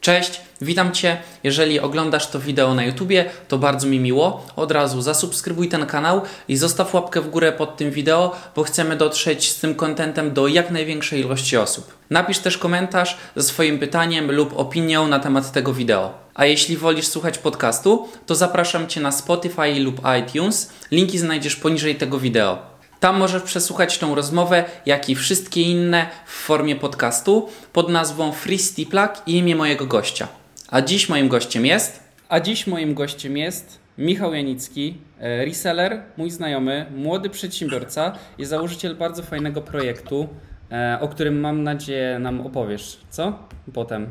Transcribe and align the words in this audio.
Cześć, 0.00 0.40
witam 0.60 0.92
Cię. 0.92 1.16
Jeżeli 1.44 1.80
oglądasz 1.80 2.26
to 2.26 2.40
wideo 2.40 2.74
na 2.74 2.84
YouTubie, 2.84 3.24
to 3.48 3.58
bardzo 3.58 3.86
mi 3.86 4.00
miło. 4.00 4.46
Od 4.56 4.72
razu 4.72 5.02
zasubskrybuj 5.02 5.68
ten 5.68 5.86
kanał 5.86 6.22
i 6.48 6.56
zostaw 6.56 6.94
łapkę 6.94 7.20
w 7.20 7.30
górę 7.30 7.52
pod 7.52 7.76
tym 7.76 7.90
wideo, 7.90 8.36
bo 8.56 8.62
chcemy 8.62 8.96
dotrzeć 8.96 9.50
z 9.50 9.60
tym 9.60 9.74
kontentem 9.74 10.32
do 10.32 10.48
jak 10.48 10.70
największej 10.70 11.20
ilości 11.20 11.56
osób. 11.56 11.94
Napisz 12.10 12.38
też 12.38 12.58
komentarz 12.58 13.16
ze 13.36 13.42
swoim 13.42 13.78
pytaniem 13.78 14.32
lub 14.32 14.58
opinią 14.58 15.08
na 15.08 15.18
temat 15.18 15.52
tego 15.52 15.72
wideo. 15.72 16.14
A 16.34 16.46
jeśli 16.46 16.76
wolisz 16.76 17.06
słuchać 17.06 17.38
podcastu, 17.38 18.08
to 18.26 18.34
zapraszam 18.34 18.88
Cię 18.88 19.00
na 19.00 19.12
Spotify 19.12 19.80
lub 19.80 20.00
iTunes. 20.20 20.72
Linki 20.90 21.18
znajdziesz 21.18 21.56
poniżej 21.56 21.94
tego 21.94 22.18
wideo. 22.18 22.69
Tam 23.00 23.16
możesz 23.16 23.42
przesłuchać 23.42 23.98
tą 23.98 24.14
rozmowę, 24.14 24.64
jak 24.86 25.08
i 25.08 25.14
wszystkie 25.14 25.62
inne 25.62 26.06
w 26.26 26.32
formie 26.32 26.76
podcastu 26.76 27.48
pod 27.72 27.88
nazwą 27.88 28.32
Free 28.32 28.58
Stiplak 28.58 29.22
i 29.26 29.38
imię 29.38 29.56
mojego 29.56 29.86
gościa. 29.86 30.28
A 30.68 30.82
dziś 30.82 31.08
moim 31.08 31.28
gościem 31.28 31.66
jest... 31.66 32.10
A 32.28 32.40
dziś 32.40 32.66
moim 32.66 32.94
gościem 32.94 33.36
jest 33.36 33.80
Michał 33.98 34.34
Janicki, 34.34 34.98
e, 35.20 35.44
reseller, 35.44 36.02
mój 36.16 36.30
znajomy, 36.30 36.86
młody 36.96 37.30
przedsiębiorca 37.30 38.12
i 38.38 38.44
założyciel 38.44 38.96
bardzo 38.96 39.22
fajnego 39.22 39.62
projektu, 39.62 40.28
e, 40.70 40.98
o 41.00 41.08
którym 41.08 41.40
mam 41.40 41.62
nadzieję 41.62 42.18
nam 42.18 42.46
opowiesz. 42.46 43.00
Co? 43.10 43.38
Potem. 43.74 44.10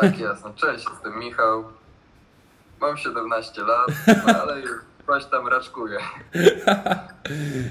Tak, 0.00 0.18
jasno. 0.18 0.50
Cześć, 0.54 0.84
jestem 0.92 1.18
Michał. 1.18 1.64
Mam 2.80 2.96
17 2.96 3.62
lat, 3.62 3.88
no 4.26 4.42
ale 4.42 4.60
już 4.60 4.70
coś 5.08 5.24
tam 5.24 5.48
raczkuje. 5.48 5.98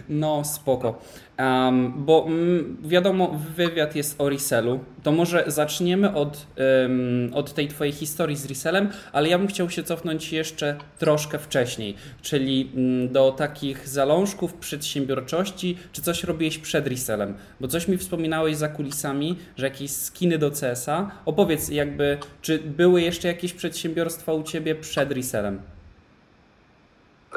No, 0.09 0.43
spoko. 0.43 1.01
Um, 1.39 1.93
bo 1.97 2.25
mm, 2.27 2.77
wiadomo, 2.81 3.39
wywiad 3.55 3.95
jest 3.95 4.21
o 4.21 4.29
resellu. 4.29 4.79
To 5.03 5.11
może 5.11 5.43
zaczniemy 5.47 6.13
od, 6.15 6.47
um, 6.57 7.31
od 7.33 7.53
tej 7.53 7.67
twojej 7.67 7.93
historii 7.93 8.35
z 8.35 8.45
resellem, 8.45 8.89
ale 9.11 9.29
ja 9.29 9.37
bym 9.37 9.47
chciał 9.47 9.69
się 9.69 9.83
cofnąć 9.83 10.33
jeszcze 10.33 10.77
troszkę 10.97 11.39
wcześniej, 11.39 11.95
czyli 12.21 12.71
um, 12.75 13.09
do 13.13 13.31
takich 13.31 13.87
zalążków 13.87 14.53
przedsiębiorczości, 14.53 15.77
czy 15.91 16.01
coś 16.01 16.23
robiłeś 16.23 16.57
przed 16.57 16.87
resellem? 16.87 17.33
Bo 17.59 17.67
coś 17.67 17.87
mi 17.87 17.97
wspominałeś 17.97 18.57
za 18.57 18.67
kulisami, 18.67 19.35
że 19.55 19.65
jakieś 19.65 19.91
skiny 19.91 20.37
do 20.37 20.51
CS-a. 20.51 21.11
Opowiedz 21.25 21.69
jakby, 21.69 22.17
czy 22.41 22.59
były 22.59 23.01
jeszcze 23.01 23.27
jakieś 23.27 23.53
przedsiębiorstwa 23.53 24.33
u 24.33 24.43
Ciebie 24.43 24.75
przed 24.75 25.11
resellem? 25.11 25.76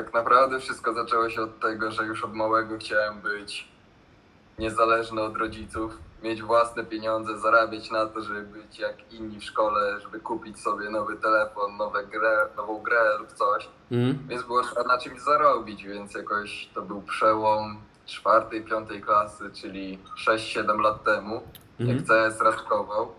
Tak 0.00 0.14
naprawdę 0.14 0.60
wszystko 0.60 0.92
zaczęło 0.92 1.30
się 1.30 1.42
od 1.42 1.60
tego, 1.60 1.90
że 1.90 2.04
już 2.04 2.24
od 2.24 2.34
małego 2.34 2.78
chciałem 2.78 3.20
być 3.20 3.68
niezależny 4.58 5.22
od 5.22 5.36
rodziców, 5.36 5.98
mieć 6.22 6.42
własne 6.42 6.84
pieniądze, 6.84 7.38
zarabiać 7.38 7.90
na 7.90 8.06
to, 8.06 8.20
żeby 8.20 8.42
być 8.42 8.78
jak 8.78 9.12
inni 9.12 9.40
w 9.40 9.44
szkole, 9.44 10.00
żeby 10.00 10.20
kupić 10.20 10.60
sobie 10.60 10.90
nowy 10.90 11.16
telefon, 11.16 11.76
nowe 11.76 12.06
grę, 12.06 12.48
nową 12.56 12.82
grę 12.82 13.18
lub 13.18 13.32
coś. 13.32 13.68
Mm. 13.90 14.18
Więc 14.28 14.42
było 14.42 14.62
trzeba 14.62 14.82
na 14.82 14.98
czymś 14.98 15.20
zarobić, 15.20 15.84
więc 15.84 16.14
jakoś 16.14 16.68
to 16.74 16.82
był 16.82 17.02
przełom 17.02 17.80
czwartej, 18.06 18.64
piątej 18.64 19.02
klasy, 19.02 19.50
czyli 19.54 19.98
6-7 20.26 20.80
lat 20.80 21.04
temu, 21.04 21.42
mm. 21.80 21.96
jak 21.96 22.06
CS 22.06 22.40
raczkował. 22.40 23.12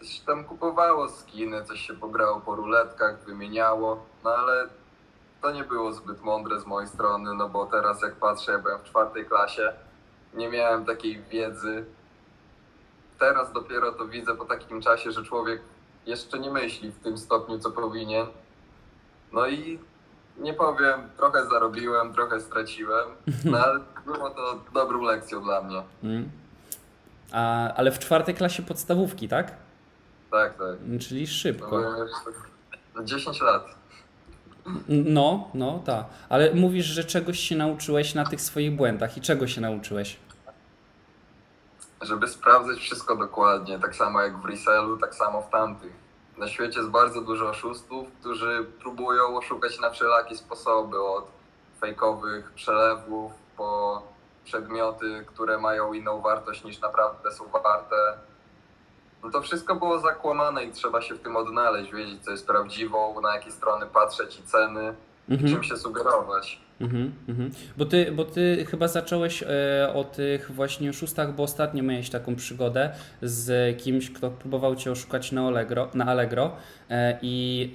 Coś 0.00 0.20
tam 0.20 0.44
kupowało 0.44 1.08
skiny, 1.08 1.64
coś 1.64 1.80
się 1.80 1.94
pograło 1.94 2.40
po 2.40 2.54
ruletkach, 2.54 3.24
wymieniało, 3.24 4.06
no 4.24 4.30
ale 4.30 4.68
to 5.44 5.50
nie 5.50 5.64
było 5.64 5.92
zbyt 5.92 6.22
mądre 6.22 6.60
z 6.60 6.66
mojej 6.66 6.88
strony, 6.88 7.34
no 7.34 7.48
bo 7.48 7.66
teraz 7.66 8.02
jak 8.02 8.14
patrzę, 8.14 8.52
ja 8.52 8.58
byłem 8.58 8.78
w 8.78 8.84
czwartej 8.84 9.26
klasie, 9.26 9.72
nie 10.34 10.48
miałem 10.48 10.84
takiej 10.84 11.22
wiedzy. 11.22 11.84
Teraz 13.18 13.52
dopiero 13.52 13.92
to 13.92 14.06
widzę 14.06 14.36
po 14.36 14.44
takim 14.44 14.82
czasie, 14.82 15.12
że 15.12 15.24
człowiek 15.24 15.62
jeszcze 16.06 16.38
nie 16.38 16.50
myśli 16.50 16.90
w 16.90 16.98
tym 16.98 17.18
stopniu, 17.18 17.58
co 17.58 17.70
powinien. 17.70 18.26
No 19.32 19.46
i 19.46 19.78
nie 20.38 20.54
powiem, 20.54 21.00
trochę 21.16 21.46
zarobiłem, 21.46 22.12
trochę 22.12 22.40
straciłem, 22.40 23.08
no 23.50 23.58
ale 23.58 23.80
było 24.06 24.30
to 24.30 24.60
dobrą 24.74 25.02
lekcją 25.02 25.42
dla 25.42 25.62
mnie. 25.62 25.82
Mm. 26.02 26.30
A, 27.32 27.74
ale 27.74 27.92
w 27.92 27.98
czwartej 27.98 28.34
klasie 28.34 28.62
podstawówki, 28.62 29.28
tak? 29.28 29.52
Tak, 30.30 30.58
tak. 30.58 31.00
Czyli 31.00 31.26
szybko. 31.26 31.82
No, 32.94 33.04
10 33.04 33.40
lat. 33.40 33.83
No, 34.88 35.50
no, 35.54 35.82
tak. 35.86 36.04
Ale 36.28 36.54
mówisz, 36.54 36.86
że 36.86 37.04
czegoś 37.04 37.38
się 37.38 37.56
nauczyłeś 37.56 38.14
na 38.14 38.24
tych 38.24 38.40
swoich 38.40 38.76
błędach. 38.76 39.16
I 39.16 39.20
czego 39.20 39.46
się 39.46 39.60
nauczyłeś? 39.60 40.16
Żeby 42.02 42.28
sprawdzać 42.28 42.78
wszystko 42.78 43.16
dokładnie, 43.16 43.78
tak 43.78 43.96
samo 43.96 44.20
jak 44.20 44.38
w 44.38 44.44
resellu, 44.44 44.96
tak 44.96 45.14
samo 45.14 45.42
w 45.42 45.50
tamtych. 45.50 45.92
Na 46.38 46.48
świecie 46.48 46.78
jest 46.78 46.90
bardzo 46.90 47.20
dużo 47.20 47.48
oszustów, 47.48 48.08
którzy 48.20 48.66
próbują 48.80 49.36
oszukać 49.38 49.80
na 49.80 49.90
wszelakie 49.90 50.36
sposoby, 50.36 51.02
od 51.02 51.26
fejkowych 51.80 52.52
przelewów 52.52 53.32
po 53.56 54.02
przedmioty, 54.44 55.24
które 55.26 55.58
mają 55.58 55.92
inną 55.92 56.20
wartość 56.20 56.64
niż 56.64 56.80
naprawdę 56.80 57.32
są 57.32 57.44
warte 57.48 57.96
no 59.24 59.30
to 59.30 59.42
wszystko 59.42 59.74
było 59.74 59.98
zakłamane 59.98 60.64
i 60.64 60.72
trzeba 60.72 61.02
się 61.02 61.14
w 61.14 61.20
tym 61.20 61.36
odnaleźć, 61.36 61.92
wiedzieć 61.92 62.24
co 62.24 62.30
jest 62.30 62.46
prawdziwą, 62.46 63.20
na 63.20 63.34
jakie 63.34 63.52
strony 63.52 63.86
patrzeć 63.86 64.38
i 64.38 64.42
ceny, 64.42 64.94
mhm. 65.28 65.52
czym 65.52 65.64
się 65.64 65.76
sugerować. 65.76 66.63
Mhm, 66.80 67.12
mhm. 67.28 67.50
Bo, 67.76 67.84
ty, 67.84 68.12
bo 68.12 68.24
ty 68.24 68.66
chyba 68.70 68.88
zacząłeś 68.88 69.42
e, 69.42 69.46
o 69.94 70.04
tych 70.04 70.50
właśnie 70.50 70.90
oszustach, 70.90 71.34
bo 71.34 71.42
ostatnio 71.42 71.82
miałeś 71.82 72.10
taką 72.10 72.36
przygodę 72.36 72.90
z 73.22 73.76
kimś, 73.82 74.10
kto 74.10 74.30
próbował 74.30 74.76
cię 74.76 74.90
oszukać 74.90 75.32
na 75.32 75.46
Allegro, 75.46 75.90
na 75.94 76.06
Allegro 76.06 76.56
e, 76.90 77.18
i 77.22 77.72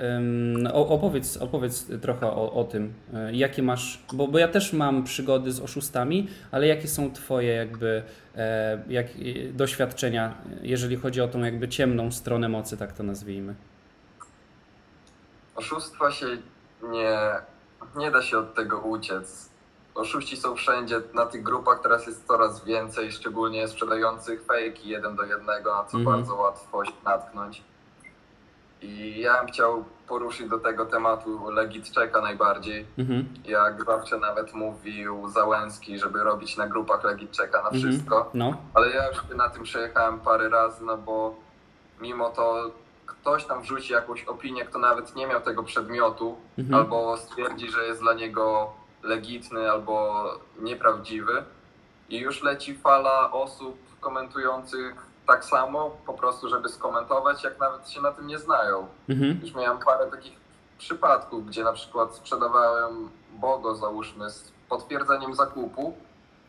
e, 0.65 0.73
opowiedz, 0.73 1.37
opowiedz 1.37 1.87
trochę 2.01 2.27
o, 2.27 2.53
o 2.53 2.63
tym, 2.63 2.93
e, 3.13 3.35
jakie 3.35 3.63
masz, 3.63 3.99
bo, 4.13 4.27
bo 4.27 4.39
ja 4.39 4.47
też 4.47 4.73
mam 4.73 5.03
przygody 5.03 5.51
z 5.51 5.59
oszustami, 5.59 6.27
ale 6.51 6.67
jakie 6.67 6.87
są 6.87 7.11
twoje 7.11 7.53
jakby 7.53 8.03
jak, 8.89 9.07
doświadczenia, 9.53 10.37
jeżeli 10.61 10.95
chodzi 10.95 11.21
o 11.21 11.27
tą 11.27 11.39
jakby 11.39 11.67
ciemną 11.67 12.11
stronę 12.11 12.49
mocy, 12.49 12.77
tak 12.77 12.93
to 12.93 13.03
nazwijmy? 13.03 13.55
Oszustwa 15.55 16.11
się 16.11 16.25
nie 16.91 17.17
nie 17.95 18.11
da 18.11 18.21
się 18.21 18.37
od 18.37 18.53
tego 18.53 18.79
uciec. 18.79 19.49
Oszuści 19.95 20.37
są 20.37 20.55
wszędzie, 20.55 21.01
na 21.13 21.25
tych 21.25 21.43
grupach 21.43 21.79
teraz 21.81 22.07
jest 22.07 22.27
coraz 22.27 22.65
więcej, 22.65 23.11
szczególnie 23.11 23.67
sprzedających 23.67 24.45
fejki 24.45 24.89
jeden 24.89 25.15
do 25.15 25.23
jednego, 25.23 25.75
na 25.75 25.83
co 25.83 25.97
-hmm. 25.97 26.03
bardzo 26.03 26.35
łatwo 26.35 26.85
się 26.85 26.91
natknąć. 27.05 27.63
I 28.81 29.19
ja 29.19 29.37
bym 29.37 29.47
chciał 29.47 29.85
poruszyć 30.07 30.49
do 30.49 30.59
tego 30.59 30.85
tematu 30.85 31.49
Legit 31.49 31.91
Czeka 31.91 32.21
najbardziej. 32.21 32.85
-hmm. 32.97 33.23
Jak 33.45 33.85
zawsze 33.85 34.17
nawet 34.17 34.53
mówił 34.53 35.29
Załęski, 35.29 35.99
żeby 35.99 36.23
robić 36.23 36.57
na 36.57 36.67
grupach 36.67 37.03
Legit 37.03 37.31
Czeka 37.31 37.61
na 37.61 37.69
mhm. 37.69 37.83
wszystko. 37.83 38.29
No. 38.33 38.57
Ale 38.73 38.89
ja 38.89 39.07
już 39.07 39.17
na 39.37 39.49
tym 39.49 39.63
przejechałem 39.63 40.19
parę 40.19 40.49
razy, 40.49 40.83
no 40.83 40.97
bo 40.97 41.35
mimo 42.01 42.29
to 42.29 42.71
ktoś 43.09 43.45
tam 43.45 43.61
wrzuci 43.61 43.93
jakąś 43.93 44.23
opinię, 44.23 44.65
kto 44.65 44.79
nawet 44.79 45.15
nie 45.15 45.27
miał 45.27 45.41
tego 45.41 45.63
przedmiotu, 45.63 46.37
mhm. 46.57 46.75
albo 46.81 47.17
stwierdzi, 47.17 47.71
że 47.71 47.85
jest 47.85 48.01
dla 48.01 48.13
niego 48.13 48.73
legitny 49.03 49.71
albo 49.71 50.23
nieprawdziwy, 50.59 51.43
i 52.09 52.17
już 52.17 52.43
leci 52.43 52.75
fala 52.75 53.31
osób 53.31 53.77
komentujących 53.99 54.95
tak 55.27 55.45
samo, 55.45 55.97
po 56.05 56.13
prostu, 56.13 56.49
żeby 56.49 56.69
skomentować, 56.69 57.43
jak 57.43 57.59
nawet 57.59 57.89
się 57.89 58.01
na 58.01 58.11
tym 58.11 58.27
nie 58.27 58.39
znają. 58.39 58.87
Mhm. 59.09 59.39
Już 59.41 59.55
miałem 59.55 59.79
parę 59.79 60.11
takich 60.11 60.33
przypadków, 60.77 61.45
gdzie 61.45 61.63
na 61.63 61.73
przykład 61.73 62.15
sprzedawałem 62.15 63.09
Bogo, 63.33 63.75
załóżmy, 63.75 64.29
z 64.29 64.51
potwierdzeniem 64.69 65.35
zakupu. 65.35 65.97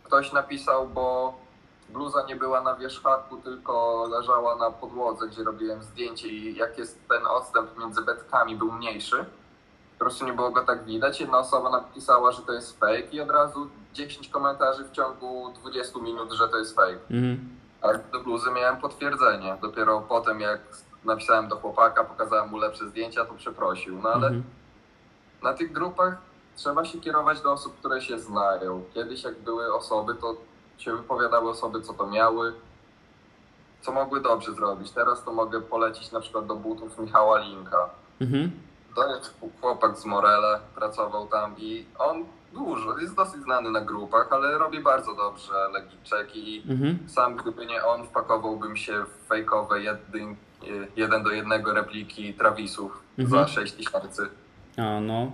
Ktoś 0.05 0.33
napisał, 0.33 0.89
bo 0.89 1.35
bluza 1.93 2.23
nie 2.23 2.37
była 2.37 2.61
na 2.61 2.75
wierzchaku, 2.75 3.37
tylko 3.37 4.07
leżała 4.11 4.57
na 4.57 4.71
podłodze, 4.71 5.29
gdzie 5.29 5.45
robiłem 5.45 5.83
zdjęcie 5.83 6.29
i 6.29 6.57
jak 6.57 6.79
jest 6.79 7.09
ten 7.09 7.27
odstęp 7.27 7.79
między 7.79 8.03
betkami 8.03 8.57
był 8.57 8.73
mniejszy, 8.73 9.25
po 9.99 10.05
prostu 10.05 10.25
nie 10.25 10.33
było 10.33 10.51
go 10.51 10.65
tak 10.65 10.85
widać. 10.85 11.21
Jedna 11.21 11.39
osoba 11.39 11.71
napisała, 11.71 12.33
że 12.33 12.43
to 12.43 12.53
jest 12.53 12.81
fake 12.81 13.09
i 13.13 13.21
od 13.21 13.31
razu 13.31 13.69
10 13.93 14.29
komentarzy 14.29 14.85
w 14.85 14.91
ciągu 14.91 15.53
20 15.61 15.99
minut, 15.99 16.33
że 16.33 16.49
to 16.49 16.59
jest 16.59 16.77
fake. 16.77 16.99
Mhm. 17.11 17.59
A 17.83 18.13
do 18.13 18.21
bluzy 18.21 18.51
miałem 18.51 18.77
potwierdzenie. 18.77 19.57
Dopiero 19.63 20.01
potem 20.01 20.41
jak 20.41 20.61
napisałem 21.05 21.49
do 21.49 21.57
chłopaka, 21.57 22.05
pokazałem 22.05 22.51
mu 22.51 22.59
lepsze 22.59 22.89
zdjęcia, 22.89 23.25
to 23.25 23.35
przeprosił. 23.35 24.03
No 24.03 24.09
ale 24.09 24.27
mhm. 24.27 24.45
na 25.43 25.53
tych 25.53 25.73
grupach 25.73 26.17
trzeba 26.57 26.85
się 26.85 27.01
kierować 27.01 27.41
do 27.41 27.53
osób, 27.53 27.79
które 27.79 28.01
się 28.01 28.19
znają. 28.19 28.85
Kiedyś 28.95 29.25
jak 29.25 29.39
były 29.39 29.75
osoby, 29.75 30.15
to 30.15 30.37
się 30.81 30.97
wypowiadały 30.97 31.51
osoby, 31.51 31.83
co 31.83 31.93
to 31.93 32.07
miały, 32.07 32.53
co 33.81 33.93
mogły 33.93 34.21
dobrze 34.21 34.53
zrobić. 34.55 34.91
Teraz 34.91 35.25
to 35.25 35.33
mogę 35.33 35.61
polecić 35.61 36.13
na 36.13 36.21
przykład 36.21 36.47
do 36.47 36.57
butów 36.57 36.99
Michała 36.99 37.39
Linka. 37.39 37.91
Mhm. 38.21 38.51
To 38.95 39.15
jest 39.15 39.35
chłopak 39.61 39.99
z 39.99 40.05
Morele, 40.05 40.61
pracował 40.75 41.27
tam 41.27 41.55
i 41.59 41.87
on 41.99 42.25
dużo, 42.53 42.99
jest 42.99 43.15
dosyć 43.15 43.43
znany 43.43 43.71
na 43.71 43.81
grupach, 43.81 44.29
ale 44.31 44.59
robi 44.59 44.81
bardzo 44.81 45.15
dobrze 45.15 45.69
legiczek 45.73 46.37
i 46.37 46.63
mhm. 46.69 46.99
sam 47.09 47.37
gdyby 47.37 47.67
nie 47.67 47.85
on, 47.85 48.07
wpakowałbym 48.07 48.77
się 48.77 49.05
w 49.05 49.29
fejkowe 49.29 49.81
jedynki, 49.83 50.41
y, 50.69 50.89
jeden 50.97 51.23
do 51.23 51.31
jednego 51.31 51.73
repliki 51.73 52.35
Travisów 52.35 53.01
Mhm. 53.19 53.47
za 53.47 53.49
6 53.49 53.73
tysięcy. 53.73 54.29
A 54.77 55.01
no, 55.01 55.33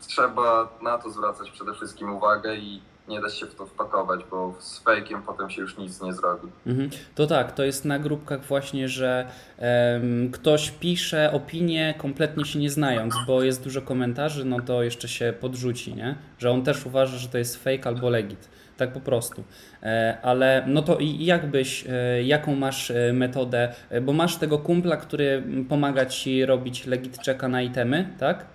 Trzeba 0.00 0.68
na 0.82 0.98
to 0.98 1.10
zwracać 1.10 1.50
przede 1.50 1.74
wszystkim 1.74 2.12
uwagę 2.12 2.56
i 2.56 2.82
nie 3.10 3.20
dać 3.20 3.38
się 3.38 3.46
w 3.46 3.54
to 3.54 3.66
wpakować, 3.66 4.20
bo 4.30 4.54
z 4.58 4.78
fejkiem 4.78 5.22
potem 5.22 5.50
się 5.50 5.62
już 5.62 5.78
nic 5.78 6.02
nie 6.02 6.12
zrobi. 6.12 6.48
Mhm. 6.66 6.90
To 7.14 7.26
tak, 7.26 7.52
to 7.52 7.64
jest 7.64 7.84
na 7.84 7.98
grupkach 7.98 8.44
właśnie, 8.44 8.88
że 8.88 9.26
em, 9.58 10.30
ktoś 10.32 10.70
pisze 10.70 11.32
opinię 11.32 11.94
kompletnie 11.98 12.44
się 12.44 12.58
nie 12.58 12.70
znając, 12.70 13.14
bo 13.26 13.42
jest 13.42 13.64
dużo 13.64 13.82
komentarzy, 13.82 14.44
no 14.44 14.60
to 14.60 14.82
jeszcze 14.82 15.08
się 15.08 15.34
podrzuci, 15.40 15.94
nie? 15.94 16.14
Że 16.38 16.50
on 16.50 16.62
też 16.62 16.86
uważa, 16.86 17.18
że 17.18 17.28
to 17.28 17.38
jest 17.38 17.64
fake 17.64 17.86
albo 17.86 18.10
legit. 18.10 18.48
Tak 18.76 18.92
po 18.92 19.00
prostu. 19.00 19.44
E, 19.82 20.18
ale 20.22 20.64
no 20.66 20.82
to 20.82 20.98
i 20.98 21.24
jak 21.24 21.50
byś, 21.50 21.84
e, 21.88 22.22
jaką 22.22 22.54
masz 22.56 22.90
e, 22.90 23.12
metodę, 23.12 23.74
bo 24.02 24.12
masz 24.12 24.36
tego 24.36 24.58
kumpla, 24.58 24.96
który 24.96 25.42
pomaga 25.68 26.06
ci 26.06 26.46
robić 26.46 26.86
legit 26.86 27.18
checka 27.24 27.48
na 27.48 27.62
itemy, 27.62 28.08
tak? 28.18 28.46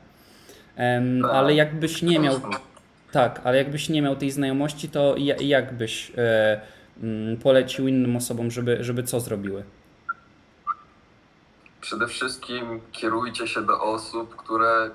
Tak. 1.21 1.31
ale 1.31 1.53
jakbyś 1.53 2.01
nie 2.01 2.19
miał 2.19 2.35
tak, 3.11 3.41
ale 3.43 3.57
jakbyś 3.57 3.89
nie 3.89 4.01
miał 4.01 4.15
tej 4.15 4.31
znajomości, 4.31 4.89
to 4.89 5.15
ja- 5.17 5.35
jak 5.39 5.73
byś 5.77 6.11
e, 6.17 6.61
mm, 7.03 7.37
polecił 7.37 7.87
innym 7.87 8.15
osobom, 8.15 8.51
żeby, 8.51 8.77
żeby 8.83 9.03
co 9.03 9.19
zrobiły? 9.19 9.63
Przede 11.81 12.07
wszystkim 12.07 12.81
kierujcie 12.91 13.47
się 13.47 13.61
do 13.61 13.81
osób, 13.81 14.35
które 14.35 14.89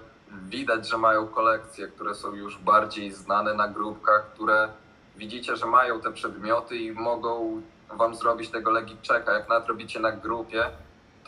widać, 0.48 0.88
że 0.88 0.98
mają 0.98 1.26
kolekcje, 1.28 1.88
które 1.88 2.14
są 2.14 2.34
już 2.34 2.58
bardziej 2.58 3.12
znane 3.12 3.54
na 3.54 3.68
grupkach, 3.68 4.30
które 4.34 4.68
widzicie, 5.16 5.56
że 5.56 5.66
mają 5.66 6.00
te 6.00 6.12
przedmioty 6.12 6.76
i 6.76 6.92
mogą 6.92 7.62
wam 7.98 8.14
zrobić 8.14 8.50
tego 8.50 8.70
legit 8.70 9.08
checka. 9.08 9.32
Jak 9.32 9.48
nawet 9.48 9.68
robicie 9.68 10.00
na 10.00 10.12
grupie, 10.12 10.64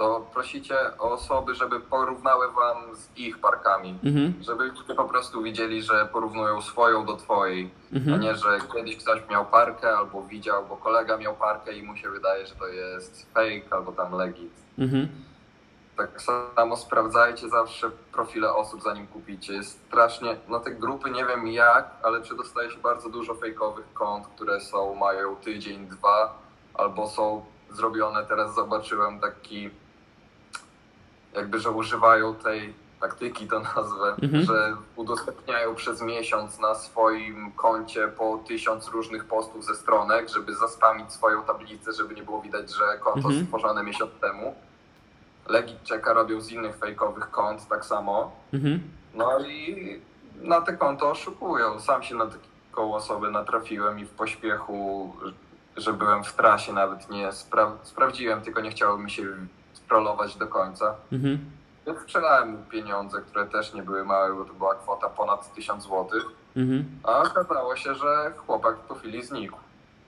to 0.03 0.27
prosicie 0.33 0.77
o 0.99 1.11
osoby, 1.13 1.55
żeby 1.55 1.81
porównały 1.81 2.53
wam 2.53 2.97
z 2.97 3.19
ich 3.19 3.39
parkami. 3.41 3.99
Mhm, 4.05 4.35
Żebyście 4.41 4.95
po 4.95 5.05
prostu 5.05 5.43
widzieli, 5.43 5.83
że 5.83 6.09
porównują 6.13 6.63
swoją 6.63 7.07
do 7.07 7.17
twojej, 7.17 7.71
a 7.93 7.97
mhm, 7.97 8.21
nie, 8.21 8.35
że 8.35 8.59
kiedyś 8.75 8.97
ktoś 8.97 9.29
miał 9.31 9.47
parkę 9.47 9.97
albo 9.97 10.23
widział, 10.23 10.67
bo 10.69 10.77
kolega 10.77 11.17
miał 11.17 11.35
parkę 11.35 11.73
i 11.73 11.83
mu 11.83 11.97
się 11.97 12.11
wydaje, 12.11 12.47
że 12.47 12.55
to 12.55 12.67
jest 12.67 13.27
fake 13.35 13.63
albo 13.77 13.93
tam 13.93 14.13
legit. 14.15 14.53
mhm, 14.79 15.09
Tak 15.97 16.11
samo 16.57 16.77
sprawdzajcie 16.77 17.49
zawsze 17.49 17.91
profile 18.13 18.55
osób, 18.55 18.83
zanim 18.83 19.07
kupicie. 19.07 19.53
Jest 19.53 19.81
strasznie, 19.87 20.37
no 20.49 20.61
te 20.61 20.71
grupy 20.71 21.11
nie 21.11 21.25
wiem 21.25 21.47
jak, 21.47 21.91
ale 22.03 22.21
przedostaje 22.21 22.71
się 22.71 22.79
bardzo 22.79 23.09
dużo 23.09 23.35
fejkowych 23.35 23.87
kont, 23.95 24.27
które 24.27 24.61
są, 24.61 24.95
mają 24.95 25.37
tydzień, 25.37 25.87
dwa, 25.87 26.39
albo 26.75 27.09
są 27.09 27.45
zrobione, 27.71 28.25
teraz 28.27 28.55
zobaczyłem 28.55 29.21
taki, 29.21 29.71
jakby, 31.35 31.59
że 31.59 31.71
używają 31.71 32.35
tej 32.35 32.75
taktyki, 33.01 33.49
to 33.49 33.61
nazwę, 33.61 34.15
Mhm. 34.23 34.45
że 34.45 34.77
udostępniają 34.97 35.75
przez 35.75 36.03
miesiąc 36.03 36.59
na 36.61 36.75
swoim 36.75 37.53
koncie 37.53 38.09
po 38.09 38.39
tysiąc 38.49 38.89
różnych 38.89 39.25
postów 39.25 39.65
ze 39.65 39.75
stronek, 39.75 40.29
żeby 40.29 40.55
zaspamić 40.55 41.13
swoją 41.13 41.43
tablicę, 41.43 41.93
żeby 41.93 42.15
nie 42.15 42.23
było 42.23 42.43
widać, 42.43 42.71
że 42.75 42.99
konto 43.01 43.29
Mhm. 43.29 43.45
stworzone 43.47 43.83
miesiąc 43.83 44.11
temu. 44.21 44.55
Legit 45.49 45.89
Checka 45.89 46.13
robią 46.13 46.41
z 46.41 46.51
innych 46.51 46.77
fejkowych 46.77 47.31
kont 47.31 47.69
tak 47.69 47.85
samo. 47.85 48.33
mhm, 48.53 48.81
No 49.15 49.39
i 49.41 50.01
na 50.35 50.61
te 50.61 50.77
konto 50.77 51.11
oszukują. 51.11 51.81
Sam 51.81 52.03
się 52.03 52.15
na 52.15 52.27
taką 52.71 52.95
osobę 52.95 53.31
natrafiłem 53.31 53.99
i 53.99 54.05
w 54.05 54.11
pośpiechu, 54.11 55.13
że 55.77 55.93
byłem 55.93 56.25
w 56.25 56.33
trasie, 56.33 56.73
nawet 56.73 57.11
nie 57.11 57.29
spra- 57.29 57.77
sprawdziłem, 57.83 58.41
tylko 58.43 58.61
nie 58.61 58.71
chciało 58.71 58.99
mi 58.99 59.11
się 59.11 59.27
scrollować 59.93 60.37
do 60.37 60.47
końca. 60.47 60.95
mhm, 61.13 61.39
Więc 61.87 61.99
sprzedałem 62.01 62.51
mu 62.51 62.59
pieniądze, 62.59 63.21
które 63.21 63.47
też 63.47 63.75
nie 63.75 63.83
były 63.83 64.05
małe, 64.05 64.35
bo 64.35 64.45
to 64.45 64.53
była 64.55 64.75
kwota 64.75 65.09
ponad 65.09 65.55
1000 65.55 65.83
zł. 65.85 66.09
mhm. 66.57 66.85
A 67.05 67.19
okazało 67.23 67.77
się, 67.77 67.95
że 67.95 68.33
chłopak 68.47 68.77
po 68.77 68.95
chwili 68.95 69.23
znikł. 69.23 69.57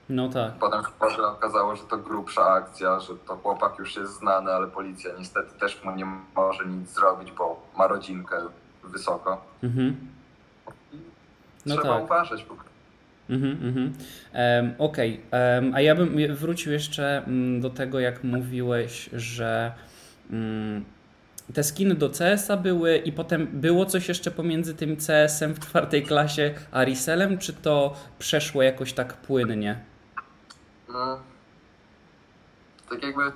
No 0.09 0.29
tak. 0.29 0.53
Potem 0.53 0.83
się 1.15 1.23
okazało, 1.23 1.75
że 1.75 1.83
to 1.83 1.97
grubsza 1.97 2.45
akcja, 2.47 2.99
że 2.99 3.15
to 3.15 3.35
chłopak 3.37 3.79
już 3.79 3.95
jest 3.95 4.13
znany, 4.13 4.51
ale 4.51 4.67
policja 4.67 5.11
niestety 5.19 5.59
też 5.59 5.83
mu 5.83 5.95
nie 5.95 6.05
może 6.35 6.65
nic 6.65 6.89
zrobić, 6.89 7.31
bo 7.31 7.61
ma 7.77 7.87
rodzinkę 7.87 8.41
wysoko. 8.83 9.41
Mhm. 9.63 9.95
No 11.65 11.75
Trzeba 11.75 11.95
tak. 11.95 12.03
uważać. 12.03 12.43
po 12.43 12.55
prostu. 12.55 12.74
Mhm, 13.29 13.57
mhm. 13.63 13.93
Okej, 14.77 15.21
em, 15.31 15.75
a 15.75 15.81
ja 15.81 15.95
bym 15.95 16.35
wrócił 16.35 16.71
jeszcze 16.71 17.17
mm, 17.17 17.61
do 17.61 17.69
tego, 17.69 17.99
jak 17.99 18.23
mówiłeś, 18.23 19.09
że 19.13 19.71
mm, 20.31 20.85
te 21.53 21.63
skiny 21.63 21.95
do 21.95 22.09
CS-a 22.09 22.57
były 22.57 22.97
i 22.97 23.11
potem 23.11 23.47
było 23.47 23.85
coś 23.85 24.07
jeszcze 24.07 24.31
pomiędzy 24.31 24.75
tym 24.75 24.97
CS-em 24.97 25.53
w 25.53 25.59
czwartej 25.59 26.03
klasie 26.03 26.53
a 26.71 26.83
Riselem, 26.83 27.37
czy 27.37 27.53
to 27.53 27.95
przeszło 28.19 28.63
jakoś 28.63 28.93
tak 28.93 29.13
płynnie? 29.13 29.79
No, 30.89 31.19
tak 32.89 33.03
jakby 33.03 33.31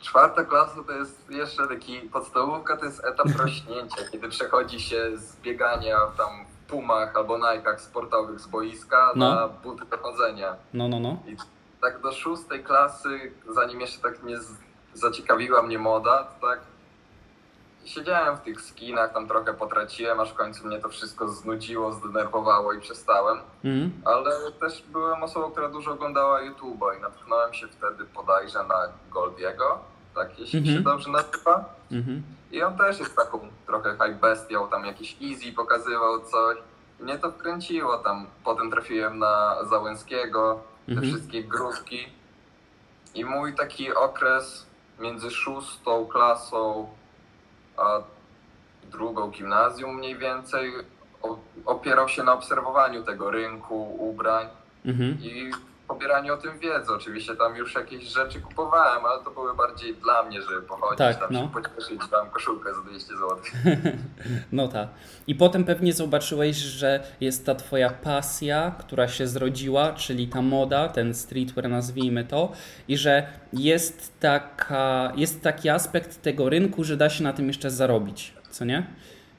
czwarta 0.00 0.44
klasa 0.44 0.82
to 0.86 0.92
jest 0.92 1.30
jeszcze 1.30 1.68
taki, 1.68 2.00
podstawówka 2.00 2.76
to 2.76 2.84
jest 2.84 3.04
etap 3.04 3.36
rośnięcia, 3.42 3.96
kiedy 4.12 4.28
przechodzi 4.28 4.80
się 4.80 5.18
z 5.18 5.36
biegania 5.36 5.96
tam 6.16 6.44
pumach 6.68 7.16
albo 7.16 7.38
najkach 7.38 7.80
sportowych 7.80 8.40
z 8.40 8.46
boiska 8.46 9.12
No. 9.16 9.34
na 9.34 9.48
buty 9.48 9.84
do 9.84 9.98
chodzenia. 9.98 10.56
No, 10.74 10.88
no, 10.88 11.00
no. 11.00 11.16
tak 11.80 12.00
do 12.02 12.12
szóstej 12.12 12.64
klasy, 12.64 13.32
zanim 13.54 13.80
jeszcze 13.80 14.02
tak 14.02 14.22
nie 14.22 14.38
zaciekawiła 14.94 15.62
mnie 15.62 15.78
moda, 15.78 16.24
to 16.24 16.46
tak 16.46 16.60
siedziałem 17.84 18.36
w 18.36 18.40
tych 18.40 18.60
skinach, 18.60 19.12
tam 19.12 19.28
trochę 19.28 19.54
potraciłem, 19.54 20.20
aż 20.20 20.30
w 20.30 20.34
końcu 20.34 20.66
mnie 20.66 20.78
to 20.80 20.88
wszystko 20.88 21.28
znudziło, 21.28 21.92
zdenerwowało 21.92 22.72
i 22.72 22.80
przestałem. 22.80 23.38
Mhm. 23.64 23.92
Ale 24.04 24.52
też 24.60 24.82
byłem 24.92 25.22
osobą, 25.22 25.50
która 25.50 25.68
dużo 25.68 25.92
oglądała 25.92 26.40
YouTube'a 26.40 26.98
i 26.98 27.00
natknąłem 27.00 27.54
się 27.54 27.68
wtedy 27.68 28.04
bodajże 28.14 28.58
na 28.64 28.74
Goldiego, 29.10 29.78
tak 30.14 30.38
jeśli 30.38 30.58
Mhm. 30.58 30.76
się 30.76 30.82
dobrze 30.84 31.10
nazywa. 31.10 31.64
Mhm. 31.92 32.22
I 32.52 32.62
on 32.62 32.76
też 32.78 32.98
jest 32.98 33.16
taką 33.16 33.40
trochę 33.66 33.90
hype 33.92 34.08
bestią, 34.14 34.68
tam 34.68 34.84
jakiś 34.86 35.16
easy 35.22 35.52
pokazywał 35.52 36.20
coś. 36.20 36.58
Mnie 37.00 37.18
to 37.18 37.30
wkręciło 37.32 37.98
tam. 37.98 38.26
Potem 38.44 38.70
trafiłem 38.70 39.18
na 39.18 39.56
Załęskiego, 39.70 40.60
te 40.86 40.92
Mhm. 40.92 41.08
wszystkie 41.12 41.44
grupki. 41.44 42.08
I 43.14 43.24
mój 43.24 43.54
taki 43.54 43.94
okres 43.94 44.66
między 44.98 45.30
szóstą 45.30 46.06
klasą 46.06 46.88
a 47.76 48.00
drugą 48.90 49.30
gimnazjum 49.30 49.96
mniej 49.96 50.16
więcej 50.18 50.72
opierał 51.66 52.08
się 52.08 52.22
na 52.22 52.32
obserwowaniu 52.32 53.04
tego 53.04 53.30
rynku, 53.30 53.96
ubrań 54.10 54.46
Mhm. 54.86 55.18
i 55.22 55.50
pobieraniu 55.88 56.34
o 56.34 56.36
tym 56.36 56.58
wiedzy. 56.58 56.92
Oczywiście 56.92 57.36
tam 57.36 57.56
już 57.56 57.74
jakieś 57.74 58.04
rzeczy 58.04 58.40
kupowałem, 58.40 59.04
ale 59.06 59.24
to 59.24 59.30
były 59.30 59.54
bardziej 59.54 59.94
dla 59.94 60.22
mnie, 60.22 60.42
żeby 60.42 60.62
pochodzić, 60.62 60.98
Tak, 60.98 61.18
tam 61.18 61.28
no. 61.32 61.40
się 61.40 61.48
pocieszyć, 61.48 62.00
tam 62.10 62.30
koszulkę 62.30 62.74
za 62.74 62.80
200 62.80 63.14
zł. 63.16 63.38
No 64.52 64.68
tak. 64.68 64.88
I 65.26 65.34
potem 65.34 65.64
pewnie 65.64 65.92
zobaczyłeś, 65.92 66.56
że 66.56 67.04
jest 67.20 67.46
ta 67.46 67.54
twoja 67.54 67.90
pasja, 67.90 68.72
która 68.78 69.08
się 69.08 69.26
zrodziła, 69.26 69.92
czyli 69.92 70.28
ta 70.28 70.42
moda, 70.42 70.88
ten 70.88 71.14
streetwear 71.14 71.68
nazwijmy 71.68 72.24
to, 72.24 72.52
i 72.88 72.96
że 72.96 73.26
jest, 73.52 74.20
taka, 74.20 75.12
jest 75.16 75.42
taki 75.42 75.68
aspekt 75.68 76.22
tego 76.22 76.48
rynku, 76.48 76.84
że 76.84 76.96
da 76.96 77.10
się 77.10 77.24
na 77.24 77.32
tym 77.32 77.48
jeszcze 77.48 77.70
zarobić, 77.70 78.34
co 78.50 78.64
nie? 78.64 78.86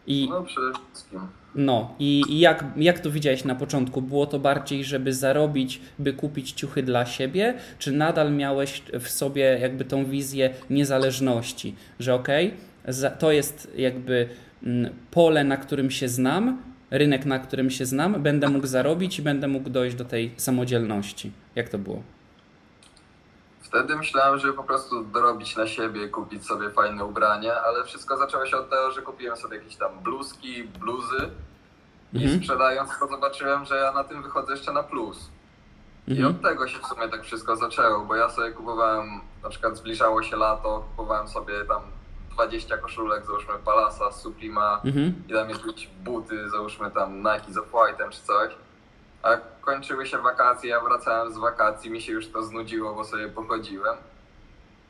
I 0.08 0.28
No 0.30 0.44
przede 0.44 0.74
wszystkim. 0.74 1.28
No, 1.56 1.96
i, 2.00 2.40
jak, 2.40 2.66
jak 2.78 3.00
to 3.00 3.12
widziałeś 3.12 3.44
na 3.46 3.56
początku? 3.56 4.02
Było 4.02 4.26
to 4.26 4.40
bardziej, 4.40 4.84
żeby 4.84 5.14
zarobić, 5.14 5.82
by 6.00 6.14
kupić 6.14 6.52
ciuchy 6.52 6.84
dla 6.84 7.06
siebie, 7.06 7.54
czy 7.80 7.92
nadal 7.92 8.32
miałeś 8.34 8.82
w 9.00 9.10
sobie 9.10 9.42
jakby 9.62 9.86
tą 9.86 10.06
wizję 10.06 10.50
niezależności, 10.70 11.76
że 12.00 12.14
okej, 12.14 12.54
za- 12.88 13.10
to 13.10 13.32
jest 13.32 13.72
jakby 13.78 14.28
mm, 14.64 14.94
pole, 15.12 15.44
na 15.44 15.58
którym 15.58 15.92
się 15.92 16.10
znam, 16.10 16.62
rynek, 16.92 17.26
na 17.26 17.40
którym 17.40 17.70
się 17.70 17.86
znam, 17.86 18.24
będę 18.24 18.50
mógł 18.50 18.68
zarobić 18.68 19.20
i 19.20 19.22
będę 19.22 19.48
mógł 19.48 19.70
dojść 19.70 19.96
do 19.96 20.06
tej 20.06 20.32
samodzielności. 20.38 21.32
Jak 21.56 21.70
to 21.70 21.78
było? 21.78 22.04
Wtedy 23.70 23.96
myślałem, 23.96 24.40
żeby 24.40 24.54
po 24.54 24.64
prostu 24.64 25.04
dorobić 25.04 25.56
na 25.56 25.68
siebie, 25.68 26.08
kupić 26.10 26.46
sobie 26.48 26.70
fajne 26.70 27.06
ubrania, 27.06 27.62
ale 27.64 27.84
wszystko 27.84 28.18
zaczęło 28.18 28.46
się 28.46 28.58
od 28.58 28.70
tego, 28.70 28.92
że 28.92 29.02
kupiłem 29.02 29.38
sobie 29.38 29.58
jakieś 29.58 29.76
tam 29.76 30.00
bluzki, 30.00 30.64
bluzy 30.64 31.30
i 32.14 32.24
Mhm. 32.24 32.40
sprzedając 32.40 32.90
to 33.00 33.08
zobaczyłem, 33.08 33.66
że 33.66 33.78
ja 33.78 33.92
na 33.92 34.04
tym 34.04 34.24
wychodzę 34.24 34.52
jeszcze 34.54 34.72
na 34.74 34.84
plus. 34.84 35.30
I 36.08 36.12
Mhm. 36.12 36.36
od 36.36 36.42
tego 36.42 36.68
się 36.68 36.80
w 36.80 36.86
sumie 36.86 37.10
tak 37.10 37.24
wszystko 37.24 37.56
zaczęło, 37.56 38.06
bo 38.06 38.16
ja 38.16 38.30
sobie 38.30 38.52
kupowałem, 38.52 39.06
na 39.44 39.50
przykład 39.50 39.78
zbliżało 39.78 40.24
się 40.24 40.36
lato, 40.38 40.84
kupowałem 40.92 41.28
sobie 41.28 41.66
tam 41.66 41.82
20 42.32 42.78
koszulek, 42.78 43.26
załóżmy 43.26 43.54
Palasa, 43.66 44.12
Suprema 44.12 44.82
Mhm. 44.86 45.14
i 45.30 45.34
tam 45.34 45.50
jakieś 45.50 45.88
buty, 45.88 46.50
załóżmy 46.50 46.92
tam 46.92 47.18
Nike 47.18 47.54
z 47.54 47.58
Off-White'em 47.58 48.10
czy 48.10 48.22
coś. 48.22 48.54
A 49.24 49.38
kończyły 49.62 50.06
się 50.06 50.18
wakacje, 50.18 50.70
ja 50.70 50.80
wracałem 50.80 51.34
z 51.34 51.38
wakacji, 51.38 51.92
mi 51.92 52.02
się 52.02 52.12
już 52.14 52.28
to 52.32 52.44
znudziło, 52.44 52.94
bo 52.96 53.04
sobie 53.06 53.28
pochodziłem. 53.30 53.96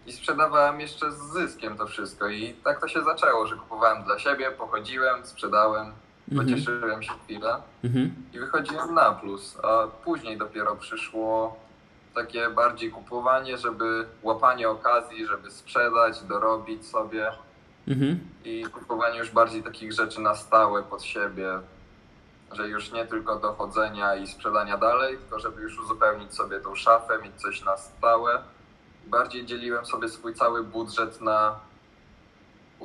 i 0.06 0.12
sprzedawałem 0.14 0.80
jeszcze 0.80 1.12
z 1.12 1.18
zyskiem 1.20 1.78
to 1.78 1.88
wszystko. 1.88 2.28
I 2.30 2.54
tak 2.54 2.82
to 2.82 2.88
się 2.88 3.02
zaczęło, 3.04 3.48
że 3.48 3.56
kupowałem 3.56 4.04
dla 4.04 4.20
siebie, 4.20 4.52
pochodziłem, 4.52 5.26
sprzedałem, 5.26 5.92
Mhm. 6.32 6.48
pocieszyłem 6.48 7.04
się 7.04 7.12
chwilę 7.24 7.62
Mhm. 7.84 8.14
i 8.34 8.40
wychodziłem 8.40 8.94
na 8.94 9.12
plus. 9.12 9.58
A 9.64 9.88
później 9.88 10.38
dopiero 10.38 10.76
przyszło 10.76 11.58
takie 12.16 12.50
bardziej 12.50 12.92
kupowanie, 12.92 13.58
żeby 13.58 14.06
łapanie 14.24 14.70
okazji, 14.70 15.26
żeby 15.26 15.52
sprzedać, 15.52 16.24
dorobić 16.24 16.88
sobie 16.88 17.32
Mhm. 17.88 18.20
i 18.46 18.64
kupowanie 18.66 19.20
już 19.20 19.32
bardziej 19.32 19.64
takich 19.64 19.94
rzeczy 19.94 20.22
na 20.22 20.36
stałe 20.36 20.84
pod 20.84 21.04
siebie, 21.04 21.60
że 22.52 22.68
już 22.68 22.92
nie 22.92 23.06
tylko 23.06 23.36
do 23.36 23.54
chodzenia 23.54 24.16
i 24.16 24.28
sprzedania 24.28 24.78
dalej, 24.78 25.18
tylko 25.18 25.40
żeby 25.40 25.62
już 25.62 25.80
uzupełnić 25.80 26.34
sobie 26.36 26.60
tą 26.60 26.76
szafę, 26.76 27.20
mieć 27.24 27.36
coś 27.42 27.64
na 27.66 27.78
stałe. 27.78 28.44
Bardziej 29.08 29.46
dzieliłem 29.46 29.86
sobie 29.86 30.10
swój 30.10 30.34
cały 30.34 30.64
budżet 30.64 31.22
na. 31.22 31.60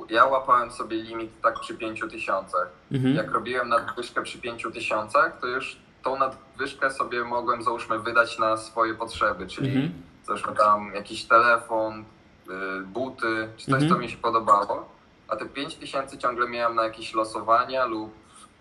Ja 0.09 0.25
łapałem 0.25 0.71
sobie 0.71 0.97
limit 0.97 1.41
tak 1.41 1.59
przy 1.59 1.75
5 1.77 2.01
tysiącach. 2.11 2.67
Mhm. 2.91 3.15
Jak 3.15 3.31
robiłem 3.31 3.69
nadwyżkę 3.69 4.21
przy 4.23 4.37
5 4.41 4.63
tysiącach, 4.73 5.39
to 5.39 5.47
już 5.47 5.77
tą 6.03 6.17
nadwyżkę 6.19 6.91
sobie 6.91 7.23
mogłem 7.23 7.63
załóżmy 7.63 7.99
wydać 7.99 8.39
na 8.39 8.57
swoje 8.57 8.93
potrzeby, 8.93 9.47
czyli 9.47 9.67
Mhm. 9.69 9.93
załóżmy 10.25 10.55
tam 10.55 10.91
jakiś 10.95 11.25
telefon, 11.25 12.05
y, 12.49 12.81
buty, 12.85 13.49
czy 13.57 13.65
coś, 13.65 13.73
Mhm. 13.73 13.91
co 13.91 13.97
mi 13.97 14.09
się 14.09 14.17
podobało. 14.17 14.89
A 15.27 15.35
te 15.35 15.45
5 15.45 15.75
tysięcy 15.75 16.17
ciągle 16.17 16.47
miałem 16.49 16.75
na 16.75 16.83
jakieś 16.83 17.13
losowania 17.13 17.85
lub 17.85 18.11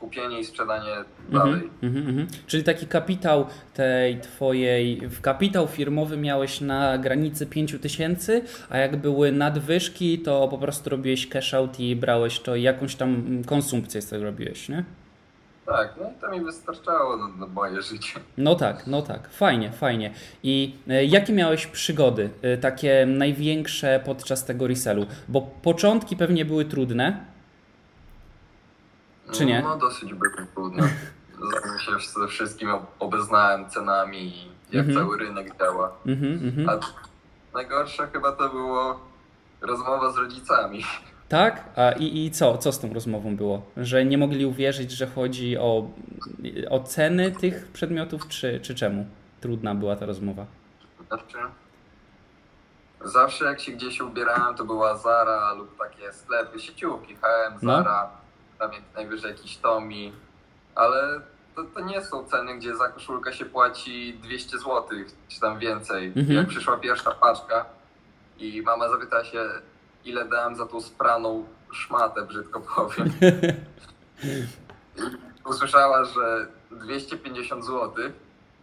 kupienie 0.00 0.40
i 0.40 0.44
sprzedanie 0.44 0.90
dalej. 1.28 1.52
Mhm, 1.54 1.70
mhm, 1.82 2.08
mhm. 2.08 2.26
Czyli 2.46 2.64
taki 2.64 2.86
kapitał 2.86 3.46
tej 3.74 4.20
twojej, 4.20 5.08
w 5.08 5.20
kapitał 5.20 5.68
firmowy 5.68 6.16
miałeś 6.16 6.60
na 6.60 6.98
granicy 6.98 7.46
5000, 7.46 7.82
tysięcy, 7.82 8.42
a 8.70 8.78
jak 8.78 8.96
były 8.96 9.32
nadwyżki, 9.32 10.18
to 10.18 10.48
po 10.48 10.58
prostu 10.58 10.90
robiłeś 10.90 11.28
cash 11.28 11.54
out 11.54 11.80
i 11.80 11.96
brałeś 11.96 12.40
to 12.40 12.56
jakąś 12.56 12.96
tam 12.96 13.14
mm, 13.14 13.44
konsumpcję 13.44 14.02
z 14.02 14.08
tego 14.08 14.24
robiłeś, 14.24 14.68
nie? 14.68 14.84
Tak, 15.66 15.94
no 16.00 16.10
i 16.10 16.20
to 16.20 16.30
mi 16.30 16.44
wystarczało 16.44 17.16
na, 17.16 17.28
na 17.28 17.46
moje 17.46 17.82
życie. 17.82 18.20
No 18.38 18.54
tak, 18.54 18.86
no 18.86 19.02
tak, 19.02 19.28
fajnie, 19.28 19.72
fajnie. 19.72 20.10
I 20.42 20.74
e, 20.88 21.04
jakie 21.04 21.32
miałeś 21.32 21.66
przygody, 21.66 22.30
e, 22.42 22.58
takie 22.58 23.06
największe 23.06 24.00
podczas 24.04 24.44
tego 24.44 24.66
resellu? 24.66 25.06
Bo 25.28 25.42
początki 25.42 26.16
pewnie 26.16 26.44
były 26.44 26.64
trudne. 26.64 27.33
Czy 29.34 29.46
nie? 29.46 29.62
No 29.62 29.76
dosyć 29.76 30.14
było 30.14 30.32
trudno. 30.54 30.84
Zanim 31.34 31.78
się 31.78 32.20
ze 32.20 32.28
wszystkim 32.28 32.68
obeznałem 32.98 33.70
cenami 33.70 34.18
i 34.26 34.48
jak 34.76 34.86
Mhm. 34.88 35.06
cały 35.06 35.18
rynek 35.18 35.58
działa. 35.58 35.92
Mhm, 36.06 36.32
mhm. 36.48 36.68
A 36.68 36.80
najgorsze 37.56 38.06
chyba 38.12 38.32
to 38.32 38.48
było 38.48 39.00
rozmowa 39.60 40.12
z 40.12 40.16
rodzicami. 40.16 40.84
Tak? 41.28 41.64
A 41.76 41.92
i, 41.92 42.24
i 42.26 42.30
co? 42.30 42.58
Co 42.58 42.72
z 42.72 42.80
tą 42.80 42.94
rozmową 42.94 43.36
było? 43.36 43.62
Że 43.76 44.04
nie 44.04 44.18
mogli 44.18 44.46
uwierzyć, 44.46 44.90
że 44.90 45.06
chodzi 45.06 45.58
o, 45.58 45.90
o 46.70 46.80
ceny 46.80 47.32
tych 47.32 47.66
przedmiotów, 47.72 48.28
czy, 48.28 48.60
czy 48.60 48.74
czemu? 48.74 49.06
Trudna 49.40 49.74
była 49.74 49.96
ta 49.96 50.06
rozmowa. 50.06 50.46
Znaczy, 51.08 51.38
zawsze 53.04 53.44
jak 53.44 53.60
się 53.60 53.72
gdzieś 53.72 54.00
ubierałem, 54.00 54.54
to 54.54 54.64
była 54.64 54.96
Zara 54.96 55.52
lub 55.52 55.78
takie 55.78 56.12
sklepy, 56.12 56.60
sieciówki, 56.60 57.16
H&M, 57.16 57.52
No. 57.62 57.72
Zara, 57.76 57.84
tam 57.84 58.10
jak 58.60 58.72
najwyżej 58.94 59.30
jakiś 59.30 59.56
Tommy, 59.56 60.12
ale 60.74 61.20
to, 61.56 61.64
to 61.64 61.80
nie 61.80 62.04
są 62.04 62.24
ceny, 62.24 62.58
gdzie 62.58 62.76
za 62.76 62.88
koszulkę 62.88 63.32
się 63.32 63.44
płaci 63.44 64.18
200 64.22 64.58
zł, 64.58 64.84
czy 65.28 65.40
tam 65.40 65.58
więcej. 65.58 66.06
Mhm. 66.06 66.32
Jak 66.32 66.46
przyszła 66.46 66.76
pierwsza 66.76 67.10
paczka 67.10 67.64
i 68.38 68.62
mama 68.62 68.88
zapytała 68.88 69.24
się, 69.24 69.48
ile 70.04 70.24
dałem 70.24 70.56
za 70.56 70.66
tą 70.66 70.80
spraną 70.80 71.46
szmatę, 71.72 72.22
brzydko 72.22 72.60
powiem. 72.60 73.12
Usłyszała, 75.50 76.04
że 76.04 76.46
250 76.70 77.64
zł, 77.64 77.92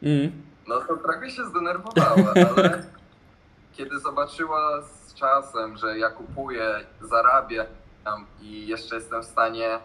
Mm. 0.04 0.32
no 0.68 0.82
to 0.82 0.98
trochę 0.98 1.30
się 1.30 1.46
zdenerwowała, 1.46 2.34
ale 2.56 2.84
kiedy 3.78 4.00
zobaczyła 4.00 4.82
z 4.82 5.14
czasem, 5.14 5.78
że 5.78 5.98
ja 5.98 6.10
kupuję, 6.10 6.80
zarabiam 7.02 7.66
i 8.42 8.68
jeszcze 8.68 8.96
jestem 8.96 9.22
w 9.22 9.26
stanie 9.26 9.80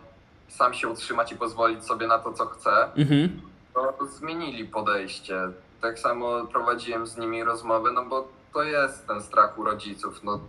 sam 0.48 0.74
się 0.74 0.88
utrzymać 0.88 1.32
i 1.32 1.36
pozwolić 1.36 1.84
sobie 1.84 2.06
na 2.06 2.18
to, 2.18 2.32
co 2.32 2.46
chcę, 2.46 2.70
Mhm. 2.96 3.40
to 3.74 4.06
zmienili 4.06 4.64
podejście. 4.64 5.40
Tak 5.80 5.98
samo 5.98 6.46
prowadziłem 6.46 7.06
z 7.06 7.16
nimi 7.16 7.44
rozmowę, 7.44 7.90
no 7.92 8.04
bo 8.04 8.28
to 8.54 8.62
jest 8.62 9.06
ten 9.06 9.22
strach 9.22 9.58
u 9.58 9.64
rodziców. 9.64 10.20
No, 10.24 10.40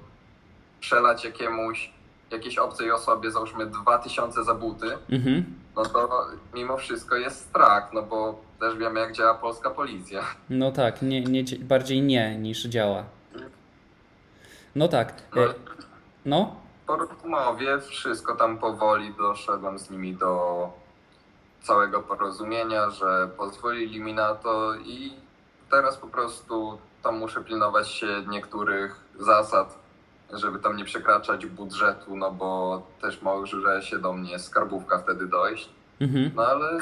przelać 0.80 1.26
jakiemuś, 1.26 1.92
jakiejś 2.32 2.58
obcej 2.58 2.92
osobie, 2.92 3.32
załóżmy 3.32 3.66
2000 3.66 4.44
za 4.44 4.54
buty, 4.54 4.98
Mhm. 5.10 5.46
no 5.76 5.86
to 5.86 6.26
mimo 6.54 6.78
wszystko 6.78 7.16
jest 7.16 7.50
strach, 7.50 7.90
no 7.94 8.02
bo 8.02 8.42
też 8.60 8.76
wiemy, 8.78 9.00
jak 9.00 9.12
działa 9.12 9.34
polska 9.34 9.70
policja. 9.70 10.22
No 10.50 10.72
tak, 10.72 11.02
nie, 11.02 11.22
nie, 11.22 11.44
dzie- 11.44 11.60
bardziej 11.60 12.02
nie 12.02 12.38
niż 12.38 12.64
działa. 12.64 13.04
No 14.76 14.88
tak. 14.88 15.14
No, 15.36 15.42
E, 15.44 15.54
No? 16.26 16.56
Po 16.88 16.96
rozmowie 16.96 17.80
wszystko 17.80 18.36
tam 18.36 18.58
powoli 18.58 19.14
doszedłem 19.14 19.80
z 19.80 19.90
nimi 19.90 20.16
do 20.16 20.70
całego 21.62 22.02
porozumienia, 22.02 22.90
że 22.90 23.30
pozwolili 23.38 24.00
mi 24.00 24.14
na 24.14 24.36
to 24.36 24.76
i 24.76 25.14
teraz 25.72 25.98
po 25.98 26.08
prostu 26.08 26.78
tam 27.04 27.18
muszę 27.18 27.44
pilnować 27.44 27.90
się 27.92 28.08
niektórych 28.30 28.96
zasad, 29.20 29.80
żeby 30.34 30.60
tam 30.60 30.78
nie 30.78 30.86
przekraczać 30.86 31.46
budżetu, 31.46 32.18
no 32.18 32.32
bo 32.32 32.82
też 33.02 33.22
może 33.22 33.82
się 33.82 34.00
do 34.00 34.14
mnie 34.14 34.40
skarbówka 34.40 34.98
wtedy 34.98 35.28
dojść. 35.28 35.70
Mhm. 36.00 36.32
No 36.36 36.48
ale 36.48 36.80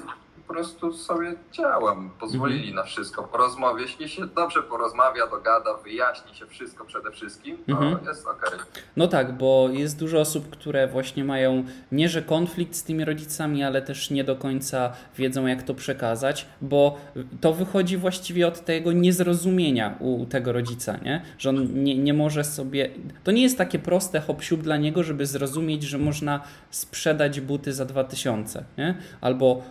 po 0.48 0.54
prostu 0.54 0.94
sobie 0.94 1.36
działam. 1.52 2.10
Pozwolili 2.20 2.60
Mhm. 2.60 2.76
na 2.76 2.84
wszystko. 2.84 3.24
Po 3.24 3.38
rozmowie, 3.38 3.82
jeśli 3.82 4.10
się 4.10 4.28
dobrze 4.28 4.64
porozmawia, 4.64 5.28
dogada, 5.28 5.74
wyjaśni 5.84 6.36
się 6.36 6.46
wszystko 6.48 6.86
przede 6.86 7.12
wszystkim, 7.12 7.58
to 7.66 7.72
Mhm. 7.72 7.98
jest 8.08 8.28
okej. 8.28 8.60
No 8.98 9.08
tak, 9.08 9.38
bo 9.38 9.70
jest 9.72 10.00
dużo 10.00 10.20
osób, 10.20 10.50
które 10.50 10.88
właśnie 10.88 11.24
mają 11.24 11.64
nie 11.92 12.10
że 12.10 12.22
konflikt 12.22 12.76
z 12.76 12.84
tymi 12.84 13.06
rodzicami, 13.06 13.64
ale 13.64 13.82
też 13.82 14.12
nie 14.12 14.24
do 14.24 14.36
końca 14.36 14.94
wiedzą, 15.18 15.46
jak 15.46 15.64
to 15.64 15.74
przekazać, 15.74 16.46
bo 16.62 16.98
to 17.42 17.54
wychodzi 17.54 17.98
właściwie 17.98 18.48
od 18.48 18.66
tego 18.66 18.92
niezrozumienia 18.92 19.96
u, 20.00 20.26
tego 20.26 20.52
rodzica, 20.52 20.98
nie? 20.98 21.22
że 21.38 21.50
on 21.50 21.84
nie, 21.84 21.98
nie 21.98 22.14
może 22.14 22.44
sobie. 22.44 22.90
To 23.24 23.32
nie 23.32 23.42
jest 23.44 23.58
takie 23.58 23.80
proste 23.80 24.22
hop 24.22 24.42
dla 24.62 24.78
niego, 24.78 25.04
żeby 25.04 25.26
zrozumieć, 25.26 25.84
że 25.84 25.98
można 25.98 26.42
sprzedać 26.70 27.42
buty 27.42 27.74
za 27.74 27.86
2000, 27.86 28.64
nie? 28.78 28.96
Albo, 29.22 29.62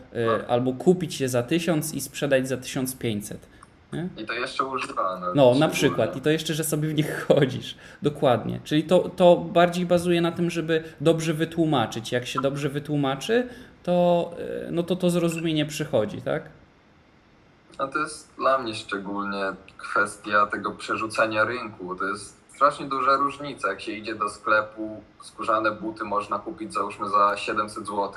y, 0.40 0.48
albo 0.54 0.72
kupić 0.72 1.20
je 1.20 1.28
za 1.28 1.42
1000 1.42 1.94
i 1.94 2.00
sprzedać 2.00 2.48
za 2.48 2.56
1500. 2.56 3.46
Nie? 3.92 4.08
I 4.16 4.26
to 4.26 4.32
jeszcze 4.32 4.64
używane. 4.64 5.26
No, 5.34 5.54
na 5.54 5.68
przykład. 5.68 6.16
I 6.16 6.20
to 6.20 6.30
jeszcze, 6.30 6.54
że 6.54 6.64
sobie 6.64 6.88
w 6.88 6.94
nich 6.94 7.20
chodzisz. 7.28 7.76
Dokładnie. 8.02 8.60
Czyli 8.64 8.84
to, 8.84 8.98
to 9.16 9.36
bardziej 9.36 9.86
bazuje 9.86 10.20
na 10.20 10.32
tym, 10.32 10.50
żeby 10.50 10.84
dobrze 11.00 11.34
wytłumaczyć. 11.34 12.12
Jak 12.12 12.26
się 12.26 12.40
dobrze 12.40 12.68
wytłumaczy, 12.68 13.48
to, 13.82 14.30
e, 14.66 14.70
no 14.70 14.82
to 14.82 14.96
to 14.96 15.10
zrozumienie 15.10 15.66
przychodzi, 15.66 16.22
tak? 16.22 16.42
A 17.78 17.86
to 17.86 17.98
jest 17.98 18.34
dla 18.36 18.58
mnie 18.58 18.74
szczególnie 18.74 19.44
kwestia 19.76 20.46
tego 20.46 20.70
przerzucenia 20.70 21.44
rynku. 21.44 21.96
To 21.96 22.04
jest 22.04 22.44
strasznie 22.54 22.86
duża 22.86 23.16
różnica. 23.16 23.68
Jak 23.68 23.80
się 23.80 23.92
idzie 23.92 24.14
do 24.14 24.28
sklepu, 24.28 25.02
skórzane 25.22 25.70
buty 25.70 26.04
można 26.04 26.38
kupić 26.38 26.72
załóżmy 26.72 27.08
za 27.08 27.36
700 27.36 27.86
zł, 27.86 28.12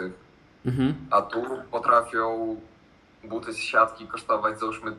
Mhm. 0.67 0.93
a 1.11 1.21
tu 1.21 1.43
potrafią 1.71 2.55
buty 3.23 3.53
z 3.53 3.57
siatki 3.57 4.07
kosztować 4.07 4.59
załóżmy 4.59 4.91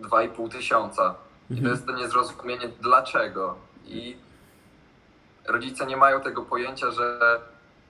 2,5 0.00 0.48
tysiąca. 0.48 1.14
I 1.50 1.54
to 1.54 1.58
Mhm. 1.58 1.70
jest 1.74 1.86
to 1.86 1.92
niezrozumienie 1.92 2.68
dlaczego. 2.80 3.54
I 3.86 4.16
rodzice 5.48 5.86
nie 5.86 5.96
mają 5.96 6.20
tego 6.20 6.42
pojęcia, 6.42 6.90
że 6.90 7.18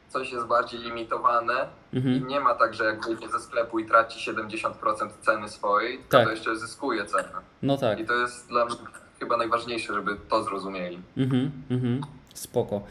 coś 0.08 0.32
jest 0.32 0.46
bardziej 0.46 0.80
limitowane 0.80 1.68
i 1.92 1.96
Mhm. 1.96 2.26
nie 2.28 2.40
ma 2.40 2.54
tak, 2.54 2.74
że 2.74 2.84
jak 2.84 3.06
wyjdzie 3.06 3.28
ze 3.28 3.40
sklepu 3.40 3.78
i 3.78 3.86
traci 3.86 4.20
70% 4.20 5.10
ceny 5.20 5.48
swojej, 5.48 5.98
to, 5.98 6.04
Tak. 6.18 6.24
to 6.24 6.30
jeszcze 6.30 6.56
zyskuje 6.56 7.06
cenę. 7.06 7.28
No 7.62 7.76
tak. 7.76 8.00
I 8.00 8.06
to 8.06 8.14
jest 8.14 8.48
dla 8.48 8.64
mnie 8.64 8.74
chyba 9.20 9.36
najważniejsze, 9.36 9.94
żeby 9.94 10.16
to 10.28 10.42
zrozumieli. 10.42 11.00
Mhm, 11.16 11.50
mhm. 11.70 12.00
Spoko. 12.34 12.82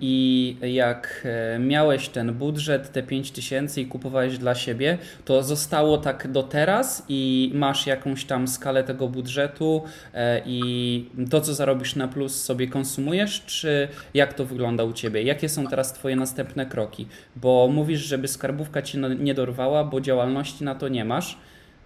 I 0.00 0.56
jak 0.62 1.26
e, 1.54 1.58
miałeś 1.58 2.08
ten 2.08 2.34
budżet, 2.34 2.92
te 2.92 3.02
5000 3.02 3.80
i 3.80 3.86
kupowałeś 3.86 4.38
dla 4.38 4.54
siebie, 4.54 4.98
to 5.24 5.42
zostało 5.42 5.98
tak 5.98 6.32
do 6.32 6.42
teraz 6.42 7.02
i 7.08 7.50
masz 7.54 7.86
jakąś 7.86 8.24
tam 8.24 8.48
skalę 8.48 8.84
tego 8.84 9.08
budżetu 9.08 9.82
e, 10.14 10.42
i 10.46 11.10
to, 11.30 11.40
co 11.40 11.54
zarobisz 11.54 11.96
na 11.96 12.08
plus 12.08 12.42
sobie 12.44 12.68
konsumujesz, 12.68 13.44
czy 13.46 13.88
jak 14.14 14.34
to 14.34 14.44
wygląda 14.44 14.84
u 14.84 14.92
Ciebie? 14.92 15.22
Jakie 15.22 15.48
są 15.48 15.66
teraz 15.66 15.92
Twoje 15.92 16.16
następne 16.16 16.66
kroki? 16.66 17.08
Bo 17.36 17.68
mówisz, 17.72 18.00
żeby 18.00 18.28
skarbówka 18.28 18.82
Ci 18.82 18.98
no- 18.98 19.14
nie 19.14 19.34
dorwała, 19.34 19.84
bo 19.84 20.00
działalności 20.00 20.64
na 20.64 20.74
to 20.74 20.88
nie 20.88 21.04
masz, 21.04 21.38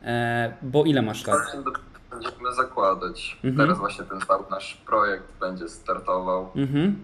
e, 0.05 0.53
bo 0.63 0.85
ile 0.85 1.03
masz 1.03 1.27
lat? 1.27 1.39
Będziemy 2.23 2.53
zakładać. 2.55 3.37
Mhm. 3.45 3.57
Teraz 3.57 3.79
właśnie 3.79 4.05
ten 4.05 4.21
cały 4.21 4.51
nasz 4.51 4.75
projekt 4.87 5.25
będzie 5.41 5.69
startował, 5.69 6.51
Mhm, 6.57 6.97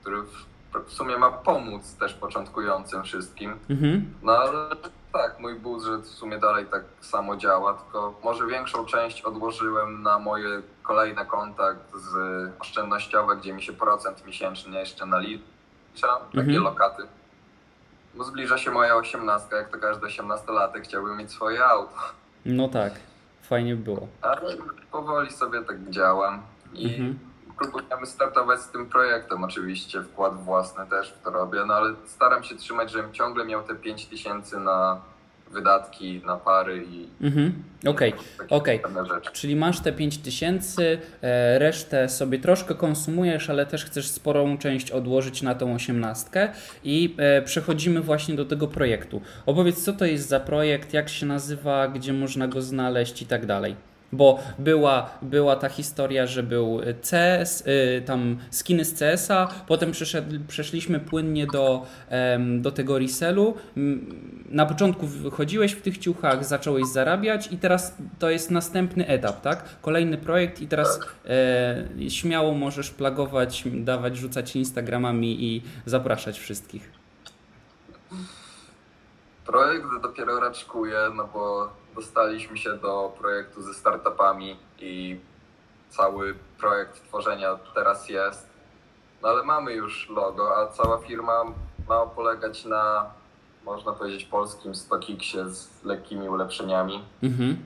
który 0.00 0.22
w, 0.22 0.92
sumie 0.92 1.18
ma 1.18 1.30
pomóc 1.32 1.94
też 1.96 2.14
początkującym 2.14 3.02
wszystkim. 3.04 3.58
mhm, 3.70 4.14
No 4.22 4.32
ale 4.32 4.76
tak, 5.12 5.38
mój 5.40 5.54
budżet 5.54 6.00
w 6.02 6.08
sumie 6.14 6.38
dalej 6.38 6.66
tak 6.66 6.84
samo 7.00 7.36
działa, 7.36 7.74
tylko 7.74 8.14
może 8.24 8.46
większą 8.46 8.84
część 8.84 9.22
odłożyłem 9.22 10.02
na 10.02 10.18
moje 10.18 10.62
kolejne 10.82 11.26
konta 11.26 11.64
z 11.94 12.16
oszczędnościowe, 12.60 13.36
gdzie 13.36 13.52
mi 13.52 13.62
się 13.62 13.72
procent 13.72 14.26
miesięcznie 14.26 14.78
jeszcze 14.78 15.06
nalicza, 15.06 15.42
takie 16.32 16.40
Mhm. 16.40 16.62
lokaty. 16.62 17.02
Bo 18.14 18.24
zbliża 18.24 18.58
się 18.58 18.70
moja 18.70 18.96
osiemnastka, 18.96 19.56
jak 19.56 19.68
to 19.70 19.78
każdy 19.78 20.06
osiemnastolatek 20.06 20.84
chciałby 20.84 21.14
mieć 21.16 21.30
swoje 21.30 21.64
auto. 21.66 21.94
no 22.46 22.68
tak, 22.68 22.92
fajnie 23.42 23.76
by 23.76 23.82
było. 23.84 24.08
Ale 24.22 24.56
powoli 24.92 25.30
sobie 25.30 25.62
tak 25.62 25.90
działam 25.90 26.42
i 26.72 26.86
Mhm. 26.94 27.18
próbujemy 27.58 28.06
startować 28.06 28.60
z 28.60 28.68
tym 28.70 28.86
projektem. 28.86 29.44
Oczywiście 29.44 30.02
wkład 30.02 30.44
własny 30.44 30.86
też 30.86 31.12
w 31.12 31.22
to 31.22 31.30
robię, 31.30 31.64
no 31.66 31.74
ale 31.74 31.94
staram 32.04 32.42
się 32.44 32.54
trzymać, 32.56 32.90
żebym 32.90 33.12
ciągle 33.12 33.44
miał 33.44 33.62
te 33.62 33.74
5 33.74 34.06
tysięcy 34.06 34.60
na 34.60 35.00
wydatki, 35.52 36.20
na 36.26 36.36
pary 36.36 36.84
i 36.90 37.24
Mhm, 37.26 37.52
okej. 38.50 38.78
pewne 38.80 39.06
rzeczy. 39.06 39.30
Czyli 39.32 39.56
masz 39.56 39.80
te 39.80 39.92
5000, 39.92 40.98
e, 41.22 41.58
resztę 41.58 42.08
sobie 42.08 42.38
troszkę 42.38 42.74
konsumujesz, 42.74 43.50
ale 43.50 43.66
też 43.66 43.84
chcesz 43.84 44.08
sporą 44.08 44.58
część 44.58 44.90
odłożyć 44.90 45.42
na 45.42 45.54
tą 45.54 45.74
osiemnastkę 45.74 46.48
i 46.84 47.14
e, 47.18 47.42
przechodzimy 47.42 48.00
właśnie 48.00 48.34
do 48.34 48.44
tego 48.44 48.68
projektu. 48.68 49.20
Opowiedz, 49.46 49.84
co 49.84 49.92
to 49.92 50.04
jest 50.04 50.28
za 50.28 50.40
projekt, 50.40 50.92
jak 50.92 51.08
się 51.08 51.26
nazywa, 51.26 51.88
gdzie 51.88 52.12
można 52.12 52.48
go 52.48 52.62
znaleźć 52.62 53.22
i 53.22 53.26
tak 53.26 53.46
dalej. 53.46 53.76
Bo 54.12 54.40
była, 54.58 55.10
była 55.22 55.56
ta 55.56 55.68
historia, 55.68 56.26
że 56.26 56.42
był 56.42 56.80
CS, 57.10 57.64
y, 57.66 58.02
tam 58.06 58.38
skiny 58.50 58.84
z 58.84 58.98
CS-a, 58.98 59.48
potem 59.66 59.92
przeszliśmy 60.48 61.00
płynnie 61.00 61.46
do, 61.46 61.86
do 62.60 62.72
tego 62.72 62.98
resellu. 62.98 63.54
M, 63.76 64.06
Na 64.50 64.66
początku 64.66 65.06
wychodziłeś 65.06 65.72
w 65.72 65.82
tych 65.82 65.98
ciuchach, 65.98 66.44
zacząłeś 66.44 66.86
zarabiać 66.86 67.52
i 67.52 67.56
teraz 67.56 67.96
to 68.18 68.30
jest 68.30 68.50
następny 68.50 69.06
etap, 69.06 69.40
tak? 69.40 69.64
Kolejny 69.82 70.18
projekt 70.18 70.60
i 70.60 70.66
teraz 70.66 71.00
e, 71.26 72.10
śmiało 72.10 72.54
możesz 72.54 72.90
plagować, 72.90 73.64
dawać, 73.66 74.16
rzucać 74.16 74.56
Instagramami 74.56 75.44
i 75.44 75.62
zapraszać 75.86 76.38
wszystkich. 76.38 76.90
Projekt 79.46 79.86
dopiero 80.02 80.40
raczkuje, 80.40 80.98
no 81.14 81.24
bo 81.34 81.68
dostaliśmy 81.94 82.56
się 82.58 82.76
do 82.76 83.12
projektu 83.18 83.62
ze 83.62 83.74
startupami 83.74 84.56
i 84.78 85.20
cały 85.88 86.34
projekt 86.58 87.04
tworzenia 87.08 87.58
teraz 87.74 88.08
jest. 88.08 88.48
No 89.22 89.28
ale 89.28 89.42
mamy 89.42 89.72
już 89.72 90.08
logo, 90.10 90.56
a 90.56 90.66
cała 90.66 90.98
firma 90.98 91.44
ma 91.88 92.06
polegać 92.06 92.64
na, 92.64 93.10
można 93.64 93.92
powiedzieć, 93.92 94.24
polskim 94.24 94.74
StockXie 94.74 95.48
z 95.48 95.84
lekkimi 95.84 96.28
ulepszeniami, 96.28 97.04
Mhm. 97.22 97.56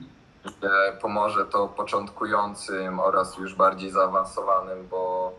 pomoże 1.01 1.45
to 1.45 1.67
początkującym 1.67 2.99
oraz 2.99 3.37
już 3.37 3.55
bardziej 3.55 3.91
zaawansowanym, 3.91 4.87
bo 4.87 5.33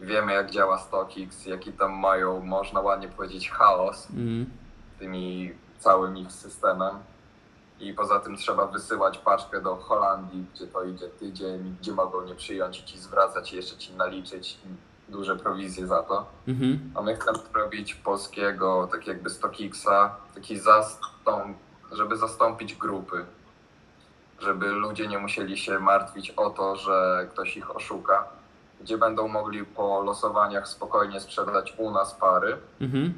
wiemy 0.00 0.32
jak 0.32 0.50
działa 0.50 0.78
StockX, 0.78 1.46
jaki 1.46 1.72
tam 1.72 1.92
mają, 1.98 2.40
można 2.40 2.80
ładnie 2.80 3.08
powiedzieć, 3.08 3.50
chaos 3.50 4.08
Mhm. 4.10 4.46
Tymi 4.98 5.52
całym 5.78 6.16
ich 6.16 6.32
systemem. 6.32 6.94
I 7.80 7.94
poza 7.94 8.20
tym 8.20 8.36
trzeba 8.36 8.66
wysyłać 8.66 9.18
paczkę 9.18 9.60
do 9.60 9.76
Holandii, 9.76 10.46
gdzie 10.54 10.66
to 10.66 10.84
idzie 10.84 11.08
tydzień, 11.08 11.76
gdzie 11.80 11.92
mogą 11.92 12.24
nie 12.24 12.34
przyjąć 12.34 12.80
i 12.80 12.84
ci 12.84 12.98
zwracać 12.98 13.52
i 13.52 13.56
jeszcze 13.56 13.76
ci 13.76 13.92
naliczyć 13.94 14.58
duże 15.08 15.36
prowizje 15.36 15.86
za 15.86 16.02
to. 16.02 16.26
Mhm. 16.48 16.92
A 16.94 17.02
my 17.02 17.16
chcemy 17.16 17.38
robić 17.54 17.94
polskiego, 17.94 18.88
tak 18.92 19.06
jakby 19.06 19.30
StockXa, 19.30 20.16
taki 20.34 20.58
zastąp, 20.58 21.56
żeby 21.92 22.16
zastąpić 22.16 22.74
grupy. 22.74 23.24
Żeby 24.40 24.66
ludzie 24.66 25.08
nie 25.08 25.18
musieli 25.18 25.58
się 25.58 25.78
martwić 25.78 26.30
o 26.30 26.50
to, 26.50 26.76
że 26.76 27.26
ktoś 27.30 27.56
ich 27.56 27.76
oszuka. 27.76 28.24
Gdzie 28.80 28.98
będą 28.98 29.28
mogli 29.28 29.64
po 29.64 30.02
losowaniach 30.02 30.68
spokojnie 30.68 31.20
sprzedać 31.20 31.74
u 31.78 31.90
nas 31.90 32.14
pary 32.14 32.56
Mhm. 32.80 33.14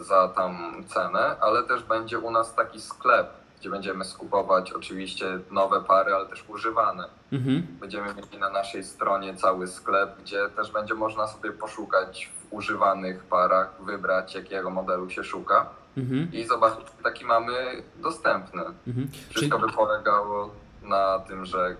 Za 0.00 0.28
tam 0.28 0.84
cenę, 0.86 1.36
ale 1.40 1.62
też 1.62 1.82
będzie 1.82 2.18
u 2.18 2.30
nas 2.30 2.54
taki 2.54 2.80
sklep, 2.80 3.28
gdzie 3.60 3.70
będziemy 3.70 4.04
skupować 4.04 4.72
oczywiście 4.72 5.38
nowe 5.50 5.80
pary, 5.80 6.14
ale 6.14 6.26
też 6.26 6.44
używane. 6.48 7.08
Mhm. 7.32 7.66
Będziemy 7.80 8.14
mieli 8.14 8.38
na 8.38 8.50
naszej 8.50 8.84
stronie 8.84 9.36
cały 9.36 9.66
sklep, 9.68 10.18
gdzie 10.20 10.48
też 10.48 10.70
będzie 10.72 10.94
można 10.94 11.26
sobie 11.26 11.52
poszukać 11.52 12.30
w 12.38 12.52
używanych 12.52 13.24
parach, 13.24 13.70
wybrać 13.80 14.34
jakiego 14.34 14.70
modelu 14.70 15.10
się 15.10 15.24
szuka 15.24 15.66
Mhm. 15.96 16.32
i 16.32 16.44
zobaczyć, 16.44 16.80
czy 16.96 17.02
taki 17.02 17.24
mamy 17.24 17.52
dostępny. 17.96 18.62
Mhm. 18.86 19.10
Czyli, 19.12 19.24
Wszystko 19.30 19.58
by 19.58 19.68
polegało 19.72 20.50
na 20.82 21.18
tym, 21.18 21.44
że 21.46 21.68
y, 21.68 21.76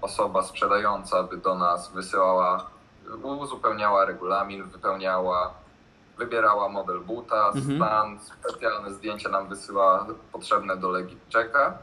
osoba 0.00 0.42
sprzedająca 0.42 1.22
by 1.22 1.36
do 1.36 1.54
nas 1.54 1.92
wysyłała, 1.92 2.66
uzupełniała 3.22 4.04
regulamin, 4.04 4.64
wypełniała, 4.64 5.54
wybierała 6.24 6.68
model 6.68 7.00
buta, 7.00 7.52
Mhm. 7.54 7.76
stan, 7.76 8.18
specjalne 8.20 8.92
zdjęcia 8.94 9.28
nam 9.28 9.48
wysyła 9.48 10.06
potrzebne 10.32 10.76
do 10.76 10.90
Legitchecka 10.90 11.78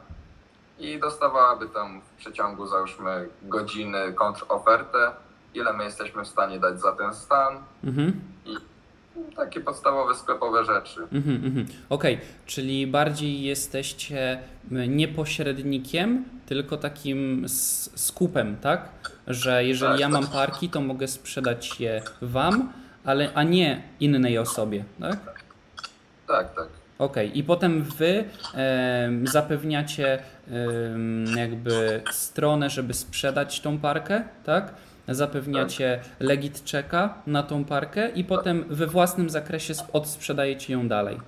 i 0.79 0.99
dostawałaby 0.99 1.69
tam 1.69 2.01
w 2.01 2.17
przeciągu 2.19 2.67
załóżmy 2.67 3.29
godziny 3.43 4.13
kontrofertę, 4.13 5.11
ile 5.53 5.73
my 5.73 5.83
jesteśmy 5.83 6.23
w 6.23 6.27
stanie 6.27 6.59
dać 6.59 6.81
za 6.81 6.91
ten 6.91 7.13
stan, 7.13 7.57
mhm. 7.83 8.21
takie 9.35 9.59
podstawowe 9.59 10.15
sklepowe 10.15 10.65
rzeczy. 10.65 11.01
Mhm, 11.11 11.45
mhm. 11.45 11.65
Okej, 11.89 12.19
czyli 12.45 12.87
bardziej 12.87 13.41
jesteście 13.41 14.39
nie 14.71 15.07
pośrednikiem, 15.07 16.25
tylko 16.45 16.77
takim 16.77 17.45
skupem, 17.95 18.57
tak? 18.57 18.89
Że 19.27 19.63
jeżeli 19.63 19.91
Tak. 19.91 19.99
ja 19.99 20.09
mam 20.09 20.27
parki, 20.27 20.69
to 20.69 20.81
mogę 20.81 21.07
sprzedać 21.07 21.79
je 21.79 22.01
wam, 22.21 22.73
ale 23.05 23.33
a 23.33 23.43
nie 23.43 23.81
innej 23.99 24.37
osobie, 24.37 24.83
tak? 24.99 25.19
Tak, 26.27 26.55
tak. 26.55 26.67
Okej, 26.99 27.37
i 27.37 27.43
potem 27.43 27.83
wy 27.83 28.23
em, 28.53 29.27
zapewniacie 29.27 30.19
em, 30.51 31.25
jakby 31.37 32.01
stronę, 32.11 32.69
żeby 32.69 32.93
sprzedać 32.93 33.61
tą 33.61 33.77
parkę, 33.79 34.23
tak? 34.45 34.73
Zapewniacie 35.07 35.99
legit 36.19 36.71
checka 36.71 37.13
na 37.27 37.43
tą 37.43 37.65
parkę 37.65 38.09
i 38.09 38.23
potem 38.23 38.65
we 38.69 38.87
własnym 38.87 39.29
zakresie 39.29 39.73
sp- 39.81 39.91
odsprzedajecie 39.93 40.73
ją 40.73 40.87
dalej. 40.87 41.19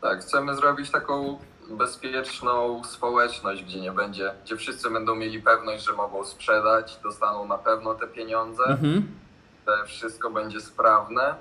Tak, 0.00 0.20
chcemy 0.20 0.56
zrobić 0.56 0.90
taką 0.90 1.38
bezpieczną 1.70 2.84
społeczność, 2.84 3.64
gdzie 3.64 3.80
nie 3.80 3.92
będzie, 3.92 4.30
gdzie 4.44 4.56
wszyscy 4.56 4.90
będą 4.90 5.14
mieli 5.14 5.42
pewność, 5.42 5.84
że 5.86 5.92
mogą 5.92 6.24
sprzedać, 6.24 6.98
dostaną 7.02 7.46
na 7.48 7.58
pewno 7.58 7.94
te 7.94 8.06
pieniądze, 8.06 8.62
Mhm, 8.66 9.08
że 9.66 9.84
wszystko 9.86 10.30
będzie 10.30 10.60
sprawne 10.60 11.34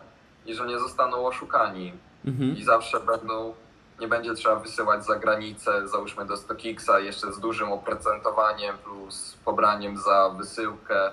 i 0.46 0.56
że 0.56 0.66
nie 0.68 0.80
zostaną 0.80 1.28
oszukani. 1.28 1.94
mhm. 2.26 2.58
I 2.58 2.64
zawsze 2.64 3.00
będą, 3.00 3.54
nie 4.00 4.08
będzie 4.08 4.34
trzeba 4.34 4.56
wysyłać 4.56 5.06
za 5.06 5.16
granicę, 5.16 5.88
załóżmy 5.88 6.26
do 6.26 6.38
StockXa 6.38 7.00
jeszcze 7.00 7.34
z 7.34 7.40
dużym 7.40 7.72
oprocentowaniem 7.72 8.78
plus 8.78 9.38
pobraniem 9.46 9.98
za 9.98 10.30
wysyłkę, 10.30 11.10
y, 11.10 11.12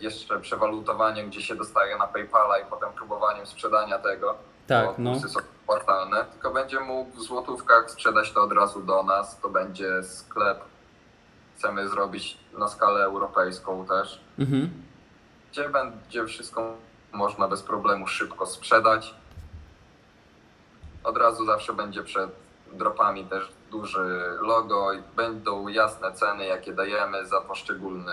jeszcze 0.00 0.40
przewalutowaniem, 0.40 1.28
gdzie 1.28 1.42
się 1.42 1.54
dostaje 1.56 1.96
na 1.98 2.06
PayPala 2.06 2.58
i 2.58 2.64
potem 2.64 2.92
próbowaniem 2.92 3.46
sprzedania 3.46 3.98
tego. 3.98 4.34
Tak, 4.66 4.86
bo 4.86 4.94
no. 4.98 5.12
kursy 5.12 5.28
są 5.28 5.40
opłacalne, 5.66 6.24
tylko 6.24 6.50
będzie 6.50 6.80
mógł 6.80 7.10
w 7.16 7.22
złotówkach 7.22 7.90
sprzedać 7.90 8.32
to 8.32 8.42
od 8.42 8.52
razu 8.52 8.80
do 8.82 9.02
nas. 9.02 9.40
To 9.40 9.48
będzie 9.48 10.02
sklep. 10.02 10.58
Chcemy 11.56 11.88
zrobić 11.88 12.38
na 12.58 12.68
skalę 12.68 13.04
europejską 13.04 13.86
też, 13.86 14.20
Mhm. 14.38 14.70
Gdzie 15.52 15.68
będzie 15.68 16.26
wszystko 16.26 16.76
można 17.12 17.48
bez 17.48 17.62
problemu 17.62 18.06
szybko 18.06 18.46
sprzedać. 18.46 19.14
Od 21.04 21.16
razu 21.16 21.46
zawsze 21.46 21.72
będzie 21.72 22.02
przed 22.02 22.30
dropami 22.72 23.24
też 23.24 23.48
duży 23.70 24.20
logo 24.40 24.92
i 24.92 24.98
będą 25.16 25.68
jasne 25.68 26.12
ceny, 26.12 26.46
jakie 26.46 26.72
dajemy 26.72 27.26
za 27.26 27.40
poszczególny 27.40 28.12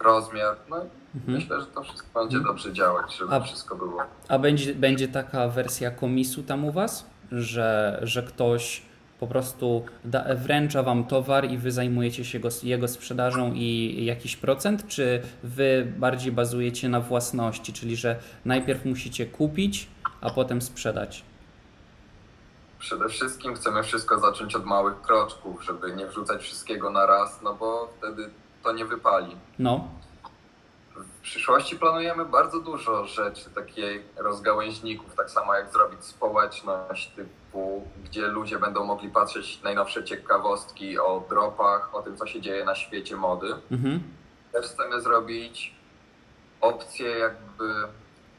rozmiar. 0.00 0.56
No 0.68 0.76
i 0.78 0.88
Mhm. 1.18 1.34
myślę, 1.38 1.60
że 1.60 1.66
to 1.66 1.82
wszystko 1.82 2.20
będzie 2.20 2.40
dobrze 2.40 2.72
działać, 2.72 3.16
żeby 3.16 3.34
A- 3.34 3.40
wszystko 3.40 3.76
było. 3.76 4.02
A 4.28 4.38
będzie, 4.38 4.74
będzie 4.74 5.08
taka 5.08 5.48
wersja 5.48 5.90
komisu 5.90 6.42
tam 6.42 6.64
u 6.64 6.72
Was, 6.72 7.06
że, 7.32 7.98
że 8.02 8.22
ktoś 8.22 8.82
po 9.20 9.26
prostu 9.26 9.84
da, 10.04 10.24
wręcza 10.34 10.82
Wam 10.82 11.04
towar 11.04 11.50
i 11.50 11.58
Wy 11.58 11.72
zajmujecie 11.72 12.24
się 12.24 12.40
go, 12.40 12.48
jego 12.62 12.88
sprzedażą 12.88 13.52
i 13.52 14.04
jakiś 14.04 14.36
procent, 14.36 14.86
czy 14.86 15.22
Wy 15.42 15.92
bardziej 15.96 16.32
bazujecie 16.32 16.88
na 16.88 17.00
własności, 17.00 17.72
czyli 17.72 17.96
że 17.96 18.16
najpierw 18.44 18.84
musicie 18.84 19.26
kupić, 19.26 19.88
a 20.20 20.30
potem 20.30 20.62
sprzedać? 20.62 21.24
Przede 22.78 23.08
wszystkim 23.08 23.54
chcemy 23.54 23.82
wszystko 23.82 24.18
zacząć 24.18 24.54
od 24.54 24.64
małych 24.64 25.02
kroczków, 25.02 25.64
żeby 25.64 25.96
nie 25.96 26.06
wrzucać 26.06 26.42
wszystkiego 26.42 26.90
na 26.90 27.06
raz, 27.06 27.42
no 27.42 27.54
bo 27.54 27.88
wtedy 27.98 28.30
to 28.62 28.72
nie 28.72 28.84
wypali. 28.84 29.36
No. 29.58 29.88
W 30.96 31.20
przyszłości 31.22 31.76
planujemy 31.76 32.24
bardzo 32.24 32.60
dużo 32.60 33.04
rzeczy, 33.04 33.50
takiej 33.50 34.02
rozgałęźników, 34.16 35.14
tak 35.16 35.30
samo 35.30 35.54
jak 35.54 35.72
zrobić 35.72 36.04
społeczność 36.04 37.08
typu, 37.08 37.30
gdzie 38.04 38.26
ludzie 38.26 38.58
będą 38.58 38.84
mogli 38.84 39.08
patrzeć 39.08 39.62
najnowsze 39.62 40.04
ciekawostki 40.04 40.98
o 40.98 41.24
dropach, 41.28 41.94
o 41.94 42.02
tym, 42.02 42.16
co 42.16 42.26
się 42.26 42.40
dzieje 42.40 42.64
na 42.64 42.74
świecie 42.74 43.16
mody. 43.16 43.54
Mhm. 43.72 44.02
Też 44.52 44.66
chcemy 44.66 45.00
zrobić 45.00 45.74
opcję 46.60 47.08
jakby, 47.10 47.74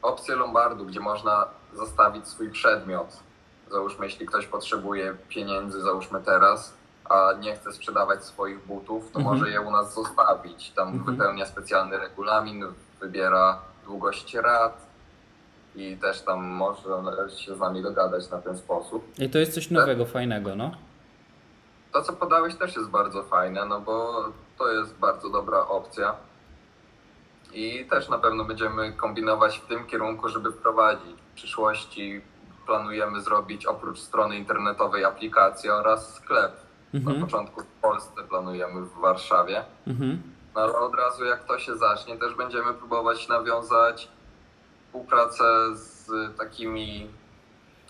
opcję 0.02 0.36
Lombardu, 0.36 0.84
gdzie 0.86 1.00
można 1.00 1.46
zostawić 1.74 2.28
swój 2.28 2.50
przedmiot. 2.50 3.06
Załóżmy, 3.70 4.06
jeśli 4.06 4.26
ktoś 4.26 4.46
potrzebuje 4.46 5.16
pieniędzy, 5.28 5.80
załóżmy 5.82 6.22
teraz, 6.22 6.74
a 7.10 7.32
nie 7.40 7.56
chce 7.56 7.72
sprzedawać 7.72 8.24
swoich 8.24 8.66
butów, 8.66 9.10
to 9.12 9.18
Mhm. 9.18 9.24
może 9.38 9.50
je 9.50 9.60
u 9.60 9.70
nas 9.70 9.94
zostawić. 9.94 10.70
Tam 10.70 10.88
Mhm. 10.88 11.16
wypełnia 11.16 11.46
specjalny 11.46 11.98
regulamin, 11.98 12.64
wybiera 13.00 13.58
długość 13.84 14.34
rat 14.34 14.85
i 15.76 15.96
też 15.96 16.20
tam 16.22 16.44
może 16.44 17.30
się 17.36 17.54
z 17.56 17.58
nami 17.60 17.82
dogadać 17.82 18.30
na 18.30 18.38
ten 18.38 18.58
sposób. 18.58 19.04
I 19.18 19.30
to 19.30 19.38
jest 19.38 19.54
coś 19.54 19.70
nowego, 19.70 20.06
fajnego, 20.06 20.56
no. 20.56 20.70
To, 21.92 22.02
co 22.02 22.12
podałeś, 22.12 22.54
też 22.54 22.76
jest 22.76 22.88
bardzo 22.88 23.22
fajne, 23.22 23.64
no 23.64 23.80
bo 23.80 24.24
to 24.58 24.72
jest 24.72 24.94
bardzo 24.94 25.30
dobra 25.30 25.58
opcja. 25.60 26.14
I 27.52 27.84
też 27.90 28.08
na 28.08 28.18
pewno 28.18 28.44
będziemy 28.44 28.92
kombinować 28.92 29.58
w 29.58 29.66
tym 29.66 29.86
kierunku, 29.86 30.28
żeby 30.28 30.52
wprowadzić. 30.52 31.16
W 31.32 31.34
przyszłości 31.34 32.20
planujemy 32.66 33.20
zrobić 33.20 33.66
oprócz 33.66 33.98
strony 34.00 34.36
internetowej 34.36 35.04
aplikację 35.04 35.74
oraz 35.74 36.14
sklep. 36.14 36.52
Na 36.92 36.98
Mhm. 37.00 37.20
początku 37.20 37.60
w 37.60 37.66
Polsce 37.66 38.22
planujemy 38.28 38.80
w 38.80 38.92
Warszawie. 39.00 39.64
Mhm. 39.86 40.22
No 40.54 40.60
ale 40.60 40.78
od 40.78 40.94
razu 40.94 41.24
jak 41.24 41.44
to 41.44 41.58
się 41.58 41.76
zacznie, 41.76 42.16
też 42.18 42.34
będziemy 42.34 42.74
próbować 42.74 43.28
nawiązać 43.28 44.08
współpracę 44.96 45.44
z 45.76 46.08
takimi 46.38 47.06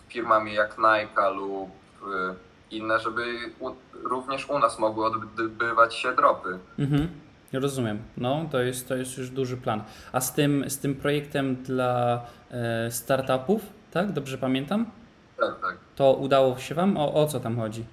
firmami 0.09 0.55
jak 0.55 0.77
Nike 0.79 1.31
lub 1.31 1.71
y, 2.03 2.35
inne, 2.71 3.01
żeby 3.01 3.25
u, 3.61 3.71
również 4.03 4.49
u 4.51 4.59
nas 4.59 4.79
mogły 4.79 5.07
odbywać 5.07 5.95
się 5.95 6.15
dropy. 6.15 6.59
Mhm. 6.79 7.09
Rozumiem. 7.53 8.03
No, 8.17 8.49
to 8.53 8.61
jest, 8.61 8.89
to 8.89 8.97
jest 8.97 9.19
już 9.19 9.31
duży 9.31 9.57
plan. 9.57 9.83
A 10.13 10.21
z 10.21 10.35
tym, 10.35 10.71
z 10.71 10.79
tym 10.79 10.95
projektem 10.95 11.57
dla 11.57 12.21
e, 12.51 12.91
startupów, 12.91 13.63
tak? 13.93 14.13
Dobrze 14.13 14.39
pamiętam? 14.39 14.91
Tak, 15.37 15.61
tak. 15.61 15.77
To 15.97 16.13
udało 16.13 16.59
się 16.59 16.75
Wam? 16.75 16.97
O, 16.97 17.15
o 17.15 17.27
co 17.27 17.41
tam 17.41 17.57
chodzi? 17.57 17.85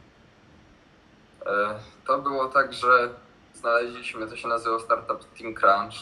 E, 1.45 1.75
To 2.07 2.19
było 2.19 2.47
tak, 2.47 2.73
że 2.73 3.09
znaleźliśmy, 3.53 4.27
to 4.27 4.35
się 4.35 4.47
nazywa 4.47 4.79
Startup 4.79 5.25
Team 5.39 5.53
Crunch. 5.53 5.93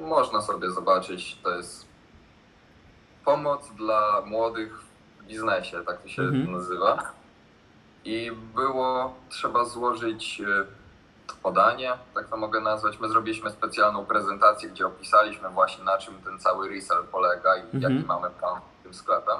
Można 0.00 0.42
sobie 0.42 0.70
zobaczyć, 0.70 1.38
to 1.42 1.56
jest 1.56 1.89
pomoc 3.24 3.70
dla 3.76 4.20
młodych 4.26 4.80
w 5.18 5.24
biznesie, 5.24 5.84
tak 5.86 6.02
to 6.02 6.08
się 6.08 6.22
Mhm. 6.22 6.52
nazywa. 6.52 7.12
I 8.04 8.32
było 8.54 9.14
trzeba 9.28 9.64
złożyć 9.64 10.40
e, 10.40 10.64
podanie, 11.42 11.92
tak 12.14 12.28
to 12.28 12.36
mogę 12.36 12.60
nazwać. 12.60 13.00
My 13.00 13.08
zrobiliśmy 13.08 13.50
specjalną 13.50 14.06
prezentację, 14.06 14.68
gdzie 14.68 14.86
opisaliśmy 14.86 15.48
właśnie 15.48 15.84
na 15.84 15.98
czym 15.98 16.14
ten 16.22 16.38
cały 16.38 16.68
resell 16.68 17.04
polega 17.12 17.56
i 17.56 17.60
Mhm. 17.60 17.82
jaki 17.82 18.06
mamy 18.06 18.30
plan 18.30 18.60
tym 18.82 18.94
sklepem. 18.94 19.36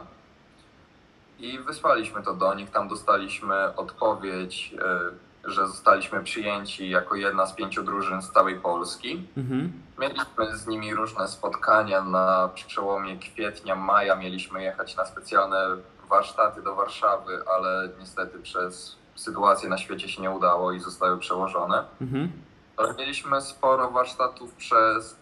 I 1.38 1.58
wysłaliśmy 1.58 2.22
to 2.22 2.34
do 2.34 2.54
nich, 2.54 2.70
tam 2.70 2.88
dostaliśmy 2.88 3.76
odpowiedź, 3.76 4.74
e, 4.82 5.29
że 5.44 5.66
zostaliśmy 5.66 6.22
przyjęci 6.22 6.90
jako 6.90 7.14
jedna 7.14 7.46
z 7.46 7.54
pięciu 7.54 7.82
drużyn 7.82 8.22
z 8.22 8.30
całej 8.30 8.60
Polski. 8.60 9.28
Mhm. 9.36 9.72
Mieliśmy 9.98 10.56
z 10.56 10.66
nimi 10.66 10.94
różne 10.94 11.28
spotkania 11.28 12.02
na 12.02 12.50
przełomie 12.54 13.16
kwietnia, 13.18 13.76
maja. 13.76 14.16
Mieliśmy 14.16 14.62
jechać 14.62 14.96
na 14.96 15.04
specjalne 15.04 15.76
warsztaty 16.08 16.62
do 16.62 16.74
Warszawy, 16.74 17.42
ale 17.56 17.88
niestety 17.98 18.38
przez 18.38 18.96
sytuację 19.14 19.68
na 19.68 19.78
świecie 19.78 20.08
się 20.08 20.22
nie 20.22 20.30
udało 20.30 20.72
i 20.72 20.80
zostały 20.80 21.18
przełożone. 21.18 21.84
Mhm. 22.00 22.32
Ale 22.76 22.94
mieliśmy 22.94 23.40
sporo 23.40 23.90
warsztatów 23.90 24.54
przez 24.54 25.16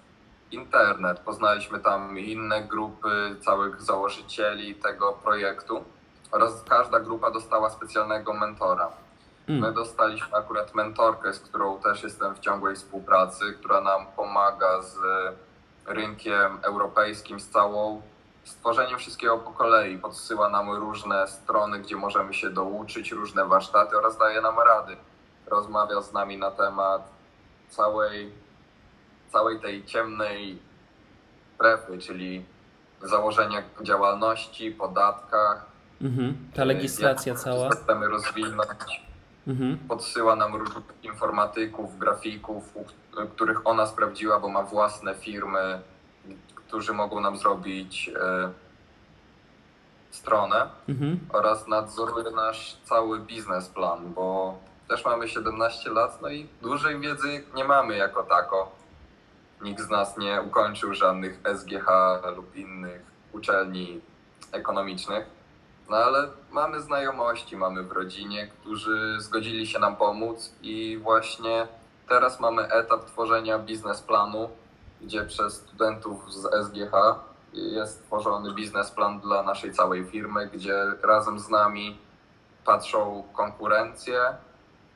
internet. 0.50 1.20
Poznaliśmy 1.20 1.81
tam 1.81 2.18
inne 2.18 2.62
grupy, 2.62 3.37
całych 3.40 3.83
założycieli 3.83 4.74
tego 4.74 5.12
projektu 5.12 5.85
oraz 6.31 6.62
każda 6.68 7.00
grupa 7.00 7.31
dostała 7.31 7.70
specjalnego 7.70 8.35
mentora. 8.35 8.88
My 9.48 9.54
Mm. 9.56 9.74
dostaliśmy 9.74 10.37
akurat 10.37 10.74
mentorkę, 10.74 11.32
z 11.32 11.40
którą 11.40 11.78
też 11.78 12.02
jestem 12.02 12.34
w 12.34 12.38
ciągłej 12.40 12.76
współpracy, 12.76 13.44
która 13.52 13.80
nam 13.80 14.06
pomaga 14.16 14.82
z 14.82 14.98
rynkiem 15.87 16.58
europejskim, 16.62 17.40
z 17.40 17.48
całą 17.48 18.02
stworzeniem 18.44 18.98
wszystkiego 18.98 19.38
po 19.38 19.50
kolei. 19.50 19.98
Podsyła 19.98 20.48
nam 20.48 20.70
różne 20.70 21.28
strony, 21.28 21.78
gdzie 21.78 21.96
możemy 21.96 22.34
się 22.34 22.50
douczyć, 22.50 23.12
różne 23.12 23.44
warsztaty 23.46 23.98
oraz 23.98 24.18
daje 24.18 24.40
nam 24.40 24.58
rady. 24.58 24.96
Rozmawia 25.46 26.00
z 26.02 26.12
nami 26.12 26.38
na 26.38 26.50
temat 26.50 27.02
całej, 27.70 28.32
całej 29.32 29.61
tej 29.61 29.84
ciemnej 29.84 30.58
strefy, 31.54 31.98
czyli 31.98 32.44
założenia 33.02 33.62
działalności, 33.82 34.70
podatkach. 34.70 35.66
Mhm. 36.02 36.50
Ta 36.54 36.64
legislacja 36.64 37.32
jak 37.32 37.42
cała. 37.42 37.70
Chcemy 37.70 38.08
rozwinąć 38.08 39.08
Mhm. 39.46 39.79
podsyła 39.88 40.37
nam 40.37 40.55
różnych 40.55 40.85
informatyków, 41.03 41.98
grafików, 41.98 42.74
których 43.35 43.66
ona 43.66 43.87
sprawdziła, 43.87 44.40
bo 44.40 44.48
ma 44.48 44.62
własne 44.62 45.14
firmy, 45.14 45.81
którzy 46.55 46.92
mogą 46.92 47.20
nam 47.20 47.37
zrobić 47.37 48.11
e, 48.20 48.51
stronę 50.11 50.68
Mhm. 50.88 51.18
oraz 51.33 51.68
nadzoruje 51.68 52.31
nasz 52.31 52.77
cały 52.85 53.20
biznesplan, 53.20 54.12
bo 54.12 54.59
też 54.88 55.05
mamy 55.05 55.29
17 55.29 55.90
lat, 55.90 56.22
no 56.22 56.29
i 56.29 56.48
dużej 56.62 57.01
wiedzy 57.01 57.44
nie 57.55 57.64
mamy 57.64 57.96
jako 57.96 58.22
tako. 58.22 58.72
Nikt 59.62 59.81
z 59.81 59.90
nas 59.90 60.18
nie 60.18 60.42
ukończył 60.42 60.94
żadnych 60.94 61.40
SGH 61.57 61.87
lub 62.37 62.57
innych 62.57 63.03
uczelni 63.33 64.01
ekonomicznych. 64.53 65.27
No 65.88 65.96
ale 65.96 66.29
mamy 66.51 66.81
znajomości, 66.81 67.57
mamy 67.57 67.83
w 67.83 67.92
rodzinie, 67.92 68.48
którzy 68.48 69.16
zgodzili 69.20 69.66
się 69.66 69.79
nam 69.79 69.96
pomóc 69.96 70.53
i 70.62 70.98
właśnie 71.03 71.68
teraz 72.09 72.40
mamy 72.40 72.62
etap 72.72 73.05
tworzenia 73.05 73.59
biznesplanu, 73.59 74.51
gdzie 75.01 75.24
przez 75.24 75.55
studentów 75.55 76.33
z 76.35 76.66
SGH 76.66 76.92
jest 77.53 78.07
tworzony 78.07 78.55
biznesplan 78.55 79.20
dla 79.20 79.42
naszej 79.42 79.72
całej 79.72 80.05
firmy, 80.05 80.46
gdzie 80.46 80.74
razem 81.03 81.38
z 81.38 81.48
nami 81.48 81.98
patrzą 82.64 83.24
konkurencję 83.33 84.20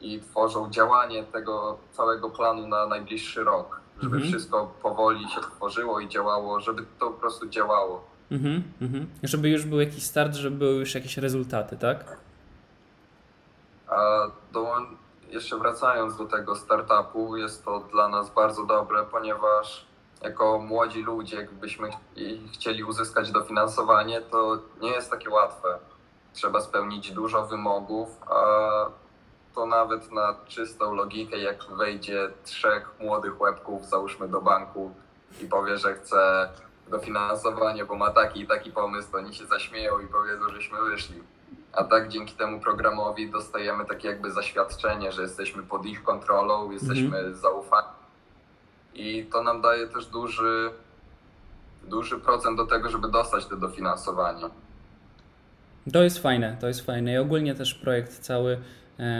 i 0.00 0.20
tworzą 0.20 0.70
działanie 0.70 1.24
tego 1.24 1.78
całego 1.92 2.30
planu 2.30 2.66
na 2.68 2.86
najbliższy 2.86 3.44
rok, 3.44 3.80
żeby 4.00 4.16
Mhm. 4.16 4.32
wszystko 4.32 4.72
powoli 4.82 5.28
się 5.28 5.40
tworzyło 5.40 6.00
i 6.00 6.08
działało, 6.08 6.60
żeby 6.60 6.86
to 6.98 7.06
po 7.06 7.20
prostu 7.20 7.48
działało. 7.48 8.11
Mhm. 8.32 8.62
Mhm. 8.82 9.06
Żeby 9.22 9.48
już 9.48 9.64
był 9.66 9.80
jakiś 9.80 10.04
start, 10.04 10.34
żeby 10.34 10.56
były 10.56 10.74
już 10.74 10.94
jakieś 10.94 11.16
rezultaty, 11.18 11.76
tak? 11.76 12.16
A 13.88 14.26
do, 14.52 14.76
jeszcze 15.30 15.58
wracając 15.58 16.16
do 16.16 16.24
tego 16.24 16.56
startupu, 16.56 17.36
jest 17.36 17.64
to 17.64 17.80
dla 17.80 18.08
nas 18.08 18.30
bardzo 18.30 18.64
dobre, 18.66 19.04
ponieważ 19.10 19.86
jako 20.22 20.58
młodzi 20.58 21.02
ludzie, 21.02 21.36
jakbyśmy 21.36 21.90
ch- 21.90 21.96
chcieli 22.52 22.84
uzyskać 22.84 23.32
dofinansowanie, 23.32 24.20
to 24.20 24.58
nie 24.80 24.90
jest 24.90 25.10
takie 25.10 25.30
łatwe. 25.30 25.78
Trzeba 26.32 26.60
spełnić 26.60 27.10
dużo 27.10 27.46
wymogów, 27.46 28.08
a 28.30 28.42
to 29.54 29.66
nawet 29.66 30.12
na 30.12 30.34
czystą 30.48 30.94
logikę, 30.94 31.38
jak 31.38 31.64
wejdzie 31.76 32.30
trzech 32.44 32.90
młodych 33.00 33.40
łebków, 33.40 33.86
załóżmy 33.88 34.28
do 34.28 34.40
banku 34.40 34.94
i 35.42 35.46
powie, 35.46 35.78
że 35.78 35.94
chce 35.94 36.48
dofinansowanie, 36.92 37.84
bo 37.84 37.96
ma 37.96 38.10
taki 38.10 38.40
i 38.40 38.46
taki 38.46 38.70
pomysł, 38.70 39.12
to 39.12 39.18
oni 39.18 39.34
się 39.34 39.46
zaśmieją 39.46 40.00
i 40.00 40.06
powiedzą, 40.06 40.48
żeśmy 40.54 40.78
wyszli. 40.90 41.20
A 41.72 41.84
tak 41.84 42.08
dzięki 42.08 42.34
temu 42.34 42.60
programowi 42.60 43.30
dostajemy 43.30 43.84
takie 43.84 44.08
jakby 44.08 44.30
zaświadczenie, 44.30 45.12
że 45.12 45.22
jesteśmy 45.22 45.62
pod 45.62 45.86
ich 45.86 46.02
kontrolą, 46.02 46.70
jesteśmy 46.70 47.34
zaufani. 47.34 47.88
I 48.94 49.24
to 49.32 49.42
nam 49.42 49.60
daje 49.60 49.86
też 49.86 50.06
duży, 50.06 50.70
duży 51.82 52.18
procent 52.18 52.56
do 52.56 52.66
tego, 52.66 52.90
żeby 52.90 53.08
dostać 53.08 53.46
to 53.46 53.56
dofinansowanie. 53.56 54.48
To 55.92 56.02
jest 56.02 56.18
fajne, 56.18 56.56
to 56.60 56.68
jest 56.68 56.86
fajne 56.86 57.12
i 57.12 57.18
ogólnie 57.18 57.54
też 57.54 57.74
projekt 57.74 58.18
cały 58.18 58.58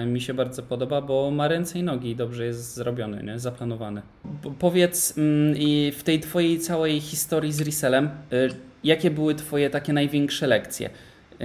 mi 0.07 0.21
się 0.21 0.35
bardzo 0.35 0.63
podoba, 0.63 1.01
bo 1.01 1.31
ma 1.31 1.49
ręce 1.49 1.79
i 1.79 1.83
nogi 1.83 2.11
i 2.11 2.17
dobrze 2.17 2.45
jest 2.45 2.75
zrobiony, 2.75 3.23
nie? 3.23 3.39
zaplanowany. 3.39 4.03
Po- 4.43 4.51
powiedz 4.51 5.19
mm, 5.19 5.57
i 5.57 5.93
w 5.97 6.03
tej 6.03 6.21
twojej 6.21 6.59
całej 6.59 7.01
historii 7.01 7.53
z 7.53 7.61
resellem, 7.61 8.11
y, 8.33 8.49
jakie 8.85 9.11
były 9.11 9.35
twoje 9.35 9.71
takie 9.71 9.93
największe 9.93 10.47
lekcje? 10.47 10.91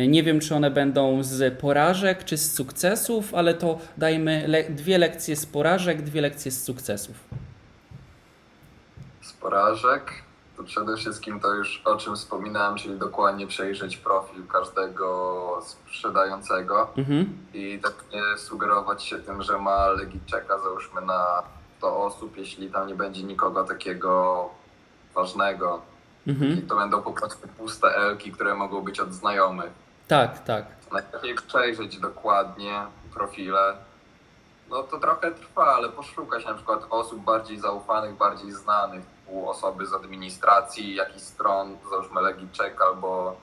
Nie 0.07 0.23
wiem, 0.23 0.39
czy 0.39 0.55
one 0.55 0.71
będą 0.71 1.23
z 1.23 1.59
porażek, 1.59 2.23
czy 2.23 2.37
z 2.37 2.53
sukcesów, 2.53 3.35
ale 3.35 3.53
to 3.53 3.79
dajmy 3.97 4.47
le 4.47 4.63
dwie 4.63 4.97
lekcje 4.97 5.35
z 5.35 5.45
porażek, 5.45 6.01
dwie 6.01 6.21
lekcje 6.21 6.51
z 6.51 6.63
sukcesów. 6.63 7.15
Z 9.21 9.33
porażek 9.33 10.11
to 10.57 10.63
przede 10.63 10.97
wszystkim 10.97 11.39
to 11.39 11.53
już 11.53 11.81
o 11.85 11.97
czym 11.97 12.15
wspominałem, 12.15 12.77
czyli 12.77 12.99
dokładnie 12.99 13.47
przejrzeć 13.47 13.97
profil 13.97 14.47
każdego 14.47 15.61
sprzedającego 15.65 16.87
mhm. 16.97 17.37
i 17.53 17.79
tak 17.83 17.93
nie 18.13 18.37
sugerować 18.37 19.03
się 19.03 19.19
tym, 19.19 19.43
że 19.43 19.59
ma 19.59 19.87
legit 19.87 20.31
checka 20.31 20.59
załóżmy 20.59 21.01
na 21.01 21.43
100 21.77 22.03
osób, 22.03 22.37
jeśli 22.37 22.71
tam 22.71 22.87
nie 22.87 22.95
będzie 22.95 23.23
nikogo 23.23 23.63
takiego 23.63 24.49
ważnego. 25.15 25.81
Mhm. 26.27 26.59
I 26.59 26.61
to 26.61 26.75
będą 26.75 27.01
po 27.01 27.11
prostu 27.11 27.47
puste 27.47 27.87
elki, 27.87 28.31
które 28.31 28.55
mogą 28.55 28.81
być 28.81 28.99
od 28.99 29.13
znajomych. 29.13 29.71
Tak, 30.07 30.43
tak. 30.43 30.65
Najlepiej 30.91 31.35
przejrzeć 31.35 31.99
dokładnie 31.99 32.81
profile. 33.13 33.75
No 34.69 34.83
to 34.83 34.99
trochę 34.99 35.31
trwa, 35.31 35.75
ale 35.75 35.89
poszukać 35.89 36.45
na 36.45 36.53
przykład 36.53 36.79
osób 36.89 37.19
bardziej 37.19 37.59
zaufanych, 37.59 38.17
bardziej 38.17 38.51
znanych, 38.51 39.16
typu 39.27 39.49
osoby 39.49 39.85
z 39.85 39.93
administracji 39.93 40.95
jakichś 40.95 41.21
stron, 41.21 41.77
załóżmy 41.89 42.21
Legicheck 42.21 42.81
albo 42.81 43.35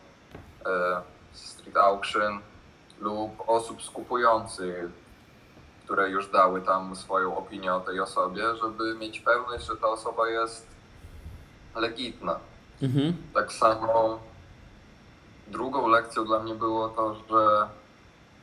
e, 0.66 1.02
Street 1.32 1.76
Auction 1.76 2.40
lub 3.00 3.30
osób 3.46 3.82
skupujących, 3.82 4.90
które 5.84 6.10
już 6.10 6.30
dały 6.30 6.62
tam 6.62 6.96
swoją 6.96 7.36
opinię 7.36 7.74
o 7.74 7.80
tej 7.80 8.00
osobie, 8.00 8.42
żeby 8.62 8.94
mieć 8.94 9.20
pewność, 9.20 9.66
że 9.66 9.76
ta 9.76 9.88
osoba 9.88 10.28
jest 10.28 10.66
legitna. 11.76 12.38
Mhm. 12.82 13.16
Tak 13.34 13.52
samo 13.52 14.18
drugą 15.46 15.88
lekcją 15.88 16.24
dla 16.24 16.38
mnie 16.38 16.54
było 16.54 16.88
to, 16.88 17.14
że 17.14 17.68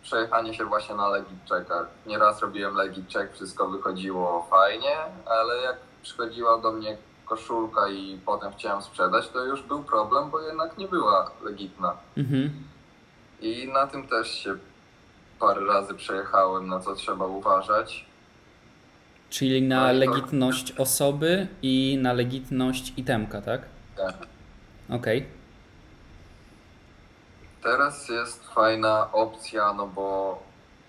przejechanie 0.04 0.54
się 0.54 0.66
właśnie 0.66 0.96
na 0.96 1.08
legit 1.08 1.50
checkach. 1.50 1.88
Nieraz 2.06 2.42
robiłem 2.42 2.76
legit 2.76 3.14
check, 3.14 3.34
wszystko 3.34 3.68
wychodziło 3.68 4.48
fajnie, 4.50 4.98
ale 5.26 5.62
jak 5.62 5.78
przychodziła 6.02 6.58
do 6.58 6.72
mnie 6.72 6.98
koszulka 7.32 7.90
i 7.90 8.20
potem 8.26 8.54
chciałem 8.54 8.82
sprzedać, 8.82 9.30
to 9.30 9.46
już 9.46 9.62
był 9.62 9.84
problem, 9.84 10.30
bo 10.30 10.42
jednak 10.42 10.78
nie 10.78 10.88
była 10.88 11.32
legitna. 11.44 11.98
Mhm. 12.18 12.52
I 13.42 13.68
na 13.68 13.88
tym 13.88 14.08
też 14.08 14.44
się 14.44 14.56
parę 15.40 15.66
razy 15.66 15.94
przejechałem, 15.94 16.68
na 16.68 16.80
co 16.80 16.96
trzeba 16.96 17.26
uważać. 17.26 18.06
Czyli 19.30 19.62
na 19.62 19.88
no 19.88 19.94
legitność 19.94 20.74
to... 20.74 20.84
osoby 20.84 21.48
i 21.62 21.98
na 22.02 22.14
legitność 22.14 22.94
itemka, 22.98 23.42
tak? 23.42 23.62
Tak. 23.98 24.16
Okej. 24.90 25.18
Okay. 25.18 25.30
Teraz 27.64 28.10
jest 28.10 28.48
fajna 28.48 29.12
opcja, 29.12 29.74
no 29.74 29.88
bo 29.88 30.40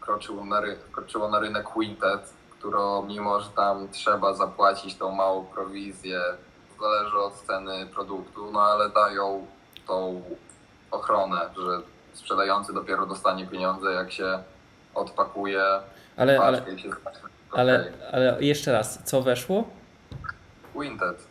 kroczyło 0.00 0.44
na, 0.44 0.60
ry- 0.60 0.78
kroczyło 0.92 1.30
na 1.30 1.38
rynek 1.40 1.64
Quintet, 1.64 2.32
którą 2.62 3.02
mimo, 3.06 3.40
że 3.40 3.50
tam 3.50 3.88
trzeba 3.88 4.34
zapłacić 4.34 4.94
tą 4.94 5.10
małą 5.10 5.44
prowizję, 5.44 6.20
zależy 6.80 7.18
od 7.18 7.34
ceny 7.34 7.86
produktu, 7.86 8.50
no 8.52 8.60
ale 8.62 8.90
dają 8.90 9.46
tą 9.86 10.22
ochronę, 10.90 11.40
że 11.56 11.80
sprzedający 12.12 12.72
dopiero 12.72 13.06
dostanie 13.06 13.46
pieniądze, 13.46 13.92
jak 13.92 14.12
się 14.12 14.38
odpakuje. 14.94 15.64
Ale, 16.16 16.40
ale, 16.40 16.78
się 16.78 16.90
ale, 17.52 17.92
ale 18.12 18.36
jeszcze 18.40 18.72
raz, 18.72 19.04
co 19.04 19.22
weszło? 19.22 19.64
Winted. 20.80 21.26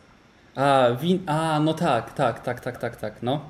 A, 0.56 0.86
win, 1.00 1.30
a, 1.30 1.60
no 1.60 1.74
tak, 1.74 2.12
tak, 2.12 2.40
tak, 2.40 2.60
tak, 2.60 2.76
tak, 2.76 2.96
tak, 2.96 3.22
no. 3.22 3.40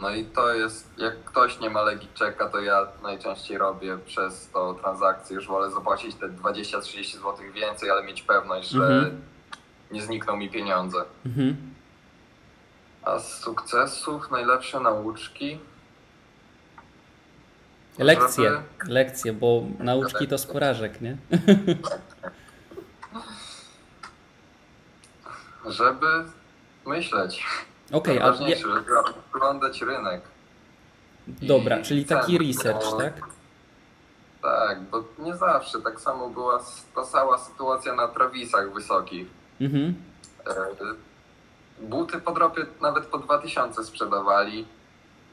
No 0.00 0.10
i 0.10 0.24
to 0.24 0.54
jest, 0.54 0.90
jak 0.96 1.24
ktoś 1.24 1.60
nie 1.60 1.70
ma 1.70 1.82
legit 1.82 2.14
czeka, 2.14 2.48
to 2.48 2.60
ja 2.60 2.86
najczęściej 3.02 3.58
robię 3.58 3.98
przez 4.06 4.50
to 4.50 4.74
transakcję. 4.74 5.36
Już 5.36 5.46
wolę 5.46 5.70
zapłacić 5.70 6.14
te 6.14 6.28
20-30 6.28 7.12
zł 7.12 7.36
więcej, 7.54 7.90
ale 7.90 8.02
mieć 8.02 8.22
pewność, 8.22 8.68
że 8.68 8.86
mhm. 8.86 9.20
nie 9.90 10.02
znikną 10.02 10.36
mi 10.36 10.50
pieniądze. 10.50 11.04
Mhm. 11.26 11.56
A 13.02 13.18
z 13.18 13.40
sukcesów 13.40 14.30
najlepsze 14.30 14.80
nauczki. 14.80 15.58
Lekcje, 17.98 18.50
żeby... 18.50 18.92
lekcje, 18.92 19.32
bo 19.32 19.62
nauczki 19.78 20.28
to 20.28 20.38
z 20.38 20.46
porażek, 20.46 21.00
nie? 21.00 21.16
żeby 25.66 26.06
myśleć. 26.86 27.46
Okej, 27.92 28.22
okay, 28.22 28.30
a... 28.30 28.56
żeby 28.56 28.98
oglądać 29.34 29.82
rynek. 29.82 30.22
Dobra, 31.28 31.82
czyli 31.82 32.04
taki 32.04 32.38
research, 32.38 32.96
tak? 32.98 33.14
Tak, 34.42 34.80
bo 34.80 35.04
nie 35.18 35.36
zawsze. 35.36 35.80
Tak 35.80 36.00
samo 36.00 36.28
była 36.28 36.64
ta 36.94 37.04
cała 37.04 37.38
sytuacja 37.38 37.94
na 37.94 38.08
trawisach 38.08 38.72
wysokich. 38.74 39.26
Mhm. 39.60 39.94
E, 40.46 40.52
buty 41.80 42.18
po 42.18 42.32
dropie 42.32 42.66
nawet 42.80 43.06
po 43.06 43.18
2000 43.18 43.84
sprzedawali, 43.84 44.66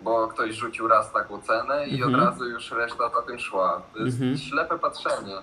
bo 0.01 0.27
ktoś 0.27 0.55
rzucił 0.55 0.87
raz 0.87 1.11
taką 1.11 1.41
cenę 1.41 1.87
i 1.87 1.95
mhm. 1.95 2.15
od 2.15 2.21
razu 2.21 2.45
już 2.45 2.71
reszta 2.71 3.09
za 3.09 3.21
tym 3.21 3.39
szła. 3.39 3.81
To 3.93 3.99
jest 3.99 4.17
mhm. 4.17 4.37
ślepe 4.37 4.79
patrzenie. 4.79 5.35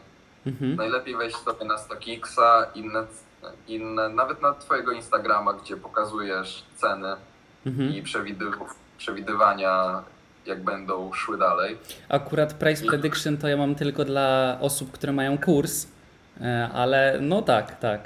Mhm. 0.46 0.76
Najlepiej 0.76 1.16
wejść 1.16 1.36
sobie 1.36 1.64
na 1.64 1.78
StockXa, 1.78 2.66
inne 2.74 3.06
inne, 3.68 4.08
nawet 4.08 4.42
na 4.42 4.54
Twojego 4.54 4.92
Instagrama, 4.92 5.52
gdzie 5.52 5.76
pokazujesz 5.76 6.64
ceny 6.76 7.16
mhm. 7.66 7.90
i 7.94 8.02
przewidywania, 8.98 10.02
jak 10.46 10.64
będą 10.64 11.12
szły 11.12 11.38
dalej. 11.38 11.78
Akurat 12.08 12.54
price 12.54 12.86
prediction 12.86 13.36
to 13.36 13.48
ja 13.48 13.56
mam 13.56 13.74
tylko 13.74 14.04
dla 14.04 14.58
osób, 14.60 14.92
które 14.92 15.12
mają 15.12 15.38
kurs, 15.38 15.86
e, 16.40 16.68
ale 16.74 17.18
no 17.20 17.42
tak, 17.42 17.78
tak. 17.78 18.00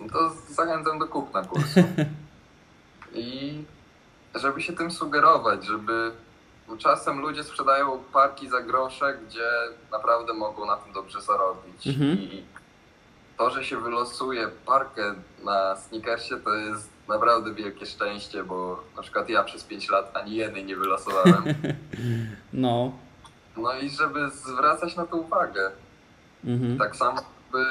No 0.00 0.06
to 0.12 0.32
zachęcam 0.48 0.98
do 0.98 1.06
kupna 1.06 1.42
kursu. 1.42 1.80
I 3.14 3.64
żeby 4.34 4.62
się 4.62 4.72
tym 4.72 4.90
sugerować, 4.90 5.64
żeby 5.64 6.12
czasem 6.78 7.20
ludzie 7.20 7.44
sprzedają 7.44 7.98
parki 8.12 8.48
za 8.48 8.62
grosze, 8.62 9.18
gdzie 9.26 9.48
naprawdę 9.92 10.32
mogą 10.34 10.66
na 10.66 10.76
tym 10.76 10.92
dobrze 10.92 11.22
zarobić. 11.22 11.86
Mhm. 11.86 12.18
I 12.18 12.44
to, 13.38 13.50
że 13.50 13.64
się 13.64 13.76
wylosuje 13.76 14.48
parkę 14.66 15.14
na 15.44 15.76
sneakersie, 15.76 16.36
to 16.36 16.54
jest 16.54 16.88
naprawdę 17.08 17.54
wielkie 17.54 17.86
szczęście, 17.86 18.44
bo 18.44 18.82
na 18.96 19.02
przykład 19.02 19.28
ja 19.28 19.44
przez 19.44 19.64
5 19.64 19.88
lat 19.88 20.16
ani 20.16 20.34
jednej 20.36 20.64
nie 20.64 20.76
wylosowałem. 20.76 21.44
No. 22.52 22.92
No 23.56 23.72
i 23.74 23.90
żeby 23.90 24.30
zwracać 24.30 24.96
na 24.96 25.06
to 25.06 25.16
uwagę. 25.16 25.70
Mhm. 26.44 26.78
Tak 26.78 26.96
samo, 26.96 27.22
by 27.52 27.64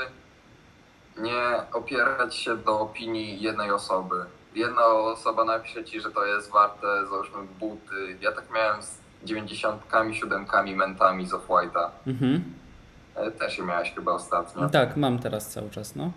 nie 1.18 1.74
opierać 1.74 2.36
się 2.36 2.58
do 2.58 2.80
opinii 2.80 3.42
jednej 3.42 3.72
osoby. 3.72 4.16
Jedna 4.56 4.86
osoba 4.86 5.46
napisze 5.46 5.84
ci, 5.84 6.02
że 6.02 6.12
to 6.12 6.26
jest 6.26 6.52
warte, 6.52 6.88
załóżmy, 7.10 7.38
buty. 7.60 8.18
Ja 8.22 8.32
tak 8.32 8.44
miałem 8.56 8.84
z 8.84 8.98
97 9.24 10.46
mentami 10.76 11.28
z 11.28 11.34
Off-White'a. 11.34 11.90
Mhm. 12.08 12.44
E, 13.16 13.32
też 13.32 13.58
je 13.58 13.64
miałeś 13.64 13.94
chyba 13.96 14.12
ostatnio. 14.12 14.70
Tak, 14.70 14.98
mam 14.98 15.20
teraz 15.20 15.50
cały 15.50 15.70
czas, 15.70 15.96
no. 15.96 16.12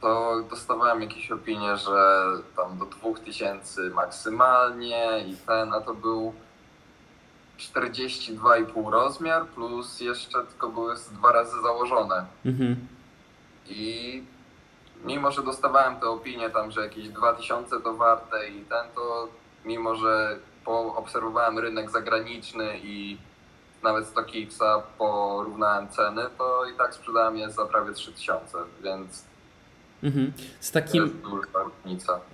To 0.00 0.42
dostawałem 0.50 1.02
jakieś 1.02 1.32
opinie, 1.32 1.76
że 1.76 2.24
tam 2.56 2.78
do 2.78 2.84
2000 2.86 3.82
maksymalnie 3.82 5.24
i 5.26 5.36
ten, 5.46 5.72
a 5.74 5.80
to 5.80 5.94
był 5.94 6.32
42,5 7.58 8.90
rozmiar, 8.90 9.46
plus 9.46 10.00
jeszcze 10.00 10.44
tylko 10.44 10.68
były 10.68 10.94
dwa 11.12 11.32
razy 11.32 11.62
założone. 11.62 12.26
Mhm. 12.44 12.76
I 13.68 14.22
mimo, 15.04 15.30
że 15.30 15.42
dostawałem 15.42 15.96
te 15.96 16.06
opinie 16.06 16.50
tam, 16.50 16.70
że 16.70 16.80
jakieś 16.80 17.08
2000 17.08 17.80
to 17.80 17.94
warte 17.94 18.48
i 18.48 18.64
ten, 18.64 18.86
to 18.94 19.28
mimo, 19.64 19.94
że 19.94 20.38
poobserwowałem 20.64 21.58
rynek 21.58 21.90
zagraniczny 21.90 22.80
i 22.82 23.18
nawet 23.82 24.06
StockX'a 24.06 24.82
porównałem 24.98 25.88
ceny, 25.88 26.22
to 26.38 26.64
i 26.74 26.78
tak 26.78 26.94
sprzedałem 26.94 27.36
je 27.36 27.50
za 27.50 27.66
prawie 27.66 27.92
3000, 27.92 28.58
więc 28.82 29.24
Mhm. 30.02 30.32
Z 30.60 30.70
takim, 30.70 31.10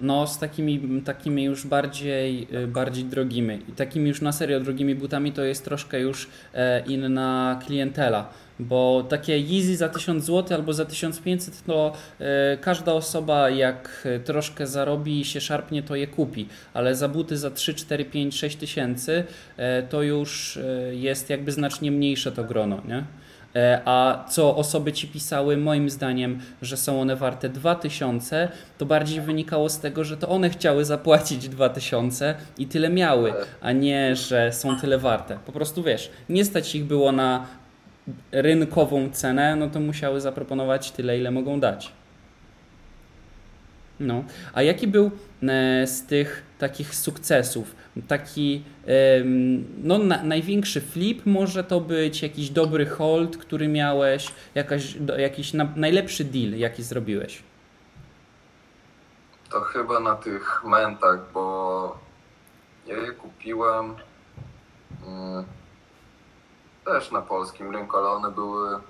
no, 0.00 0.26
z 0.26 0.38
takimi, 0.38 1.02
takimi 1.02 1.44
już 1.44 1.66
bardziej, 1.66 2.48
y, 2.54 2.66
bardziej 2.66 3.04
drogimi. 3.04 3.62
I 3.68 3.72
takimi 3.72 4.08
już 4.08 4.20
na 4.20 4.32
serio 4.32 4.60
drogimi 4.60 4.94
butami 4.94 5.32
to 5.32 5.42
jest 5.42 5.64
troszkę 5.64 6.00
już 6.00 6.28
e, 6.54 6.80
inna 6.86 7.60
klientela 7.66 8.28
bo 8.64 9.06
takie 9.08 9.38
Yeezy 9.38 9.76
za 9.76 9.88
1000 9.88 10.24
zł 10.24 10.56
albo 10.58 10.72
za 10.72 10.84
1500 10.84 11.64
to 11.66 11.92
e, 12.20 12.56
każda 12.56 12.92
osoba 12.92 13.50
jak 13.50 14.08
troszkę 14.24 14.66
zarobi 14.66 15.20
i 15.20 15.24
się 15.24 15.40
szarpnie 15.40 15.82
to 15.82 15.96
je 15.96 16.06
kupi, 16.06 16.48
ale 16.74 16.94
za 16.94 17.08
buty 17.08 17.36
za 17.36 17.50
3, 17.50 17.74
4, 17.74 18.04
5, 18.04 18.38
6 18.38 18.56
tysięcy 18.56 19.24
e, 19.56 19.82
to 19.82 20.02
już 20.02 20.56
e, 20.56 20.94
jest 20.94 21.30
jakby 21.30 21.52
znacznie 21.52 21.90
mniejsze 21.90 22.32
to 22.32 22.44
grono, 22.44 22.82
nie? 22.88 23.04
E, 23.56 23.80
a 23.84 24.24
co 24.28 24.56
osoby 24.56 24.92
ci 24.92 25.08
pisały, 25.08 25.56
moim 25.56 25.90
zdaniem, 25.90 26.38
że 26.62 26.76
są 26.76 27.00
one 27.00 27.16
warte 27.16 27.48
2000, 27.48 28.48
to 28.78 28.86
bardziej 28.86 29.20
wynikało 29.20 29.68
z 29.68 29.80
tego, 29.80 30.04
że 30.04 30.16
to 30.16 30.28
one 30.28 30.50
chciały 30.50 30.84
zapłacić 30.84 31.48
2000 31.48 32.34
i 32.58 32.66
tyle 32.66 32.90
miały, 32.90 33.32
a 33.60 33.72
nie, 33.72 34.16
że 34.16 34.52
są 34.52 34.80
tyle 34.80 34.98
warte. 34.98 35.38
Po 35.46 35.52
prostu 35.52 35.82
wiesz, 35.82 36.10
nie 36.28 36.44
stać 36.44 36.74
ich 36.74 36.84
było 36.84 37.12
na 37.12 37.46
rynkową 38.32 39.10
cenę, 39.10 39.56
no 39.56 39.68
to 39.70 39.80
musiały 39.80 40.20
zaproponować 40.20 40.90
tyle, 40.90 41.18
ile 41.18 41.30
mogą 41.30 41.60
dać. 41.60 41.92
No, 44.00 44.24
a 44.52 44.62
jaki 44.62 44.86
był 44.88 45.10
e, 45.42 45.86
z 45.86 46.06
tych 46.06 46.42
takich 46.58 46.94
sukcesów? 46.94 47.74
Taki 48.08 48.62
no, 49.82 49.98
na, 49.98 50.22
największy 50.22 50.80
flip 50.80 51.26
może 51.26 51.64
to 51.64 51.80
być 51.80 52.22
jakiś 52.22 52.50
dobry 52.50 52.86
hold, 52.86 53.36
który 53.36 53.68
miałeś, 53.68 54.32
jakaś, 54.54 54.96
jakiś 55.18 55.52
na, 55.52 55.68
najlepszy 55.76 56.24
deal, 56.24 56.52
jaki 56.52 56.82
zrobiłeś. 56.82 57.42
To 59.50 59.60
chyba 59.60 60.00
na 60.00 60.14
tych 60.14 60.64
mentach, 60.64 61.18
bo 61.34 61.98
ja 62.86 62.96
je 62.96 63.12
kupiłem 63.12 63.94
mm, 65.06 65.44
też 66.84 67.10
na 67.10 67.22
polskim 67.22 67.72
rynku, 67.72 67.96
ale 67.96 68.08
one 68.08 68.30
były 68.30 68.80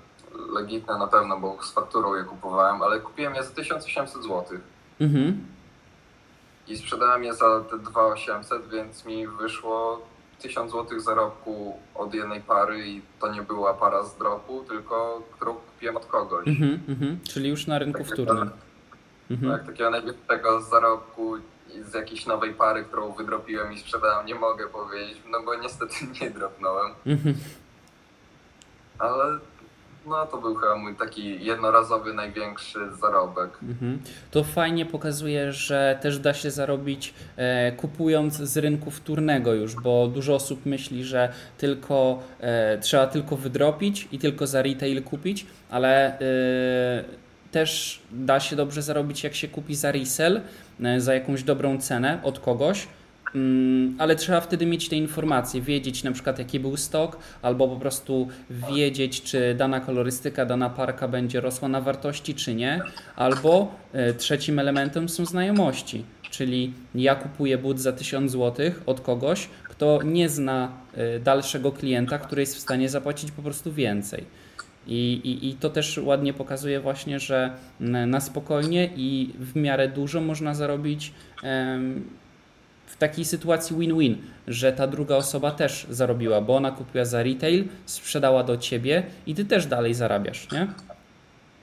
legitne 0.53 0.97
na 0.97 1.07
pewno, 1.07 1.39
bo 1.39 1.63
z 1.63 1.71
fakturą 1.71 2.15
je 2.15 2.23
kupowałem, 2.23 2.81
ale 2.81 2.99
kupiłem 2.99 3.35
je 3.35 3.43
za 3.43 3.51
1800 3.51 4.23
zł. 4.23 4.43
Mhm 5.01 5.53
i 6.67 6.77
sprzedałem 6.77 7.23
je 7.23 7.33
za 7.33 7.61
te 7.71 7.79
2800, 7.79 8.69
więc 8.69 9.05
mi 9.05 9.27
wyszło 9.27 10.01
1000 10.39 10.71
zł 10.71 10.99
zarobku 10.99 11.79
od 11.95 12.13
jednej 12.13 12.41
pary 12.41 12.87
i 12.87 13.01
to 13.19 13.33
nie 13.33 13.41
była 13.41 13.73
para 13.73 14.03
z 14.03 14.17
dropu, 14.17 14.63
tylko 14.67 15.21
którą 15.31 15.53
kupiłem 15.53 15.97
od 15.97 16.05
kogoś. 16.05 16.47
Mm 16.47 16.79
-hmm, 16.87 17.15
Czyli 17.33 17.49
już 17.49 17.67
na 17.67 17.79
rynku 17.79 18.03
wtórnym. 18.03 18.49
Mhm. 19.31 19.51
Tak, 19.51 19.67
takiego 19.67 19.89
największego 19.89 20.61
zarobku 20.61 21.35
z 21.91 21.93
jakiejś 21.93 22.25
nowej 22.25 22.53
pary, 22.53 22.83
którą 22.83 23.11
wydropiłem 23.11 23.73
i 23.73 23.79
sprzedałem, 23.79 24.25
nie 24.25 24.35
mogę 24.35 24.67
powiedzieć, 24.67 25.17
no 25.31 25.43
bo 25.43 25.55
niestety 25.55 25.95
nie 26.21 26.31
dropnąłem. 26.31 26.91
Mhm. 27.05 27.35
Ale 28.99 29.39
no 30.07 30.25
to 30.25 30.37
był 30.37 30.55
chyba 30.55 30.75
mój 30.75 30.95
taki 30.95 31.45
jednorazowy 31.45 32.13
największy 32.13 32.79
zarobek. 33.01 33.49
Mhm. 33.63 33.99
To 34.31 34.43
fajnie 34.43 34.85
pokazuje, 34.85 35.53
że 35.53 35.99
też 36.01 36.19
da 36.19 36.33
się 36.33 36.51
zarobić 36.51 37.13
e, 37.35 37.71
kupując 37.71 38.33
z 38.33 38.57
rynku 38.57 38.91
wtórnego 38.91 39.53
już, 39.53 39.75
bo 39.75 40.07
dużo 40.07 40.35
osób 40.35 40.65
myśli, 40.65 41.03
że 41.03 41.33
tylko 41.57 42.23
e, 42.39 42.77
trzeba 42.77 43.07
tylko 43.07 43.35
wydropić 43.35 44.07
i 44.11 44.19
tylko 44.19 44.47
za 44.47 44.61
retail 44.61 45.03
kupić, 45.03 45.45
ale 45.69 46.19
e, 46.19 46.19
też 47.51 48.01
da 48.11 48.39
się 48.39 48.55
dobrze 48.55 48.81
zarobić 48.81 49.23
jak 49.23 49.35
się 49.35 49.47
kupi 49.47 49.75
za 49.75 49.91
resell, 49.91 50.41
e, 50.83 51.01
za 51.01 51.13
jakąś 51.13 51.43
dobrą 51.43 51.77
cenę 51.77 52.19
od 52.23 52.39
kogoś 52.39 52.87
ale 53.97 54.15
trzeba 54.15 54.41
wtedy 54.41 54.65
mieć 54.65 54.89
te 54.89 54.95
informacje, 54.95 55.61
wiedzieć 55.61 56.03
na 56.03 56.11
przykład 56.11 56.39
jaki 56.39 56.59
był 56.59 56.77
stok, 56.77 57.17
albo 57.41 57.67
po 57.67 57.75
prostu 57.75 58.27
wiedzieć, 58.49 59.21
czy 59.21 59.55
dana 59.55 59.79
kolorystyka, 59.79 60.45
dana 60.45 60.69
parka 60.69 61.07
będzie 61.07 61.41
rosła 61.41 61.67
na 61.67 61.81
wartości, 61.81 62.35
czy 62.35 62.55
nie. 62.55 62.81
Albo 63.15 63.75
e, 63.93 64.13
trzecim 64.13 64.59
elementem 64.59 65.09
są 65.09 65.25
znajomości, 65.25 66.05
czyli 66.31 66.73
ja 66.95 67.15
kupuję 67.15 67.57
but 67.57 67.79
za 67.79 67.91
1000 67.91 68.31
zł 68.31 68.71
od 68.85 69.01
kogoś, 69.01 69.49
kto 69.69 69.99
nie 70.03 70.29
zna 70.29 70.71
e, 70.93 71.19
dalszego 71.19 71.71
klienta, 71.71 72.19
który 72.19 72.41
jest 72.41 72.55
w 72.55 72.59
stanie 72.59 72.89
zapłacić 72.89 73.31
po 73.31 73.41
prostu 73.41 73.73
więcej. 73.73 74.23
I, 74.87 75.13
i, 75.23 75.49
I 75.49 75.53
to 75.53 75.69
też 75.69 75.97
ładnie 75.97 76.33
pokazuje 76.33 76.79
właśnie, 76.79 77.19
że 77.19 77.53
na 78.07 78.21
spokojnie 78.21 78.89
i 78.95 79.33
w 79.39 79.55
miarę 79.55 79.87
dużo 79.87 80.21
można 80.21 80.55
zarobić 80.55 81.13
takiej 83.07 83.25
sytuacji 83.25 83.75
win-win, 83.79 84.17
że 84.47 84.73
ta 84.73 84.87
druga 84.87 85.15
osoba 85.15 85.51
też 85.51 85.87
zarobiła, 85.89 86.41
bo 86.41 86.55
ona 86.55 86.71
kupiła 86.71 87.05
za 87.05 87.23
retail, 87.23 87.65
sprzedała 87.85 88.43
do 88.43 88.57
ciebie 88.57 89.03
i 89.27 89.35
ty 89.35 89.45
też 89.45 89.65
dalej 89.65 89.93
zarabiasz, 89.93 90.51
nie? 90.51 90.67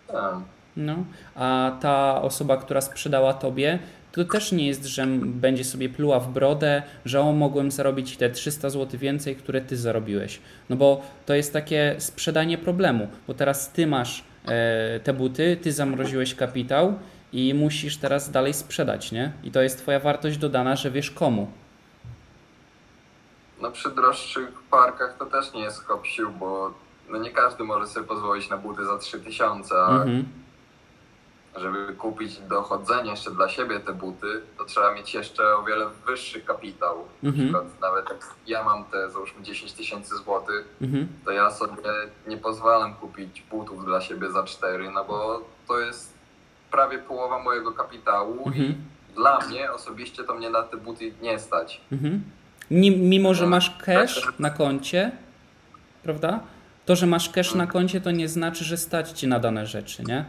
Tak. 0.07 0.37
No, 0.77 1.05
a 1.35 1.77
ta 1.81 2.23
osoba, 2.23 2.57
która 2.57 2.81
sprzedała 2.81 3.35
tobie, 3.35 3.79
to 4.13 4.25
też 4.25 4.53
nie 4.53 4.67
jest, 4.67 4.85
że 4.85 5.07
będzie 5.25 5.65
sobie 5.65 5.89
pluła 5.89 6.21
w 6.21 6.33
brodę, 6.33 6.83
że 7.05 7.21
o, 7.21 7.33
mogłem 7.33 7.71
zarobić 7.71 8.17
te 8.17 8.31
300 8.31 8.71
zł 8.71 9.01
więcej, 9.01 9.37
które 9.37 9.61
ty 9.61 9.77
zarobiłeś. 9.77 10.41
No 10.71 10.77
bo 10.77 11.03
to 11.27 11.35
jest 11.35 11.53
takie 11.53 11.95
sprzedanie 11.99 12.59
problemu, 12.59 13.09
bo 13.27 13.35
teraz 13.35 13.73
ty 13.73 13.87
masz 13.87 14.25
e, 14.49 15.01
te 15.01 15.13
buty, 15.13 15.57
ty 15.63 15.73
zamroziłeś 15.73 16.35
kapitał 16.35 16.95
i 17.33 17.55
musisz 17.55 17.97
teraz 17.97 18.31
dalej 18.31 18.55
sprzedać, 18.55 19.13
nie? 19.13 19.33
I 19.43 19.51
to 19.51 19.63
jest 19.63 19.79
twoja 19.79 20.01
wartość 20.01 20.39
dodana, 20.39 20.77
że 20.77 20.91
wiesz 20.91 21.11
komu. 21.11 21.53
No 23.61 23.71
przy 23.71 23.91
droższych 23.91 24.53
parkach 24.71 25.17
to 25.19 25.27
też 25.27 25.53
nie 25.53 25.61
jest 25.61 25.85
hop 25.85 26.05
bo 26.39 26.75
no 27.09 27.19
nie 27.19 27.31
każdy 27.31 27.65
może 27.65 27.87
sobie 27.87 28.07
pozwolić 28.07 28.51
na 28.51 28.57
buty 28.57 28.85
za 28.85 28.99
3000, 28.99 29.75
a 29.83 29.91
mhm. 29.91 30.25
żeby 31.57 31.95
kupić 31.95 32.39
do 32.39 32.63
chodzenia 32.63 33.11
jeszcze 33.11 33.31
dla 33.31 33.49
siebie 33.49 33.81
te 33.81 33.93
buty, 33.93 34.43
to 34.59 34.65
trzeba 34.65 34.95
mieć 34.95 35.15
jeszcze 35.15 35.57
o 35.57 35.63
wiele 35.63 35.87
wyższy 36.07 36.41
kapitał. 36.41 37.05
Mhm. 37.23 37.53
Na 37.53 37.59
przykład 37.59 37.81
nawet 37.81 38.11
jak 38.11 38.35
ja 38.47 38.65
mam 38.65 38.85
te 38.85 39.11
załóżmy 39.11 39.43
10 39.43 39.73
tysięcy 39.73 40.17
złotych, 40.17 40.69
mhm. 40.83 41.09
to 41.25 41.31
ja 41.31 41.51
sobie 41.51 41.83
nie 42.27 42.37
pozwalam 42.37 42.95
kupić 42.95 43.43
butów 43.51 43.85
dla 43.85 44.01
siebie 44.01 44.31
za 44.31 44.45
4, 44.45 44.91
no 44.91 45.05
bo 45.05 45.43
to 45.69 45.79
jest 45.79 46.20
prawie 46.71 46.99
połowa 46.99 47.39
mojego 47.39 47.73
kapitału 47.73 48.47
mhm. 48.47 48.75
i 49.11 49.15
dla 49.15 49.39
mnie 49.39 49.73
osobiście 49.73 50.25
to 50.25 50.35
mnie 50.35 50.51
na 50.51 50.63
te 50.63 50.77
buty 50.77 51.13
nie 51.23 51.39
stać. 51.39 51.81
Mhm. 51.93 52.23
Mimo, 52.71 53.35
że 53.35 53.47
masz 53.47 53.79
cash 53.79 54.29
na 54.39 54.51
koncie, 54.51 55.13
prawda? 56.03 56.41
To, 56.87 56.97
że 56.97 57.07
masz 57.07 57.31
cash 57.31 57.55
na 57.55 57.67
koncie, 57.67 58.01
to 58.01 58.11
nie 58.11 58.29
znaczy, 58.29 58.65
że 58.65 58.77
stać 58.77 59.11
ci 59.11 59.29
na 59.29 59.39
dane 59.39 59.67
rzeczy, 59.67 60.05
nie? 60.05 60.25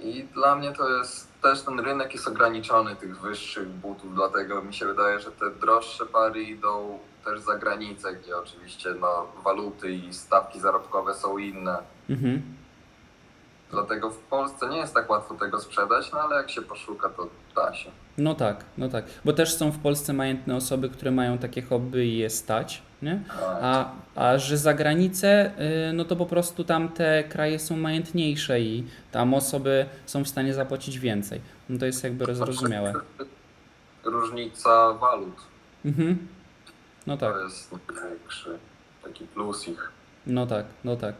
I 0.00 0.24
dla 0.34 0.56
mnie 0.56 0.72
to 0.72 0.98
jest 0.98 1.28
też 1.42 1.62
ten 1.62 1.80
rynek 1.80 2.14
jest 2.14 2.28
ograniczony 2.28 2.96
tych 2.96 3.20
wyższych 3.20 3.68
butów, 3.68 4.14
dlatego 4.14 4.62
mi 4.62 4.74
się 4.74 4.86
wydaje, 4.86 5.20
że 5.20 5.32
te 5.32 5.50
droższe 5.50 6.06
pary 6.06 6.42
idą 6.42 6.98
też 7.24 7.40
za 7.40 7.58
granicę, 7.58 8.14
gdzie 8.14 8.36
oczywiście 8.36 8.94
no, 9.00 9.26
waluty 9.44 9.90
i 9.90 10.14
stawki 10.14 10.60
zarobkowe 10.60 11.14
są 11.14 11.38
inne. 11.38 11.78
Mhm. 12.10 12.42
Dlatego 13.70 14.10
w 14.10 14.18
Polsce 14.18 14.68
nie 14.68 14.76
jest 14.76 14.94
tak 14.94 15.10
łatwo 15.10 15.34
tego 15.34 15.60
sprzedać, 15.60 16.12
no 16.12 16.20
ale 16.20 16.36
jak 16.36 16.50
się 16.50 16.62
poszuka, 16.62 17.08
to 17.08 17.28
da 17.56 17.74
się. 17.74 17.90
No 18.18 18.34
tak, 18.34 18.64
no 18.78 18.88
tak. 18.88 19.04
Bo 19.24 19.32
też 19.32 19.54
są 19.54 19.70
w 19.70 19.78
Polsce 19.78 20.12
majętne 20.12 20.56
osoby, 20.56 20.88
które 20.88 21.10
mają 21.10 21.38
takie 21.38 21.62
hobby 21.62 22.06
i 22.06 22.18
je 22.18 22.30
stać, 22.30 22.82
nie? 23.02 23.22
Tak. 23.28 23.58
A, 23.62 23.92
a 24.14 24.38
że 24.38 24.58
za 24.58 24.74
granicę, 24.74 25.52
y, 25.88 25.92
no 25.92 26.04
to 26.04 26.16
po 26.16 26.26
prostu 26.26 26.64
tam 26.64 26.88
te 26.88 27.24
kraje 27.24 27.58
są 27.58 27.76
majętniejsze 27.76 28.60
i 28.60 28.86
tam 29.12 29.34
osoby 29.34 29.86
są 30.06 30.24
w 30.24 30.28
stanie 30.28 30.54
zapłacić 30.54 30.98
więcej. 30.98 31.40
No 31.68 31.78
to 31.78 31.86
jest 31.86 32.04
jakby 32.04 32.34
zrozumiałe. 32.34 32.92
Różnica 34.04 34.92
walut. 34.92 35.36
Mhm. 35.84 36.28
No 37.06 37.16
tak. 37.16 37.34
To 37.34 37.40
jest 37.44 37.72
największy 37.72 38.58
taki 39.04 39.24
plus 39.24 39.68
ich. 39.68 39.92
No 40.26 40.46
tak, 40.46 40.66
no 40.84 40.96
tak. 40.96 41.14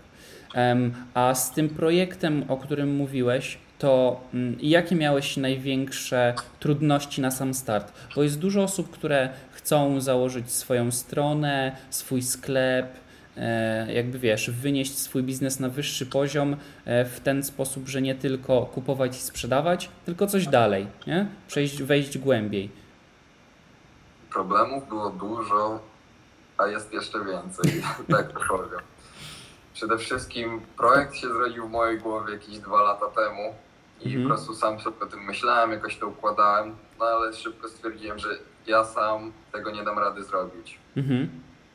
A 1.15 1.35
z 1.35 1.53
tym 1.53 1.69
projektem, 1.69 2.45
o 2.49 2.57
którym 2.57 2.97
mówiłeś, 2.97 3.59
to 3.79 4.21
mm, 4.35 4.57
jakie 4.63 4.97
miałeś 4.97 5.37
największe 5.37 6.35
trudności 6.61 7.21
na 7.21 7.31
sam 7.31 7.55
start? 7.55 7.93
Bo 8.17 8.23
jest 8.23 8.39
dużo 8.39 8.63
osób, 8.63 8.91
które 8.91 9.29
chcą 9.53 10.01
założyć 10.01 10.51
swoją 10.51 10.91
stronę, 10.91 11.77
swój 11.91 12.23
sklep, 12.23 12.87
e, 13.37 13.93
jakby 13.93 14.19
wiesz, 14.19 14.51
wynieść 14.51 14.99
swój 14.99 15.23
biznes 15.23 15.61
na 15.61 15.69
wyższy 15.69 16.07
poziom 16.07 16.57
e, 16.85 17.05
w 17.05 17.21
ten 17.21 17.43
sposób, 17.43 17.89
że 17.89 18.03
nie 18.03 18.15
tylko 18.15 18.67
kupować 18.67 19.17
i 19.17 19.21
sprzedawać, 19.21 19.91
tylko 20.07 20.27
coś 20.27 20.47
dalej, 20.47 20.87
nie? 21.07 21.27
Przejść, 21.49 21.83
wejść 21.83 22.19
głębiej. 22.19 22.71
Problemów 24.31 24.89
było 24.89 25.11
dużo, 25.11 25.81
a 26.59 26.67
jest 26.67 26.93
jeszcze 26.93 27.19
więcej, 27.25 27.83
tak 28.17 28.33
powiem. 28.49 28.81
Przede 29.79 29.99
wszystkim 29.99 30.61
projekt 30.77 31.15
się 31.15 31.29
zrodził 31.29 31.69
w 31.69 31.71
mojej 31.71 31.99
głowie 31.99 32.33
jakieś 32.33 32.59
dwa 32.59 32.83
lata 32.83 33.07
temu 33.07 33.55
i 34.01 34.07
mhm. 34.07 34.23
po 34.23 34.29
prostu 34.29 34.55
sam 34.55 34.81
sobie 34.81 34.97
o 35.01 35.07
tym 35.07 35.25
myślałem, 35.25 35.71
jakoś 35.73 35.97
to 35.97 36.09
układałem, 36.09 36.77
no 36.99 37.07
ale 37.07 37.33
szybko 37.33 37.69
stwierdziłem, 37.69 38.19
że 38.19 38.29
ja 38.67 38.85
sam 38.85 39.33
tego 39.53 39.71
nie 39.71 39.85
dam 39.85 39.99
rady 39.99 40.25
zrobić. 40.25 40.79
Mhm. 40.97 41.29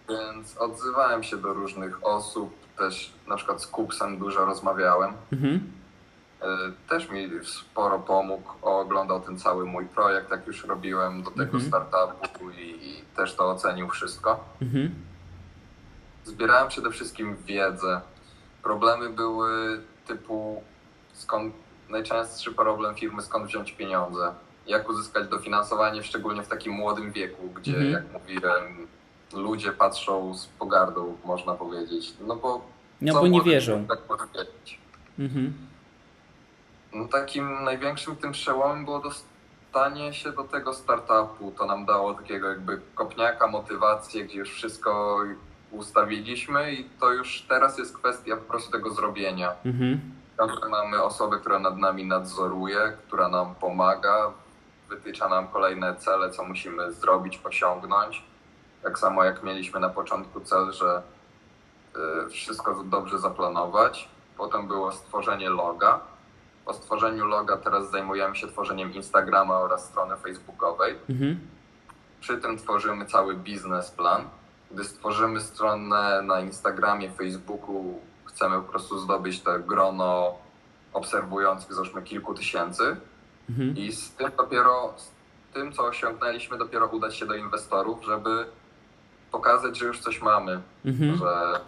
Więc 0.09 0.57
odzywałem 0.57 1.23
się 1.23 1.37
do 1.37 1.53
różnych 1.53 2.05
osób, 2.05 2.53
też 2.77 3.13
na 3.27 3.35
przykład 3.35 3.61
z 3.61 3.67
Kupsem 3.67 4.17
dużo 4.17 4.45
rozmawiałem. 4.45 5.13
Mhm. 5.33 5.71
E, 6.41 6.47
też 6.89 7.09
mi 7.09 7.29
sporo 7.43 7.99
pomógł, 7.99 8.49
oglądał 8.61 9.21
ten 9.21 9.39
cały 9.39 9.65
mój 9.65 9.85
projekt, 9.85 10.31
jak 10.31 10.47
już 10.47 10.65
robiłem 10.65 11.23
do 11.23 11.31
tego 11.31 11.59
startupu 11.59 12.49
i, 12.51 12.87
i, 12.87 13.01
też 13.15 13.35
to 13.35 13.49
ocenił 13.49 13.89
wszystko. 13.89 14.43
Zbierałem 16.25 16.67
przede 16.69 16.91
wszystkim 16.91 17.35
wiedzę. 17.45 18.01
Problemy 18.63 19.09
były 19.09 19.81
typu 20.07 20.63
skąd 21.13 21.53
najczęstszy 21.89 22.51
problem 22.51 22.95
firmy 22.95 23.21
skąd 23.21 23.45
wziąć 23.45 23.71
pieniądze, 23.71 24.33
jak 24.67 24.89
uzyskać 24.89 25.27
dofinansowanie, 25.27 26.03
szczególnie 26.03 26.43
w 26.43 26.47
takim 26.47 26.73
młodym 26.73 27.11
wieku, 27.11 27.49
gdzie 27.55 27.77
Mhm. 27.77 27.91
jak 27.93 28.03
mówiłem, 28.13 28.87
ludzie 29.33 29.71
patrzą 29.71 30.37
z 30.37 30.45
pogardą, 30.47 31.17
można 31.25 31.53
powiedzieć. 31.53 32.13
No 32.27 32.35
bo 32.35 32.61
No 33.01 33.13
bo 33.13 33.27
nie 33.27 33.41
wierzą. 33.41 33.85
Tak 33.87 33.99
może 34.09 34.23
wiedzieć. 34.33 34.79
Mhm. 35.19 35.53
No, 36.93 37.07
takim 37.07 37.63
największym 37.63 38.15
tym 38.15 38.31
przełomem 38.31 38.85
było 38.85 38.99
dostanie 38.99 40.13
się 40.13 40.31
do 40.31 40.43
tego 40.43 40.73
startupu. 40.73 41.51
To 41.57 41.65
nam 41.65 41.85
dało 41.85 42.13
takiego 42.13 42.49
jakby 42.49 42.81
kopniaka, 42.95 43.47
motywację, 43.47 44.25
gdzie 44.25 44.39
już 44.39 44.49
wszystko 44.53 45.19
ustawiliśmy 45.73 46.73
i 46.73 46.83
to 46.83 47.11
już 47.11 47.45
teraz 47.49 47.77
jest 47.77 47.97
kwestia 47.97 48.37
po 48.37 48.43
prostu 48.43 48.71
tego 48.71 48.93
zrobienia. 48.93 49.55
Mhm. 49.65 50.01
Ciągle 50.37 50.69
mamy 50.69 51.03
osobę, 51.03 51.39
która 51.39 51.59
nad 51.59 51.77
nami 51.77 52.05
nadzoruje, 52.05 52.97
która 53.07 53.29
nam 53.29 53.55
pomaga, 53.55 54.31
wytycza 54.89 55.29
nam 55.29 55.47
kolejne 55.47 55.95
cele, 55.95 56.31
co 56.31 56.43
musimy 56.43 56.91
zrobić, 56.91 57.41
osiągnąć. 57.43 58.23
Tak 58.83 58.99
samo 58.99 59.23
jak 59.23 59.43
mieliśmy 59.43 59.79
na 59.79 59.89
początku 59.89 60.39
cel, 60.39 60.71
że 60.71 61.01
y, 62.25 62.29
wszystko 62.29 62.83
dobrze 62.83 63.19
zaplanować. 63.19 64.09
Potem 64.37 64.67
było 64.67 64.91
stworzenie 64.91 65.49
loga. 65.49 65.99
Po 66.65 66.73
stworzeniu 66.73 67.25
loga 67.27 67.57
teraz 67.57 67.91
zajmujemy 67.91 68.35
się 68.35 68.47
tworzeniem 68.47 68.93
Instagrama 68.93 69.59
oraz 69.59 69.85
strony 69.85 70.17
facebookowej. 70.17 70.95
Mhm. 71.09 71.39
Przy 72.21 72.37
tym 72.37 72.57
tworzymy 72.57 73.05
cały 73.05 73.35
biznesplan. 73.35 74.27
Gdy 74.73 74.83
stworzymy 74.83 75.41
stronę 75.41 76.21
na 76.21 76.39
Instagramie, 76.39 77.11
Facebooku, 77.11 77.99
chcemy 78.25 78.55
po 78.55 78.61
prostu 78.71 78.99
zdobyć 78.99 79.41
to 79.41 79.59
grono 79.59 80.35
obserwujących, 80.93 81.73
załóżmy 81.73 82.01
kilku 82.01 82.33
tysięcy. 82.33 82.95
Mhm. 83.49 83.77
I 83.77 83.91
z 83.91 84.11
tym 84.11 84.31
dopiero, 84.37 84.93
z 84.97 85.11
tym 85.53 85.73
co 85.73 85.83
osiągnęliśmy, 85.83 86.57
dopiero 86.57 86.87
udać 86.87 87.15
się 87.17 87.25
do 87.25 87.35
inwestorów, 87.35 88.03
żeby 88.05 88.45
pokazać, 89.31 89.77
że 89.77 89.85
już 89.85 89.99
coś 89.99 90.21
mamy, 90.21 90.61
Mhm. 90.85 91.17
że 91.17 91.59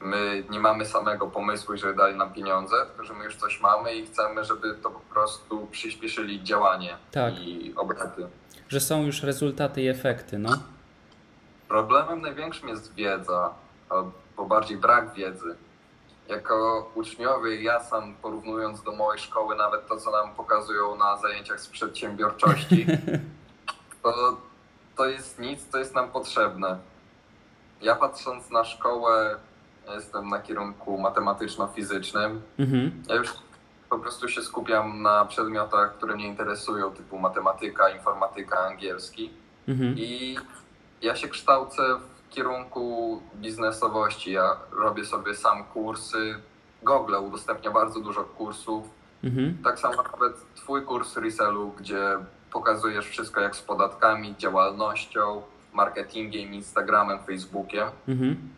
my 0.00 0.44
nie 0.50 0.60
mamy 0.60 0.86
samego 0.86 1.26
pomysłu, 1.26 1.76
żeby 1.76 1.94
dali 1.94 2.16
nam 2.16 2.32
pieniądze, 2.32 2.76
tylko 2.86 3.04
że 3.04 3.14
my 3.14 3.24
już 3.24 3.36
coś 3.36 3.60
mamy 3.60 3.94
i 3.94 4.06
chcemy, 4.06 4.44
żeby 4.44 4.74
to 4.74 4.90
po 4.90 5.00
prostu 5.00 5.66
przyspieszyli 5.70 6.44
działanie 6.44 6.96
Tak. 7.12 7.38
i 7.40 7.72
obroty. 7.76 8.26
Że 8.68 8.80
są 8.80 9.02
już 9.06 9.22
rezultaty 9.22 9.82
i 9.82 9.88
efekty, 9.88 10.38
no. 10.38 10.50
Problemem 11.72 12.20
największym 12.20 12.68
jest 12.68 12.94
wiedza, 12.94 13.54
albo 13.88 14.44
bardziej 14.48 14.76
brak 14.76 15.14
wiedzy. 15.14 15.56
Jako 16.28 16.90
uczniowie, 16.94 17.62
ja 17.62 17.80
sam 17.80 18.14
porównując 18.14 18.82
do 18.82 18.92
mojej 18.92 19.22
szkoły, 19.22 19.56
nawet 19.56 19.88
to, 19.88 19.96
co 19.96 20.10
nam 20.10 20.34
pokazują 20.34 20.96
na 20.96 21.16
zajęciach 21.16 21.60
z 21.60 21.68
przedsiębiorczości, 21.68 22.86
to, 24.02 24.36
to 24.96 25.06
jest 25.06 25.38
nic, 25.38 25.66
co 25.68 25.78
jest 25.78 25.94
nam 25.94 26.08
potrzebne. 26.10 26.78
Ja 27.82 27.96
patrząc 27.96 28.50
na 28.50 28.64
szkołę, 28.64 29.36
jestem 29.94 30.28
na 30.28 30.38
kierunku 30.38 30.98
matematyczno-fizycznym. 30.98 32.40
Mhm. 32.58 33.02
Ja 33.08 33.14
już 33.14 33.28
po 33.90 33.98
prostu 33.98 34.28
się 34.28 34.42
skupiam 34.42 35.02
na 35.02 35.24
przedmiotach, 35.24 35.96
które 35.96 36.14
mnie 36.14 36.26
interesują, 36.26 36.90
typu 36.90 37.18
matematyka, 37.18 37.88
informatyka, 37.88 38.58
angielski. 38.58 39.30
Mhm. 39.68 39.94
I 39.98 40.36
ja 41.02 41.16
się 41.16 41.28
kształcę 41.28 41.82
w 41.98 42.34
kierunku 42.34 43.22
biznesowości. 43.34 44.32
Ja 44.32 44.56
robię 44.72 45.04
sobie 45.04 45.34
sam 45.34 45.64
kursy. 45.64 46.34
Google 46.82 47.14
udostępnia 47.14 47.70
bardzo 47.70 48.00
dużo 48.00 48.24
kursów. 48.24 48.84
Mhm. 49.24 49.58
Tak 49.64 49.78
samo 49.78 50.02
nawet 50.02 50.54
twój 50.54 50.82
kurs 50.82 51.16
resellu, 51.16 51.72
gdzie 51.78 52.18
pokazujesz 52.52 53.06
wszystko 53.06 53.40
jak 53.40 53.56
z 53.56 53.62
podatkami, 53.62 54.36
działalnością, 54.36 55.42
marketingiem, 55.72 56.54
Instagramem, 56.54 57.18
Facebookiem. 57.18 57.88
Mhm. 58.08 58.48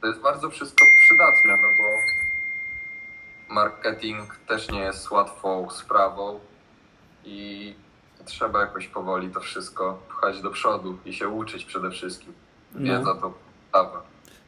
To 0.00 0.06
jest 0.06 0.20
bardzo 0.20 0.50
wszystko 0.50 0.84
przydatne, 1.00 1.52
no 1.62 1.68
bo 1.78 1.84
marketing 3.54 4.36
też 4.36 4.70
nie 4.70 4.80
jest 4.80 5.10
łatwą 5.10 5.70
sprawą 5.70 6.40
i 7.24 7.74
trzeba 8.30 8.60
jakoś 8.60 8.88
powoli 8.88 9.30
to 9.30 9.40
wszystko 9.40 10.02
pchać 10.08 10.42
do 10.42 10.50
przodu 10.50 10.98
i 11.04 11.12
się 11.12 11.28
uczyć 11.28 11.64
przede 11.64 11.90
wszystkim. 11.90 12.32
No. 12.74 12.98
Wiedza 12.98 13.14
to 13.14 13.32
podstawa. 13.70 14.02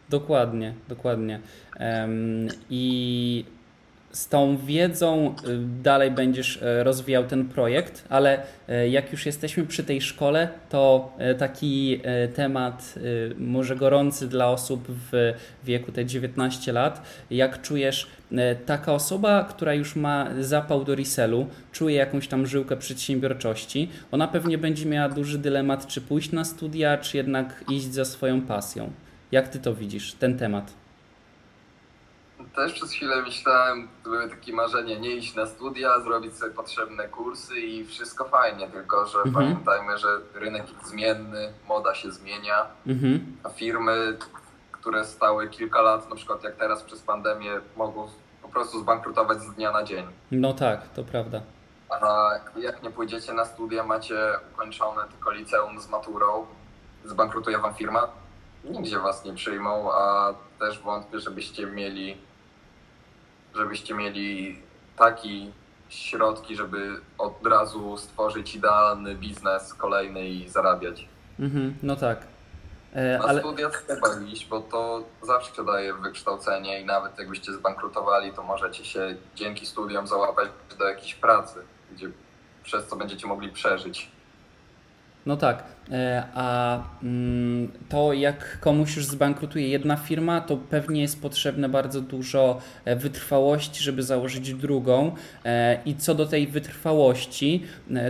Dokładnie, 0.09 0.75
dokładnie. 0.89 1.41
Em, 1.77 2.49
I 2.71 3.45
z 4.13 4.29
tą 4.29 4.57
wiedzą 4.57 5.35
y, 5.49 5.59
dalej 5.83 6.11
będziesz 6.11 6.63
e, 6.63 6.85
rozwijał 6.85 7.25
ten 7.25 7.49
projekt, 7.49 8.05
ale 8.09 8.43
e, 8.69 8.89
jak 8.89 9.13
już 9.13 9.27
jesteśmy 9.27 9.67
przy 9.67 9.85
tej 9.85 10.01
szkole, 10.01 10.49
to 10.71 11.13
e, 11.19 11.35
taki 11.35 12.01
temat 12.35 12.95
może 13.39 13.77
gorący 13.77 14.29
dla 14.29 14.51
osób 14.51 14.85
w 14.89 15.33
wieku 15.65 15.93
te 15.93 16.07
19 16.07 16.73
lat. 16.73 17.03
Jak 17.31 17.63
czujesz, 17.63 18.07
taka 18.67 18.93
osoba, 18.93 19.45
która 19.45 19.75
już 19.75 19.97
ma 19.97 20.29
zapał 20.41 20.85
do 20.85 20.95
resellu, 20.95 21.47
czuje 21.73 21.97
jakąś 21.97 22.29
tam 22.29 22.47
żyłkę 22.47 22.77
przedsiębiorczości, 22.77 23.89
ona 24.13 24.29
pewnie 24.29 24.59
będzie 24.59 24.87
miała 24.87 25.09
duży 25.09 25.39
dylemat, 25.39 25.87
czy 25.87 26.01
pójść 26.01 26.33
na 26.33 26.45
studia, 26.45 26.99
czy 26.99 27.17
jednak 27.17 27.65
iść 27.71 27.93
za 27.93 28.05
swoją 28.05 28.43
pasją. 28.43 28.91
Jak 29.33 29.49
ty 29.49 29.59
to 29.59 29.75
widzisz, 29.75 30.13
ten 30.13 30.39
temat? 30.39 30.82
Też 32.57 32.73
przez 32.73 32.93
chwilę 32.93 33.23
myślałem, 33.23 33.89
to 34.05 34.11
były 34.11 34.29
takie 34.31 34.53
marzenia, 34.53 34.99
nie 34.99 35.11
iść 35.11 35.35
na 35.35 35.47
studia, 35.47 36.01
zrobić 36.01 36.37
sobie 36.37 36.53
potrzebne 36.55 37.09
kursy 37.09 37.61
i 37.61 37.85
wszystko 37.85 38.25
fajnie, 38.25 38.69
tylko 38.71 39.07
że 39.07 39.19
Mhm. 39.19 39.35
pamiętajmy, 39.35 39.99
że 39.99 40.09
rynek 40.35 40.69
jest 40.73 40.87
zmienny, 40.87 41.53
moda 41.69 41.95
się 41.95 42.11
zmienia, 42.13 42.67
Mhm. 42.87 43.37
a 43.45 43.49
firmy, 43.49 44.19
które 44.73 45.05
stały 45.05 45.49
kilka 45.49 45.83
lat, 45.83 46.11
na 46.11 46.17
przykład 46.17 46.45
jak 46.45 46.57
teraz 46.57 46.83
przez 46.83 47.01
pandemię, 47.03 47.61
mogą 47.77 48.09
po 48.43 48.49
prostu 48.49 48.81
zbankrutować 48.81 49.41
z 49.43 49.55
dnia 49.55 49.73
na 49.73 49.83
dzień. 49.83 50.07
No 50.31 50.53
tak, 50.55 50.89
to 50.89 51.05
prawda. 51.05 51.41
A 51.91 52.31
jak 52.57 52.83
nie 52.83 52.91
pójdziecie 52.91 53.33
na 53.33 53.45
studia, 53.45 53.85
macie 53.85 54.33
ukończone 54.55 55.03
tylko 55.11 55.31
liceum 55.31 55.81
z 55.81 55.89
maturą, 55.89 56.47
zbankrutuje 57.05 57.59
wam 57.59 57.75
firma, 57.75 58.09
nigdzie 58.65 58.99
was 58.99 59.25
nie 59.25 59.35
przyjmą, 59.35 59.93
a 59.93 60.35
też 60.59 60.79
wątpię, 60.79 61.21
żebyście 61.21 61.67
mieli, 61.67 62.17
żebyście 63.55 63.95
mieli 63.95 64.59
taki 64.97 65.53
środki, 65.89 66.57
żeby 66.57 67.01
od 67.19 67.47
razu 67.47 67.97
stworzyć 67.97 68.55
idealny 68.55 69.15
biznes 69.15 69.75
kolejny 69.75 70.29
i 70.29 70.49
zarabiać. 70.49 71.09
Mhm. 71.41 71.75
No 71.83 71.97
tak. 71.97 72.27
E, 72.93 73.19
Na 73.19 73.25
ale 73.25 73.41
studia 73.41 73.71
trzeba 73.71 74.21
iść, 74.33 74.47
bo 74.49 74.61
to 74.61 75.05
zawsze 75.23 75.65
daje 75.65 75.95
wykształcenie 75.95 76.81
i 76.81 76.85
nawet 76.85 77.19
jakbyście 77.19 77.53
zbankrutowali, 77.53 78.33
to 78.33 78.43
możecie 78.43 78.85
się 78.85 79.17
dzięki 79.35 79.67
studiom 79.67 80.07
załapać 80.07 80.49
do 80.79 80.89
jakiejś 80.89 81.15
pracy, 81.15 81.59
gdzie 81.93 82.11
przez 82.65 82.87
co 82.87 82.97
będziecie 82.97 83.27
mogli 83.27 83.49
przeżyć. 83.49 84.11
No 85.27 85.37
tak. 85.37 85.65
E, 85.91 86.23
a 86.35 86.79
mm, 87.03 87.73
to 87.89 88.13
jak 88.13 88.59
komuś 88.61 88.97
już 88.97 89.07
zbankrutuje 89.07 89.69
jedna 89.69 89.97
firma, 89.97 90.41
to 90.41 90.57
pewnie 90.57 91.03
jest 91.03 91.23
potrzebne 91.23 91.69
bardzo 91.69 92.01
dużo 92.01 92.61
e, 92.85 92.97
wytrwałości, 92.97 93.83
żeby 93.83 94.03
założyć 94.03 94.55
drugą. 94.55 95.13
E, 95.45 95.79
I 95.85 95.95
co 95.95 96.15
do 96.15 96.27
tej 96.27 96.47
wytrwałości, 96.47 97.63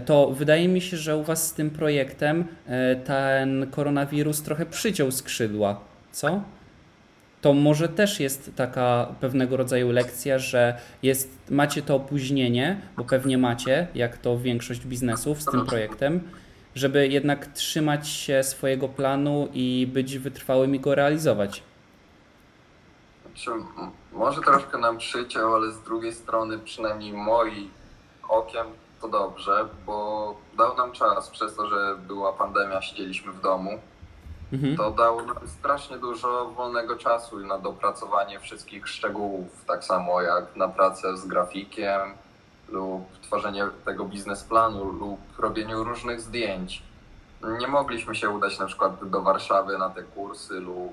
to 0.06 0.30
wydaje 0.30 0.68
mi 0.68 0.80
się, 0.80 0.96
że 0.96 1.16
u 1.16 1.22
Was 1.22 1.46
z 1.46 1.52
tym 1.52 1.70
projektem 1.70 2.44
ten 3.04 3.66
koronawirus 3.70 4.42
trochę 4.42 4.66
przyciął 4.66 5.10
skrzydła. 5.10 5.80
Co? 6.12 6.42
to 7.42 7.52
może 7.52 7.88
też 7.88 8.20
jest 8.20 8.50
taka 8.56 9.14
pewnego 9.20 9.56
rodzaju 9.56 9.90
lekcja, 9.90 10.38
że 10.38 10.76
jest, 11.02 11.38
macie 11.50 11.82
to 11.82 11.96
opóźnienie, 11.96 12.80
bo 12.96 13.04
pewnie 13.04 13.38
macie, 13.38 13.86
jak 13.94 14.18
to 14.18 14.38
większość 14.38 14.86
biznesów 14.86 15.42
z 15.42 15.44
tym 15.44 15.66
projektem, 15.66 16.20
żeby 16.74 17.08
jednak 17.08 17.46
trzymać 17.46 18.08
się 18.08 18.42
swojego 18.42 18.88
planu 18.88 19.48
i 19.52 19.88
być 19.92 20.18
wytrwałym 20.18 20.74
i 20.74 20.80
go 20.80 20.94
realizować. 20.94 21.62
Może 24.12 24.40
troszkę 24.40 24.78
nam 24.78 24.98
przyciął, 24.98 25.54
ale 25.54 25.72
z 25.72 25.82
drugiej 25.82 26.14
strony, 26.14 26.58
przynajmniej 26.58 27.12
moim 27.12 27.70
okiem, 28.28 28.66
to 29.00 29.08
dobrze, 29.08 29.68
bo 29.86 30.36
dał 30.56 30.76
nam 30.76 30.92
czas 30.92 31.30
przez 31.30 31.56
to, 31.56 31.66
że 31.66 31.96
była 32.06 32.32
pandemia, 32.32 32.82
siedzieliśmy 32.82 33.32
w 33.32 33.40
domu. 33.40 33.70
Mhm. 34.52 34.76
To 34.76 34.90
dało 34.90 35.22
nam 35.22 35.48
strasznie 35.58 35.98
dużo 35.98 36.52
wolnego 36.56 36.96
czasu 36.96 37.38
na 37.38 37.58
dopracowanie 37.58 38.40
wszystkich 38.40 38.88
szczegółów, 38.88 39.64
tak 39.66 39.84
samo 39.84 40.22
jak 40.22 40.56
na 40.56 40.68
pracę 40.68 41.16
z 41.16 41.26
grafikiem 41.26 42.00
lub 42.72 43.20
tworzenie 43.22 43.66
tego 43.84 44.04
biznesplanu 44.04 44.84
lub 44.84 45.20
robieniu 45.38 45.84
różnych 45.84 46.20
zdjęć. 46.20 46.82
Nie 47.60 47.68
mogliśmy 47.68 48.14
się 48.14 48.30
udać 48.30 48.58
na 48.58 48.66
przykład 48.66 49.08
do 49.08 49.22
Warszawy 49.22 49.78
na 49.78 49.90
te 49.90 50.02
kursy 50.02 50.60
lub 50.60 50.92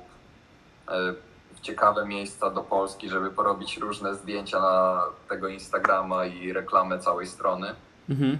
w 1.55 1.61
ciekawe 1.61 2.05
miejsca 2.05 2.49
do 2.49 2.61
Polski, 2.61 3.09
żeby 3.09 3.31
porobić 3.31 3.77
różne 3.77 4.15
zdjęcia 4.15 4.59
na 4.59 5.03
tego 5.29 5.47
Instagrama 5.47 6.25
i 6.25 6.53
reklamę 6.53 6.99
całej 6.99 7.27
strony. 7.27 7.75
Mhm. 8.09 8.37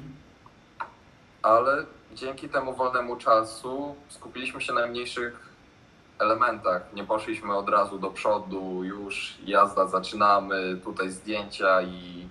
Ale 1.42 1.86
dzięki 2.14 2.50
temu 2.50 2.74
wolnemu 2.74 3.16
czasu 3.16 3.96
skupiliśmy 4.10 4.62
się 4.62 4.74
na 4.74 4.88
mniejszych 4.88 5.50
elementach. 6.20 6.94
Nie 6.94 7.04
poszliśmy 7.04 7.56
od 7.56 7.70
razu 7.70 8.00
do 8.00 8.12
przodu, 8.12 8.84
już 8.84 9.38
jazda, 9.46 9.88
zaczynamy, 9.88 10.80
tutaj 10.84 11.12
zdjęcia 11.12 11.82
i 11.82 12.28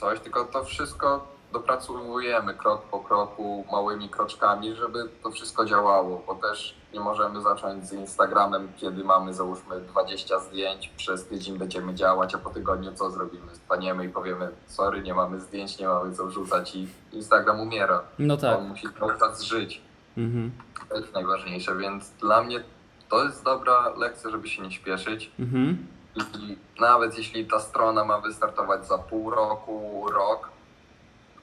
coś, 0.00 0.20
tylko 0.20 0.44
to 0.44 0.64
wszystko 0.64 1.26
dopracowujemy 1.52 2.54
krok 2.54 2.82
po 2.82 3.00
kroku, 3.00 3.64
małymi 3.72 4.08
kroczkami, 4.08 4.74
żeby 4.74 5.08
to 5.22 5.30
wszystko 5.30 5.64
działało, 5.64 6.22
bo 6.26 6.34
też 6.34 6.74
nie 6.94 7.00
możemy 7.00 7.42
zacząć 7.42 7.88
z 7.88 7.92
Instagramem, 7.92 8.72
kiedy 8.76 9.04
mamy 9.04 9.34
załóżmy 9.34 9.80
20 9.80 10.40
zdjęć, 10.40 10.88
przez 10.96 11.26
tydzień 11.26 11.58
będziemy 11.58 11.94
działać, 11.94 12.34
a 12.34 12.38
po 12.38 12.50
tygodniu 12.50 12.92
co 12.92 13.10
zrobimy? 13.10 13.54
Staniemy 13.54 14.04
i 14.04 14.08
powiemy, 14.08 14.48
sorry, 14.66 15.02
nie 15.02 15.14
mamy 15.14 15.40
zdjęć, 15.40 15.78
nie 15.78 15.88
mamy 15.88 16.14
co 16.14 16.26
wrzucać 16.26 16.76
i 16.76 16.88
Instagram 17.12 17.60
umiera. 17.60 18.02
No 18.18 18.36
tak. 18.36 18.58
On 18.58 18.68
musi 18.68 18.88
cały 18.98 19.18
czas 19.18 19.42
żyć. 19.42 19.80
Mhm. 20.16 20.50
To 20.88 20.96
jest 20.96 21.14
najważniejsze, 21.14 21.76
więc 21.76 22.10
dla 22.10 22.42
mnie 22.42 22.62
to 23.08 23.24
jest 23.24 23.44
dobra 23.44 23.88
lekcja, 23.96 24.30
żeby 24.30 24.48
się 24.48 24.62
nie 24.62 24.70
śpieszyć. 24.70 25.30
Mhm. 25.38 25.86
I 26.16 26.56
nawet 26.80 27.18
jeśli 27.18 27.46
ta 27.46 27.60
strona 27.60 28.04
ma 28.04 28.20
wystartować 28.20 28.86
za 28.86 28.98
pół 28.98 29.30
roku, 29.30 30.06
rok, 30.12 30.48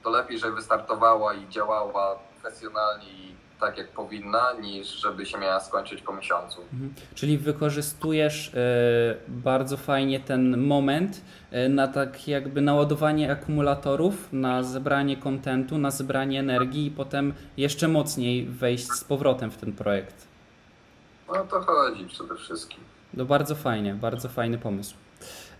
to 0.02 0.10
lepiej, 0.10 0.38
żeby 0.38 0.56
wystartowała 0.56 1.34
i 1.34 1.48
działała 1.48 2.18
profesjonalnie 2.42 3.08
i 3.08 3.34
tak 3.60 3.78
jak 3.78 3.88
powinna, 3.88 4.52
niż 4.60 4.88
żeby 4.88 5.26
się 5.26 5.38
miała 5.38 5.60
skończyć 5.60 6.02
po 6.02 6.12
miesiącu. 6.12 6.60
Mhm. 6.72 6.94
Czyli 7.14 7.38
wykorzystujesz 7.38 8.48
y, 8.48 8.54
bardzo 9.28 9.76
fajnie 9.76 10.20
ten 10.20 10.56
moment 10.66 11.20
y, 11.52 11.68
na 11.68 11.88
tak 11.88 12.28
jakby 12.28 12.60
naładowanie 12.60 13.32
akumulatorów, 13.32 14.32
na 14.32 14.62
zebranie 14.62 15.16
kontentu, 15.16 15.78
na 15.78 15.90
zebranie 15.90 16.40
energii 16.40 16.86
i 16.86 16.90
potem 16.90 17.34
jeszcze 17.56 17.88
mocniej 17.88 18.46
wejść 18.46 18.92
z 18.92 19.04
powrotem 19.04 19.50
w 19.50 19.56
ten 19.56 19.72
projekt. 19.72 20.28
No 21.28 21.44
to 21.44 21.60
chodzi 21.60 22.06
przede 22.06 22.36
wszystkim. 22.36 22.80
No 23.14 23.24
bardzo 23.24 23.54
fajnie, 23.54 23.94
bardzo 23.94 24.28
fajny 24.28 24.58
pomysł. 24.58 24.94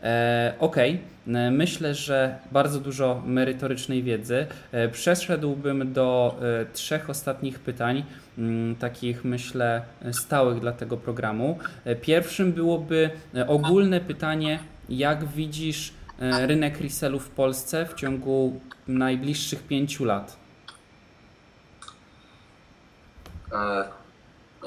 E, 0.02 0.54
ok, 0.58 0.76
e, 0.78 1.50
myślę, 1.50 1.94
że 1.94 2.38
bardzo 2.52 2.80
dużo 2.80 3.22
merytorycznej 3.26 4.02
wiedzy. 4.02 4.46
E, 4.72 4.88
przeszedłbym 4.88 5.92
do 5.92 6.38
trzech 6.72 7.10
ostatnich 7.10 7.58
pytań, 7.58 8.04
mm, 8.38 8.76
takich 8.76 9.24
myślę 9.24 9.82
stałych 10.12 10.60
dla 10.60 10.72
tego 10.72 10.96
programu. 10.96 11.58
Pierwszym 12.00 12.52
byłoby 12.52 13.10
ogólne 13.46 14.00
pytanie, 14.00 14.58
jak 14.88 15.28
widzisz 15.28 15.92
rynek 16.20 16.80
resellu 16.80 17.18
w 17.18 17.30
Polsce 17.30 17.86
w 17.86 17.94
ciągu 17.94 18.60
najbliższych 18.88 19.62
pięciu 19.62 20.04
lat? 20.04 20.36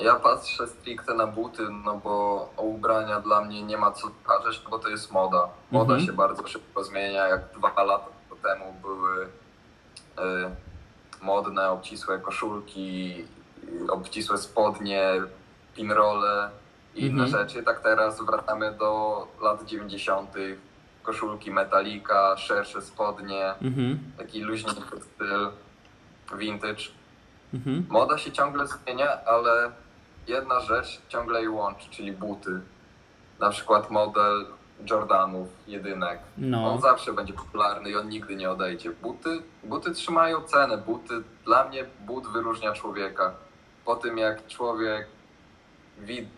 Ja 0.04 0.16
patrzę 0.16 0.68
stricte 0.68 1.14
na 1.14 1.28
buty, 1.28 1.64
no 1.84 1.98
bo 1.98 2.50
o 2.58 2.62
ubrania 2.62 3.20
dla 3.20 3.42
mnie 3.42 3.64
nie 3.64 3.78
ma 3.78 3.92
co 3.92 4.08
patrzeć, 4.28 4.62
bo 4.70 4.80
to 4.80 4.90
jest 4.90 5.12
moda. 5.12 5.50
Moda 5.72 5.94
mhm. 5.94 6.06
się 6.06 6.14
bardzo 6.14 6.48
szybko 6.48 6.84
zmienia. 6.84 7.28
Jak 7.28 7.42
dwa 7.58 7.84
lata 7.84 8.08
temu 8.44 8.74
były 8.82 9.26
y, 9.26 9.30
modne, 11.22 11.70
obcisłe 11.70 12.20
koszulki, 12.20 13.16
obcisłe 13.90 14.38
spodnie, 14.38 15.22
pinrole 15.76 16.50
i 16.96 17.06
inne 17.06 17.24
mhm. 17.24 17.30
rzeczy, 17.30 17.64
tak 17.64 17.80
teraz 17.80 18.22
wracamy 18.22 18.72
do 18.72 19.28
lat 19.42 19.66
90. 19.66 20.30
Koszulki 21.04 21.52
metalika, 21.52 22.38
szersze 22.38 22.82
spodnie, 22.82 23.54
mhm. 23.62 24.00
taki 24.18 24.42
luźniejszy 24.42 25.02
styl, 25.02 25.50
vintage. 26.38 26.84
Mhm. 27.54 27.86
Moda 27.90 28.18
się 28.18 28.32
ciągle 28.32 28.68
zmienia, 28.68 29.26
ale 29.26 29.72
jedna 30.32 30.60
rzecz 30.60 31.02
ciągle 31.10 31.40
jej 31.40 31.50
łączy, 31.50 31.90
czyli 31.90 32.12
buty. 32.12 32.62
Na 33.40 33.50
przykład 33.50 33.90
model 33.90 34.46
Jordanów, 34.90 35.48
jedynek. 35.68 36.20
No. 36.38 36.74
On 36.74 36.82
zawsze 36.82 37.14
będzie 37.14 37.34
popularny 37.34 37.90
i 37.90 37.96
on 37.96 38.10
nigdy 38.10 38.36
nie 38.36 38.52
odejdzie. 38.52 38.92
Buty, 38.92 39.44
buty 39.64 39.92
trzymają 39.92 40.42
cenę. 40.42 40.78
Buty, 40.78 41.24
dla 41.46 41.64
mnie 41.64 41.86
but 42.00 42.28
wyróżnia 42.28 42.74
człowieka. 42.74 43.34
Po 43.86 43.96
tym 43.96 44.18
jak 44.18 44.48
człowiek 44.48 45.08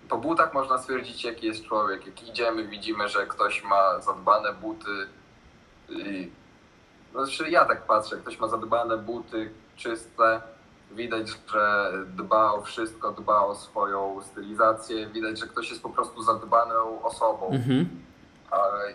po 0.09 0.17
butach 0.17 0.53
można 0.53 0.77
stwierdzić, 0.77 1.23
jaki 1.23 1.47
jest 1.47 1.65
człowiek. 1.65 2.05
Jak 2.05 2.23
idziemy, 2.23 2.67
widzimy, 2.67 3.09
że 3.09 3.27
ktoś 3.27 3.63
ma 3.63 4.01
zadbane 4.01 4.53
buty. 4.53 5.07
Znaczy, 7.11 7.49
ja 7.49 7.65
tak 7.65 7.81
patrzę, 7.85 8.17
ktoś 8.17 8.39
ma 8.39 8.47
zadbane 8.47 8.97
buty, 8.97 9.51
czyste, 9.75 10.41
Widać, 10.95 11.27
że 11.53 11.91
dba 12.07 12.53
o 12.53 12.61
wszystko, 12.61 13.11
dba 13.11 13.45
o 13.45 13.55
swoją 13.55 14.21
stylizację. 14.21 15.07
Widać, 15.07 15.39
że 15.39 15.47
ktoś 15.47 15.69
jest 15.69 15.83
po 15.83 15.89
prostu 15.89 16.23
zadbaną 16.23 17.03
osobą. 17.03 17.49
Mhm. 17.49 17.89
Ale 18.51 18.93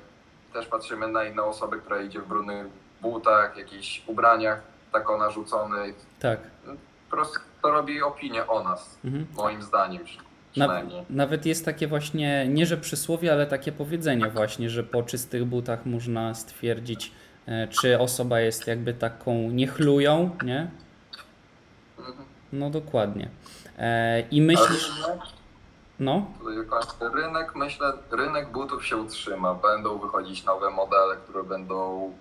też 0.53 0.66
patrzymy 0.66 1.09
na 1.09 1.24
inną 1.24 1.44
osobę, 1.44 1.78
która 1.78 2.03
idzie 2.03 2.20
w 2.20 2.28
brudnych 2.28 2.66
butach, 3.03 3.57
jakichś 3.57 4.03
ubraniach 4.07 4.62
tako 4.92 5.18
narzuconych. 5.18 6.07
Tak. 6.20 6.40
Po 7.11 7.16
prostu 7.16 7.40
to 7.62 7.70
robi 7.70 8.03
opinię 8.03 8.46
o 8.46 8.64
nas, 8.64 8.99
mhm. 9.05 9.26
moim 9.36 9.62
zdaniem. 9.62 10.05
Przynajmniej. 10.53 11.05
Nawet 11.11 11.46
jest 11.46 11.64
takie 11.64 11.86
właśnie, 11.86 12.49
nie 12.49 12.66
że 12.66 12.76
przysłowie, 12.76 13.32
ale 13.32 13.46
takie 13.46 13.72
powiedzenie 13.72 14.30
właśnie, 14.30 14.70
że 14.70 14.82
po 14.84 15.03
czystych 15.03 15.44
butach 15.44 15.86
można 15.86 16.34
stwierdzić, 16.34 17.12
e, 17.46 17.68
czy 17.68 17.99
osoba 17.99 18.40
jest 18.40 18.66
jakby 18.66 18.94
taką 18.94 19.34
niechlują, 19.51 20.30
nie? 20.44 20.70
No 22.53 22.70
dokładnie. 22.70 23.28
E, 23.78 24.20
I 24.20 24.42
myślisz... 24.42 24.90
No? 26.01 26.26
Rynek, 27.14 27.55
myślę, 27.55 27.92
rynek 28.11 28.53
butów 28.53 28.86
się 28.86 28.96
utrzyma. 28.96 29.55
Będą 29.55 29.99
wychodzić 29.99 30.44
nowe 30.44 30.70
modele, 30.70 31.16
które 31.16 31.44
będą 31.44 32.12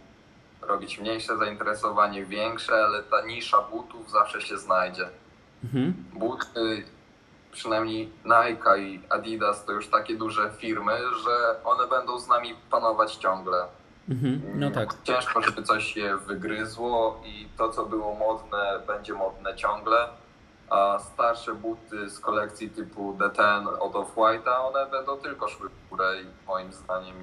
robić 0.62 1.00
mniejsze 1.00 1.38
zainteresowanie, 1.38 2.26
większe, 2.26 2.74
ale 2.74 3.04
ta 3.04 3.26
nisza 3.26 3.62
butów 3.62 4.12
zawsze 4.12 4.42
się 4.42 4.58
znajdzie. 4.58 5.10
Mhm. 5.64 5.94
Buty, 6.14 6.86
przynajmniej 7.52 8.10
Nike 8.26 8.80
i 8.80 9.02
Adidas 9.10 9.66
to 9.66 9.72
już 9.72 9.88
takie 9.88 10.16
duże 10.16 10.52
firmy, 10.58 10.92
że 11.24 11.64
one 11.64 11.88
będą 11.88 12.20
z 12.20 12.28
nami 12.28 12.56
panować 12.72 13.16
ciągle. 13.16 13.66
Mhm. 14.10 14.42
No 14.56 14.72
tak. 14.72 14.96
Ciężko, 15.04 15.42
żeby 15.42 15.64
coś 15.64 15.94
się 15.94 16.18
wygryzło 16.28 17.22
i 17.26 17.48
to, 17.58 17.70
co 17.70 17.86
było 17.86 18.16
modne, 18.16 18.80
będzie 18.88 19.14
modne 19.14 19.56
ciągle, 19.56 19.98
a 20.70 21.00
starsze 21.00 21.56
buty 21.56 22.10
z 22.10 22.20
kolekcji 22.20 22.70
typu 22.70 23.14
D10 23.14 23.68
od 23.80 23.94
Off-White'a, 23.94 24.68
one 24.68 24.92
będą 24.92 25.18
tylko 25.18 25.48
szły 25.48 25.70
w 25.70 25.90
górę 25.90 26.16
i 26.22 26.48
moim 26.48 26.74
zdaniem 26.74 27.16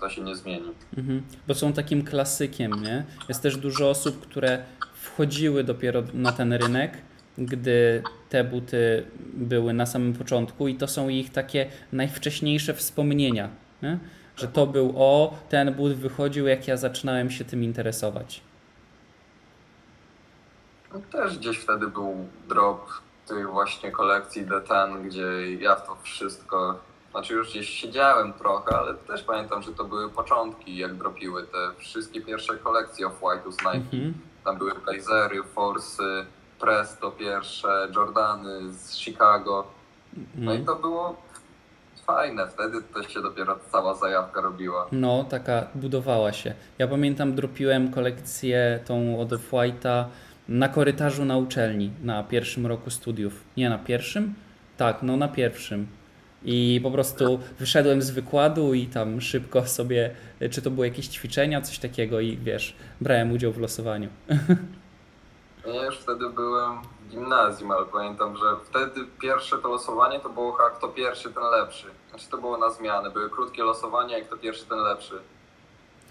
to 0.00 0.08
się 0.08 0.22
nie 0.22 0.36
zmieni. 0.36 0.74
Mhm. 0.96 1.22
Bo 1.48 1.54
są 1.54 1.72
takim 1.72 2.04
klasykiem, 2.04 2.72
nie? 2.82 3.04
Jest 3.28 3.42
też 3.42 3.56
dużo 3.56 3.90
osób, 3.90 4.20
które 4.22 4.64
wchodziły 4.94 5.64
dopiero 5.64 6.02
na 6.14 6.32
ten 6.32 6.52
rynek, 6.52 6.92
gdy 7.38 8.02
te 8.28 8.44
buty 8.44 9.06
były 9.34 9.72
na 9.72 9.86
samym 9.86 10.12
początku 10.12 10.68
i 10.68 10.74
to 10.74 10.88
są 10.88 11.08
ich 11.08 11.32
takie 11.32 11.66
najwcześniejsze 11.92 12.74
wspomnienia. 12.74 13.48
Nie? 13.82 13.98
Że 14.36 14.48
to 14.48 14.66
był 14.66 14.94
o, 14.96 15.34
ten 15.48 15.74
but 15.74 15.92
wychodził, 15.92 16.46
jak 16.46 16.68
ja 16.68 16.76
zaczynałem 16.76 17.30
się 17.30 17.44
tym 17.44 17.64
interesować. 17.64 18.40
No, 20.94 21.00
też 21.12 21.38
gdzieś 21.38 21.58
wtedy 21.58 21.86
był 21.86 22.28
drop 22.48 22.86
tej 23.26 23.46
właśnie 23.46 23.90
kolekcji 23.90 24.46
D10, 24.46 25.02
gdzie 25.02 25.54
ja 25.54 25.76
w 25.76 25.86
to 25.86 25.96
wszystko, 26.02 26.78
znaczy 27.10 27.34
już 27.34 27.50
gdzieś 27.50 27.68
siedziałem 27.68 28.32
trochę, 28.32 28.76
ale 28.76 28.94
też 28.94 29.22
pamiętam, 29.22 29.62
że 29.62 29.72
to 29.72 29.84
były 29.84 30.10
początki, 30.10 30.76
jak 30.76 30.94
dropiły 30.94 31.42
te 31.42 31.70
wszystkie 31.78 32.20
pierwsze 32.20 32.56
kolekcje 32.56 33.06
Off-White'u 33.06 33.52
z 33.52 33.58
Nike. 33.58 33.96
Mhm. 33.96 34.14
Tam 34.44 34.58
były 34.58 34.72
Blazery, 34.74 35.42
Forsy, 35.42 36.26
Presto 36.60 37.10
pierwsze, 37.10 37.88
Jordany 37.96 38.72
z 38.72 38.96
Chicago. 38.96 39.66
No 40.34 40.40
mhm. 40.40 40.62
i 40.62 40.66
to 40.66 40.76
było 40.76 41.16
fajne, 42.06 42.46
wtedy 42.46 42.78
to 42.94 43.02
się 43.02 43.22
dopiero 43.22 43.58
cała 43.72 43.94
zajawka 43.94 44.40
robiła. 44.40 44.86
No, 44.92 45.24
taka 45.24 45.66
budowała 45.74 46.32
się. 46.32 46.54
Ja 46.78 46.88
pamiętam, 46.88 47.34
dropiłem 47.34 47.90
kolekcję 47.90 48.80
tą 48.84 49.20
od 49.20 49.32
Off-White'a 49.32 50.04
na 50.48 50.68
korytarzu 50.68 51.24
na 51.24 51.36
uczelni, 51.36 51.90
na 52.02 52.22
pierwszym 52.22 52.66
roku 52.66 52.90
studiów. 52.90 53.44
Nie, 53.56 53.70
na 53.70 53.78
pierwszym? 53.78 54.34
Tak, 54.76 55.02
no 55.02 55.16
na 55.16 55.28
pierwszym. 55.28 55.86
I 56.44 56.80
po 56.82 56.90
prostu 56.90 57.40
wyszedłem 57.58 58.02
z 58.02 58.10
wykładu 58.10 58.74
i 58.74 58.86
tam 58.86 59.20
szybko 59.20 59.66
sobie, 59.66 60.10
czy 60.50 60.62
to 60.62 60.70
były 60.70 60.86
jakieś 60.88 61.08
ćwiczenia, 61.08 61.60
coś 61.60 61.78
takiego 61.78 62.20
i 62.20 62.36
wiesz, 62.36 62.76
brałem 63.00 63.32
udział 63.32 63.52
w 63.52 63.58
losowaniu. 63.58 64.08
Ja 65.66 65.84
już 65.84 65.98
wtedy 65.98 66.30
byłem 66.30 66.78
gimnazjum, 67.12 67.70
ale 67.70 67.86
pamiętam, 67.86 68.36
że 68.36 68.44
wtedy 68.64 69.06
pierwsze 69.20 69.58
to 69.58 69.68
losowanie 69.68 70.20
to 70.20 70.28
było 70.28 70.62
jak 70.62 70.72
kto 70.78 70.88
pierwszy, 70.88 71.32
ten 71.32 71.42
lepszy. 71.42 71.86
znaczy 72.10 72.28
to 72.30 72.38
było 72.38 72.58
na 72.58 72.70
zmianę, 72.70 73.10
były 73.10 73.30
krótkie 73.30 73.62
losowania 73.62 74.18
i 74.18 74.24
kto 74.24 74.36
pierwszy, 74.36 74.66
ten 74.66 74.78
lepszy. 74.78 75.18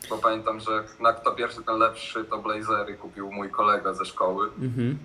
Bo 0.10 0.18
pamiętam, 0.18 0.60
że 0.60 0.84
na 1.00 1.14
kto 1.14 1.32
pierwszy, 1.32 1.64
ten 1.64 1.78
lepszy 1.78 2.26
to 2.26 2.38
blazery 2.38 2.96
kupił 2.96 3.32
mój 3.32 3.50
kolega 3.50 3.94
ze 3.94 4.06
szkoły. 4.06 4.48
Mhm. 4.62 4.98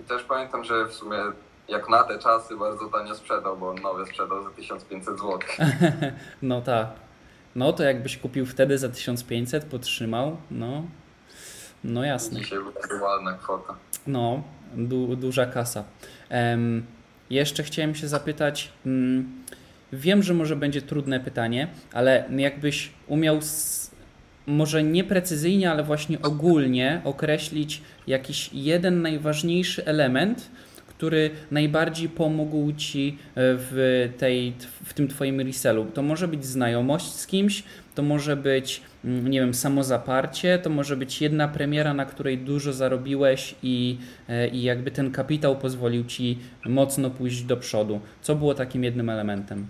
I 0.00 0.02
też 0.02 0.22
pamiętam, 0.22 0.64
że 0.64 0.84
w 0.86 0.94
sumie 0.94 1.18
jak 1.68 1.88
na 1.88 2.04
te 2.04 2.18
czasy 2.18 2.56
bardzo 2.56 2.88
tanio 2.88 3.14
sprzedał, 3.14 3.56
bo 3.56 3.70
on 3.70 3.76
nowe 3.76 4.06
sprzedał 4.06 4.44
za 4.44 4.50
1500 4.50 5.18
zł. 5.18 5.38
No 6.42 6.60
tak. 6.62 6.88
No 7.54 7.72
to 7.72 7.82
jakbyś 7.82 8.18
kupił 8.18 8.46
wtedy 8.46 8.78
za 8.78 8.88
1500, 8.88 9.64
potrzymał, 9.64 10.36
no, 10.50 10.82
no 11.84 12.04
jasne. 12.04 12.40
Dzisiaj 12.40 12.58
była 12.88 13.10
ładna 13.10 13.32
kwota. 13.32 13.74
No, 14.06 14.42
du, 14.76 15.16
duża 15.16 15.46
kasa. 15.46 15.84
Em, 16.28 16.86
jeszcze 17.30 17.62
chciałem 17.62 17.94
się 17.94 18.08
zapytać, 18.08 18.68
mm, 18.86 19.32
wiem, 19.92 20.22
że 20.22 20.34
może 20.34 20.56
będzie 20.56 20.82
trudne 20.82 21.20
pytanie, 21.20 21.68
ale 21.92 22.24
jakbyś 22.36 22.90
umiał 23.06 23.36
s- 23.38 23.90
może 24.46 24.82
nie 24.82 25.04
precyzyjnie, 25.04 25.70
ale 25.70 25.82
właśnie 25.84 26.22
ogólnie 26.22 27.00
określić 27.04 27.82
jakiś 28.06 28.50
jeden 28.52 29.02
najważniejszy 29.02 29.86
element, 29.86 30.50
który 30.98 31.30
najbardziej 31.50 32.08
pomógł 32.08 32.72
Ci 32.72 33.18
e, 33.18 33.34
w, 33.36 34.08
tej, 34.18 34.54
w 34.84 34.94
tym 34.94 35.08
Twoim 35.08 35.40
resellu. 35.40 35.84
To 35.94 36.02
może 36.02 36.28
być 36.28 36.44
znajomość 36.44 37.14
z 37.14 37.26
kimś, 37.26 37.62
to 37.94 38.02
może 38.02 38.36
być, 38.36 38.82
mm, 39.04 39.28
nie 39.28 39.40
wiem, 39.40 39.54
samozaparcie, 39.54 40.58
to 40.58 40.70
może 40.70 40.96
być 40.96 41.22
jedna 41.22 41.48
premiera, 41.48 41.94
na 41.94 42.04
której 42.04 42.38
dużo 42.38 42.72
zarobiłeś 42.72 43.54
i, 43.62 43.98
e, 44.28 44.48
i 44.48 44.62
jakby 44.62 44.90
ten 44.90 45.12
kapitał 45.12 45.58
pozwolił 45.58 46.04
Ci 46.04 46.38
mocno 46.66 47.10
pójść 47.10 47.42
do 47.42 47.56
przodu. 47.56 48.00
Co 48.22 48.34
było 48.34 48.54
takim 48.54 48.84
jednym 48.84 49.10
elementem? 49.10 49.66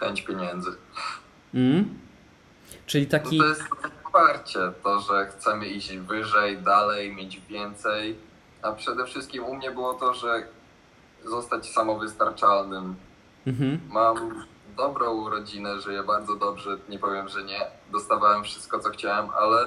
Chęć 0.00 0.22
pieniędzy. 0.22 0.70
Mm? 1.54 1.88
Czyli 2.86 3.04
No 3.04 3.10
taki... 3.10 3.38
to 3.38 3.48
jest 3.48 3.62
wsparcie, 4.04 4.58
to, 4.82 5.00
że 5.00 5.26
chcemy 5.26 5.66
iść 5.66 5.96
wyżej, 5.96 6.58
dalej, 6.58 7.14
mieć 7.14 7.40
więcej. 7.48 8.29
A 8.62 8.72
przede 8.72 9.04
wszystkim 9.06 9.44
u 9.44 9.54
mnie 9.54 9.70
było 9.70 9.94
to, 9.94 10.14
że 10.14 10.46
zostać 11.24 11.70
samowystarczalnym. 11.70 12.96
Mhm. 13.46 13.80
Mam 13.88 14.44
dobrą 14.76 15.30
rodzinę, 15.30 15.80
żyję 15.80 16.02
bardzo 16.02 16.36
dobrze, 16.36 16.78
nie 16.88 16.98
powiem, 16.98 17.28
że 17.28 17.44
nie. 17.44 17.60
Dostawałem 17.92 18.44
wszystko, 18.44 18.78
co 18.78 18.90
chciałem, 18.90 19.30
ale 19.30 19.66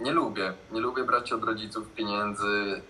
nie 0.00 0.12
lubię. 0.12 0.52
Nie 0.72 0.80
lubię 0.80 1.04
brać 1.04 1.32
od 1.32 1.44
rodziców 1.44 1.88
pieniędzy, 1.94 2.82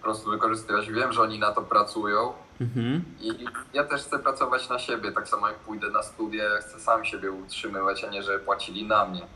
po 0.00 0.04
prostu 0.04 0.30
wykorzystywać. 0.30 0.90
Wiem, 0.90 1.12
że 1.12 1.22
oni 1.22 1.38
na 1.38 1.52
to 1.52 1.62
pracują 1.62 2.32
Mhm. 2.60 3.04
i 3.20 3.44
ja 3.74 3.84
też 3.84 4.02
chcę 4.02 4.18
pracować 4.18 4.68
na 4.68 4.78
siebie. 4.78 5.12
Tak 5.12 5.28
samo 5.28 5.48
jak 5.48 5.56
pójdę 5.56 5.90
na 5.90 6.02
studia, 6.02 6.44
ja 6.44 6.60
chcę 6.60 6.80
sam 6.80 7.04
siebie 7.04 7.32
utrzymywać, 7.32 8.04
a 8.04 8.10
nie, 8.10 8.22
żeby 8.22 8.38
płacili 8.38 8.86
na 8.86 9.06
mnie. 9.06 9.26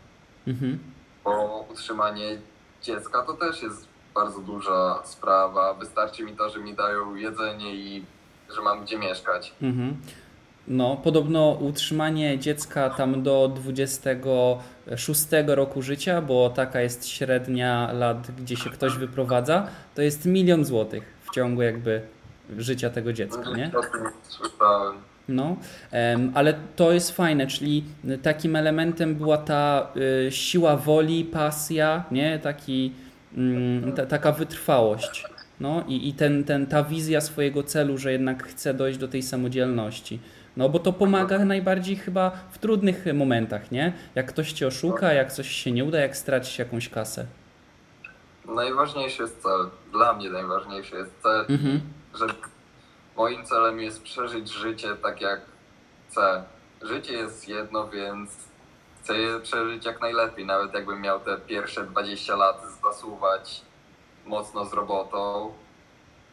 Mhm. 0.46 0.78
Bo 1.24 1.64
utrzymanie 1.72 2.38
dziecka 2.82 3.22
to 3.22 3.32
też 3.32 3.62
jest 3.62 3.88
bardzo 4.16 4.40
duża 4.40 5.02
sprawa. 5.04 5.74
Wystarczy 5.74 6.24
mi 6.24 6.32
to, 6.32 6.50
że 6.50 6.60
mi 6.60 6.74
dają 6.74 7.14
jedzenie 7.14 7.74
i 7.74 8.04
że 8.56 8.62
mam 8.62 8.84
gdzie 8.84 8.98
mieszkać. 8.98 9.52
Mhm. 9.62 9.96
No, 10.68 10.96
podobno 11.04 11.50
utrzymanie 11.50 12.38
dziecka 12.38 12.90
tam 12.90 13.22
do 13.22 13.52
26 13.56 15.26
roku 15.46 15.82
życia, 15.82 16.22
bo 16.22 16.50
taka 16.50 16.80
jest 16.80 17.08
średnia 17.08 17.92
lat, 17.92 18.30
gdzie 18.38 18.56
się 18.56 18.70
ktoś 18.70 18.96
wyprowadza, 18.96 19.66
to 19.94 20.02
jest 20.02 20.24
milion 20.24 20.64
złotych 20.64 21.04
w 21.30 21.34
ciągu 21.34 21.62
jakby 21.62 22.00
życia 22.58 22.90
tego 22.90 23.12
dziecka, 23.12 23.50
nie? 23.56 23.70
Słyszałem. 24.28 24.96
No, 25.28 25.56
ale 26.34 26.54
to 26.76 26.92
jest 26.92 27.10
fajne, 27.10 27.46
czyli 27.46 27.84
takim 28.22 28.56
elementem 28.56 29.14
była 29.14 29.38
ta 29.38 29.88
y, 30.26 30.32
siła 30.32 30.76
woli, 30.76 31.24
pasja, 31.24 32.04
nie? 32.10 32.38
Taki, 32.38 32.92
ta, 33.96 34.06
taka 34.06 34.32
wytrwałość. 34.32 35.24
No 35.60 35.84
i, 35.88 36.08
i 36.08 36.14
ten, 36.14 36.44
ten, 36.44 36.66
ta 36.66 36.84
wizja 36.84 37.20
swojego 37.20 37.62
celu, 37.62 37.98
że 37.98 38.12
jednak 38.12 38.46
chce 38.46 38.74
dojść 38.74 38.98
do 38.98 39.08
tej 39.08 39.22
samodzielności. 39.22 40.20
No 40.56 40.68
bo 40.68 40.78
to 40.78 40.92
pomaga 40.92 41.38
najbardziej 41.44 41.96
chyba 41.96 42.30
w 42.50 42.58
trudnych 42.58 43.04
momentach, 43.14 43.70
nie? 43.70 43.92
Jak 44.14 44.26
ktoś 44.26 44.52
cię 44.52 44.66
oszuka, 44.66 45.12
jak 45.12 45.32
coś 45.32 45.48
się 45.50 45.72
nie 45.72 45.84
uda, 45.84 46.00
jak 46.00 46.16
stracisz 46.16 46.58
jakąś 46.58 46.88
kasę. 46.88 47.26
Najważniejszy 48.54 49.22
jest 49.22 49.42
cel. 49.42 49.70
Dla 49.92 50.12
mnie 50.12 50.30
najważniejszy 50.30 50.96
jest 50.96 51.10
cel, 51.22 51.44
Mhm. 51.48 51.80
że 52.18 52.26
moim 53.16 53.44
celem 53.44 53.80
jest 53.80 54.02
przeżyć 54.02 54.52
życie 54.52 54.88
tak 55.02 55.20
jak 55.20 55.40
chcę. 56.08 56.44
Życie 56.82 57.12
jest 57.12 57.48
jedno, 57.48 57.88
więc 57.88 58.30
chcę 59.02 59.18
je 59.18 59.40
przeżyć 59.40 59.84
jak 59.84 60.00
najlepiej. 60.00 60.46
Nawet 60.46 60.74
jakbym 60.74 61.00
miał 61.00 61.20
te 61.20 61.36
pierwsze 61.36 61.84
20 61.84 62.36
lat 62.36 62.62
zasuwać 62.92 63.62
mocno 64.26 64.64
z 64.64 64.72
robotą, 64.72 65.52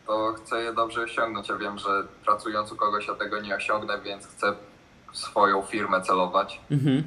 to 0.08 0.34
chcę 0.34 0.64
je 0.64 0.74
dobrze 0.74 1.02
osiągnąć. 1.02 1.50
Ja 1.50 1.56
wiem, 1.58 1.78
że 1.78 2.04
pracując 2.26 2.72
u 2.72 2.76
kogoś 2.76 3.08
ja 3.08 3.16
tego 3.16 3.42
nie 3.42 3.56
osiągnę, 3.56 4.02
więc 4.02 4.28
chcę 4.28 4.54
w 5.12 5.18
swoją 5.18 5.62
firmę 5.62 6.02
celować. 6.02 6.60
Mhm. 6.72 7.04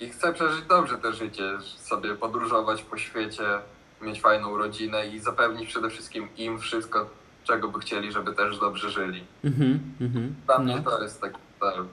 I 0.00 0.08
chcę 0.08 0.32
przeżyć 0.32 0.64
dobrze 0.64 0.98
to 0.98 1.12
życie, 1.12 1.42
sobie 1.76 2.14
podróżować 2.14 2.82
po 2.82 2.96
świecie, 2.98 3.44
mieć 4.02 4.20
fajną 4.20 4.56
rodzinę 4.56 5.06
i 5.06 5.18
zapewnić 5.20 5.68
przede 5.68 5.90
wszystkim 5.90 6.28
im 6.36 6.58
wszystko, 6.58 7.10
czego 7.44 7.68
by 7.68 7.78
chcieli, 7.78 8.12
żeby 8.12 8.32
też 8.34 8.58
dobrze 8.58 8.90
żyli. 8.90 9.24
Mhm. 9.44 9.80
Mhm. 10.00 10.34
Dla 10.46 10.58
No. 10.58 10.64
mnie 10.64 10.82
to 10.82 11.02
jest 11.02 11.20
taki 11.20 11.38
cel. 11.60 11.84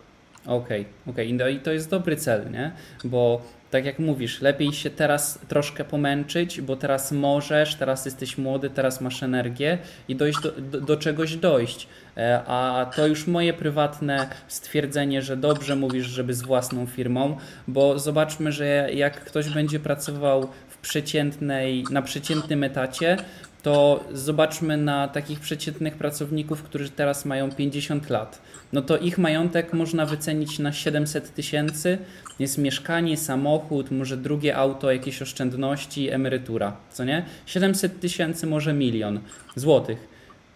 Okej, 0.47 0.85
okej. 1.07 1.33
No 1.33 1.47
i 1.47 1.59
to 1.59 1.71
jest 1.71 1.89
dobry 1.89 2.15
cel, 2.17 2.51
nie? 2.51 2.75
Bo 3.03 3.41
tak 3.71 3.85
jak 3.85 3.99
mówisz, 3.99 4.41
lepiej 4.41 4.73
się 4.73 4.89
teraz 4.89 5.39
troszkę 5.47 5.83
pomęczyć, 5.85 6.61
bo 6.61 6.75
teraz 6.75 7.11
możesz, 7.11 7.75
teraz 7.75 8.05
jesteś 8.05 8.37
młody, 8.37 8.69
teraz 8.69 9.01
masz 9.01 9.23
energię 9.23 9.77
i 10.07 10.15
dojść 10.15 10.41
do, 10.41 10.51
do, 10.51 10.81
do 10.81 10.97
czegoś 10.97 11.35
dojść. 11.35 11.87
E, 12.17 12.43
A 12.47 12.91
to 12.95 13.07
już 13.07 13.27
moje 13.27 13.53
prywatne 13.53 14.27
stwierdzenie, 14.47 15.21
że 15.21 15.37
dobrze 15.37 15.75
mówisz, 15.75 16.07
żeby 16.07 16.33
z 16.33 16.41
własną 16.41 16.85
firmą, 16.85 17.37
bo 17.67 17.99
zobaczmy, 17.99 18.51
że 18.51 18.89
jak 18.93 19.23
ktoś 19.23 19.49
będzie 19.49 19.79
pracował 19.79 20.49
w 20.69 20.77
przeciętnej, 20.77 21.83
na 21.91 22.01
przeciętnym 22.01 22.63
etacie, 22.63 23.17
to 23.63 24.03
zobaczmy 24.13 24.77
na 24.77 25.07
takich 25.07 25.39
przeciętnych 25.39 25.95
pracowników, 25.95 26.63
którzy 26.63 26.89
teraz 26.89 27.25
mają 27.25 27.51
50 27.51 28.09
lat. 28.09 28.41
No 28.73 28.81
to 28.81 28.97
ich 28.97 29.17
majątek 29.17 29.73
można 29.73 30.05
wycenić 30.05 30.59
na 30.59 30.73
700 30.73 31.33
tysięcy. 31.33 31.97
Jest 32.39 32.57
mieszkanie, 32.57 33.17
samochód, 33.17 33.91
może 33.91 34.17
drugie 34.17 34.57
auto, 34.57 34.91
jakieś 34.91 35.21
oszczędności, 35.21 36.09
emerytura, 36.09 36.77
co 36.91 37.03
nie? 37.03 37.25
700 37.45 37.99
tysięcy, 37.99 38.47
może 38.47 38.73
milion 38.73 39.19
złotych. 39.55 40.07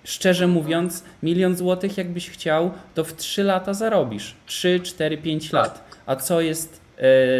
Szczerze 0.03 0.47
mówiąc, 0.47 1.03
milion 1.23 1.55
złotych, 1.55 1.97
jakbyś 1.97 2.29
chciał, 2.29 2.71
to 2.93 3.03
w 3.03 3.15
3 3.15 3.43
lata 3.43 3.73
zarobisz. 3.73 4.35
3, 4.45 4.79
4, 4.83 5.17
5 5.17 5.51
lat. 5.51 6.01
A 6.05 6.15
co 6.15 6.41
jest 6.41 6.84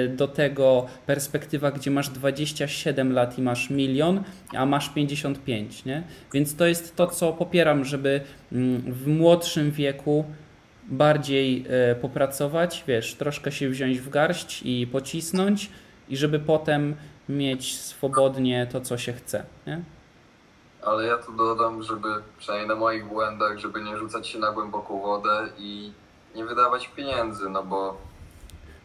do 0.10 0.28
tego 0.28 0.86
perspektywa, 1.06 1.72
gdzie 1.72 1.92
masz 1.92 2.10
27 2.10 3.14
lat 3.14 3.38
i 3.38 3.42
masz 3.42 3.70
milion, 3.70 4.24
a 4.58 4.66
masz 4.66 4.90
55, 4.90 5.86
nie? 5.86 6.04
Więc 6.34 6.56
to 6.56 6.66
jest 6.66 6.96
to, 6.96 7.08
co 7.08 7.34
popieram, 7.34 7.86
żeby 7.86 8.22
mm, 8.52 8.82
w 8.82 9.08
młodszym 9.08 9.72
wieku 9.72 10.26
bardziej 10.84 11.66
e, 11.70 11.96
popracować, 11.96 12.84
wiesz, 12.88 13.16
troszkę 13.16 13.52
się 13.52 13.70
wziąć 13.70 14.00
w 14.00 14.10
garść 14.10 14.62
i 14.66 14.88
pocisnąć 14.88 15.70
i 16.10 16.18
żeby 16.18 16.40
potem 16.40 16.96
mieć 17.30 17.78
swobodnie 17.78 18.68
to, 18.72 18.82
co 18.82 18.98
się 18.98 19.14
chce, 19.14 19.46
nie? 19.68 19.82
Ale 20.82 21.06
ja 21.06 21.18
tu 21.18 21.32
dodam, 21.32 21.84
żeby 21.84 22.08
przynajmniej 22.38 22.70
na 22.70 22.76
moich 22.76 23.08
błędach, 23.08 23.58
żeby 23.58 23.84
nie 23.84 23.98
rzucać 23.98 24.28
się 24.28 24.40
na 24.40 24.52
głęboką 24.52 25.02
wodę 25.02 25.48
i 25.58 25.92
nie 26.36 26.46
wydawać 26.46 26.88
pieniędzy, 26.88 27.50
no 27.50 27.64
bo 27.64 27.98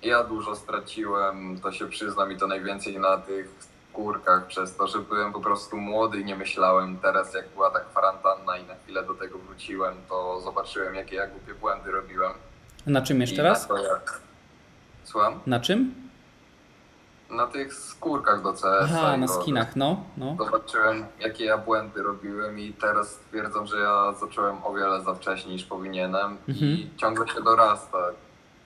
ja 0.03 0.25
dużo 0.25 0.57
straciłem, 0.57 1.61
to 1.61 1.73
się 1.73 1.87
przyznam 1.89 2.33
i 2.33 2.37
to 2.37 2.47
najwięcej 2.47 2.99
na 2.99 3.17
tych 3.17 3.55
skórkach 3.91 4.47
przez 4.47 4.77
to, 4.77 4.87
że 4.87 4.99
byłem 4.99 5.33
po 5.33 5.41
prostu 5.41 5.77
młody 5.77 6.21
i 6.21 6.25
nie 6.25 6.37
myślałem. 6.37 6.99
Teraz 6.99 7.35
jak 7.35 7.49
była 7.49 7.71
ta 7.71 7.81
kwarantanna 7.81 8.57
i 8.57 8.65
na 8.67 8.75
chwilę 8.75 9.03
do 9.03 9.15
tego 9.15 9.39
wróciłem, 9.39 9.95
to 10.09 10.41
zobaczyłem 10.41 10.95
jakie 10.95 11.17
ja 11.17 11.27
głupie 11.27 11.55
błędy 11.55 11.91
robiłem. 11.91 12.33
Na 12.87 13.03
czym 13.03 13.21
jeszcze 13.21 13.43
I 13.43 13.45
raz? 13.45 13.69
Na, 13.69 13.77
to 13.77 13.83
jak... 13.83 14.21
Słucham? 15.05 15.41
Na 15.47 15.61
czym? 15.61 15.95
Na 17.31 17.47
tych 17.47 17.75
skórkach 17.75 18.43
do 18.43 18.53
CS. 18.53 18.63
Aha, 18.83 19.17
na 19.17 19.27
i 19.27 19.29
skinach, 19.29 19.77
no, 19.77 20.05
no. 20.17 20.37
Zobaczyłem, 20.45 21.07
jakie 21.21 21.45
ja 21.45 21.59
błędy 21.59 22.03
robiłem 22.03 22.59
i 22.59 22.73
teraz 22.73 23.09
stwierdzam, 23.11 23.67
że 23.67 23.77
ja 23.81 24.13
zacząłem 24.13 24.65
o 24.65 24.73
wiele 24.75 25.01
za 25.03 25.15
wcześnie 25.15 25.53
niż 25.53 25.65
powinienem 25.65 26.37
i 26.49 26.51
Mhm. 26.51 26.91
ciągle 26.97 27.29
się 27.29 27.43
dorasta. 27.43 27.99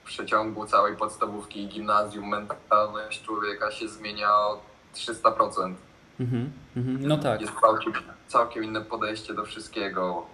Przeciągu 0.05 0.65
całej 0.65 0.95
podstawówki 0.95 1.63
i 1.63 1.67
gimnazjum 1.67 2.27
mentalność 2.29 3.23
człowieka 3.23 3.71
się 3.71 3.87
zmienia 3.87 4.33
o 4.33 4.59
300%. 4.95 5.73
Mhm, 6.19 6.51
mhm. 6.77 7.07
No 7.07 7.17
tak. 7.17 7.41
Jest 7.41 7.53
całkiem, 7.61 7.93
całkiem 8.27 8.63
inne 8.63 8.81
podejście 8.81 9.33
do 9.33 9.45
wszystkiego 9.45 10.25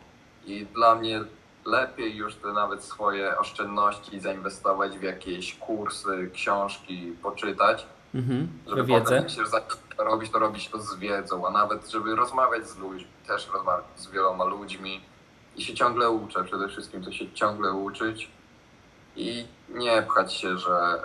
i 0.45 0.65
dla 0.65 0.95
mnie 0.95 1.23
lepiej 1.65 2.15
już 2.15 2.35
te 2.35 2.53
nawet 2.53 2.83
swoje 2.83 3.37
oszczędności 3.37 4.19
zainwestować 4.19 4.97
w 4.97 5.01
jakieś 5.03 5.55
kursy, 5.55 6.29
książki, 6.33 7.15
poczytać, 7.23 7.85
Mhm. 8.15 8.47
żeby 8.67 8.83
Wiedzę. 8.83 9.03
potem 9.03 9.29
się 9.29 9.41
robić, 9.97 10.31
to 10.31 10.39
robić 10.39 10.69
to 10.69 10.79
z 10.81 10.95
wiedzą, 10.95 11.47
a 11.47 11.51
nawet 11.51 11.89
żeby 11.91 12.15
rozmawiać 12.15 12.69
z 12.69 12.77
ludźmi, 12.77 13.07
też 13.27 13.49
rozmawiać 13.53 13.85
z 13.95 14.07
wieloma 14.11 14.43
ludźmi 14.45 15.01
i 15.55 15.63
się 15.63 15.73
ciągle 15.73 16.09
uczę, 16.09 16.43
przede 16.43 16.67
wszystkim 16.69 17.03
to 17.03 17.11
się 17.11 17.31
ciągle 17.31 17.71
uczyć 17.73 18.29
i 19.15 19.45
nie 19.69 20.01
pchać 20.01 20.33
się, 20.33 20.57
że 20.57 20.99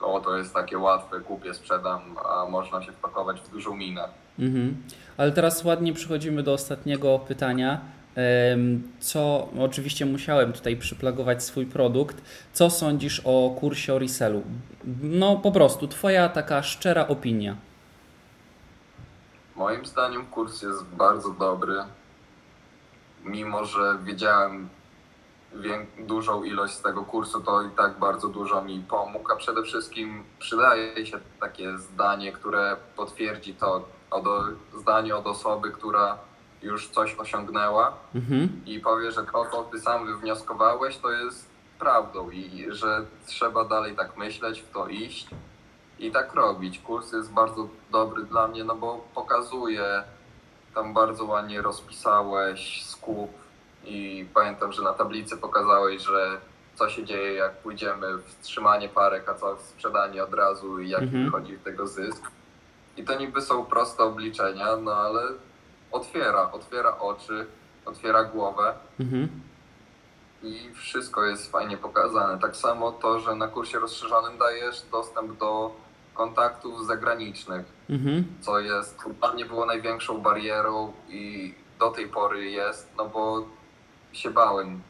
o 0.00 0.20
to 0.20 0.36
jest 0.36 0.54
takie 0.54 0.78
łatwe, 0.78 1.20
kupię, 1.20 1.54
sprzedam, 1.54 2.00
a 2.24 2.46
można 2.48 2.82
się 2.82 2.92
wpakować 2.92 3.40
w 3.40 3.50
dużą 3.50 3.76
minę. 3.76 4.08
Mhm. 4.38 4.82
Ale 5.16 5.32
teraz 5.32 5.64
ładnie 5.64 5.92
przechodzimy 5.92 6.42
do 6.42 6.52
ostatniego 6.52 7.18
pytania. 7.18 7.80
Co, 9.00 9.48
oczywiście 9.58 10.06
musiałem 10.06 10.52
tutaj 10.52 10.76
przyplagować 10.76 11.44
swój 11.44 11.66
produkt. 11.66 12.22
Co 12.52 12.70
sądzisz 12.70 13.22
o 13.24 13.56
kursie 13.60 13.94
o 13.94 13.98
resellu? 13.98 14.42
No 15.02 15.36
po 15.36 15.52
prostu, 15.52 15.88
Twoja 15.88 16.28
taka 16.28 16.62
szczera 16.62 17.08
opinia. 17.08 17.56
Moim 19.56 19.86
zdaniem 19.86 20.26
kurs 20.26 20.62
jest 20.62 20.84
bardzo 20.84 21.30
dobry. 21.30 21.74
Mimo, 23.24 23.64
że 23.64 23.98
wiedziałem 24.04 24.68
dużą 25.98 26.42
ilość 26.42 26.74
z 26.74 26.82
tego 26.82 27.04
kursu, 27.04 27.40
to 27.40 27.62
i 27.62 27.70
tak 27.70 27.98
bardzo 27.98 28.28
dużo 28.28 28.62
mi 28.62 28.84
pomógł, 28.88 29.32
a 29.32 29.36
przede 29.36 29.62
wszystkim 29.62 30.24
przydaje 30.38 31.06
się 31.06 31.18
takie 31.40 31.78
zdanie, 31.78 32.32
które 32.32 32.76
potwierdzi 32.96 33.54
to 33.54 33.88
od, 34.10 34.24
zdanie 34.74 35.16
od 35.16 35.26
osoby, 35.26 35.70
która 35.70 36.18
już 36.62 36.88
coś 36.88 37.14
osiągnęła 37.14 37.92
Mhm. 38.14 38.62
i 38.66 38.80
powie, 38.80 39.12
że 39.12 39.24
to, 39.24 39.46
co 39.52 39.62
ty 39.62 39.80
sam 39.80 40.06
wywnioskowałeś, 40.06 40.98
to 40.98 41.10
jest 41.10 41.50
prawdą 41.78 42.30
i 42.30 42.66
że 42.68 43.04
trzeba 43.26 43.64
dalej 43.64 43.96
tak 43.96 44.16
myśleć, 44.16 44.60
w 44.60 44.70
to 44.70 44.88
iść 44.88 45.26
i 45.98 46.10
tak 46.10 46.34
robić. 46.34 46.78
Kurs 46.78 47.12
jest 47.12 47.32
bardzo 47.32 47.68
dobry 47.90 48.24
dla 48.24 48.48
mnie, 48.48 48.64
no 48.64 48.74
bo 48.74 49.04
pokazuje, 49.14 50.02
tam 50.74 50.94
bardzo 50.94 51.24
ładnie 51.24 51.62
rozpisałeś 51.62 52.84
skup 52.86 53.41
i 53.84 54.26
pamiętam, 54.34 54.72
że 54.72 54.82
na 54.82 54.92
tablicy 54.92 55.36
pokazałeś, 55.36 56.02
że 56.02 56.40
co 56.74 56.88
się 56.88 57.04
dzieje, 57.04 57.32
jak 57.34 57.56
pójdziemy 57.56 58.16
w 58.18 58.40
trzymanie 58.42 58.88
parek, 58.88 59.28
a 59.28 59.34
co 59.34 59.56
w 59.56 59.62
sprzedanie 59.62 60.24
od 60.24 60.34
razu 60.34 60.80
i 60.80 60.88
jaki 60.88 61.04
Mhm. 61.04 61.24
wychodzi 61.24 61.58
tego 61.58 61.86
zysk. 61.86 62.22
I 62.96 63.04
to 63.04 63.14
niby 63.18 63.40
są 63.42 63.64
proste 63.64 64.02
obliczenia, 64.02 64.76
no 64.76 64.94
ale 64.94 65.22
otwiera, 65.92 66.50
otwiera 66.52 66.98
oczy, 66.98 67.46
otwiera 67.86 68.24
głowę 68.24 68.74
Mhm. 69.00 69.28
i 70.42 70.70
wszystko 70.74 71.24
jest 71.24 71.50
fajnie 71.52 71.76
pokazane. 71.76 72.38
Tak 72.38 72.56
samo 72.56 72.92
to, 72.92 73.20
że 73.20 73.34
na 73.34 73.48
kursie 73.48 73.78
rozszerzonym 73.78 74.38
dajesz 74.38 74.82
dostęp 74.92 75.38
do 75.38 75.74
kontaktów 76.14 76.86
zagranicznych, 76.86 77.66
Mhm. 77.90 78.24
co 78.40 78.60
jest 78.60 78.98
dla 79.20 79.32
mnie 79.32 79.44
było 79.44 79.66
największą 79.66 80.18
barierą 80.20 80.92
i 81.08 81.54
do 81.78 81.90
tej 81.90 82.08
pory 82.08 82.50
jest, 82.50 82.88
no 82.96 83.08
bo 83.08 83.46
się 84.12 84.30
bałem 84.30 84.80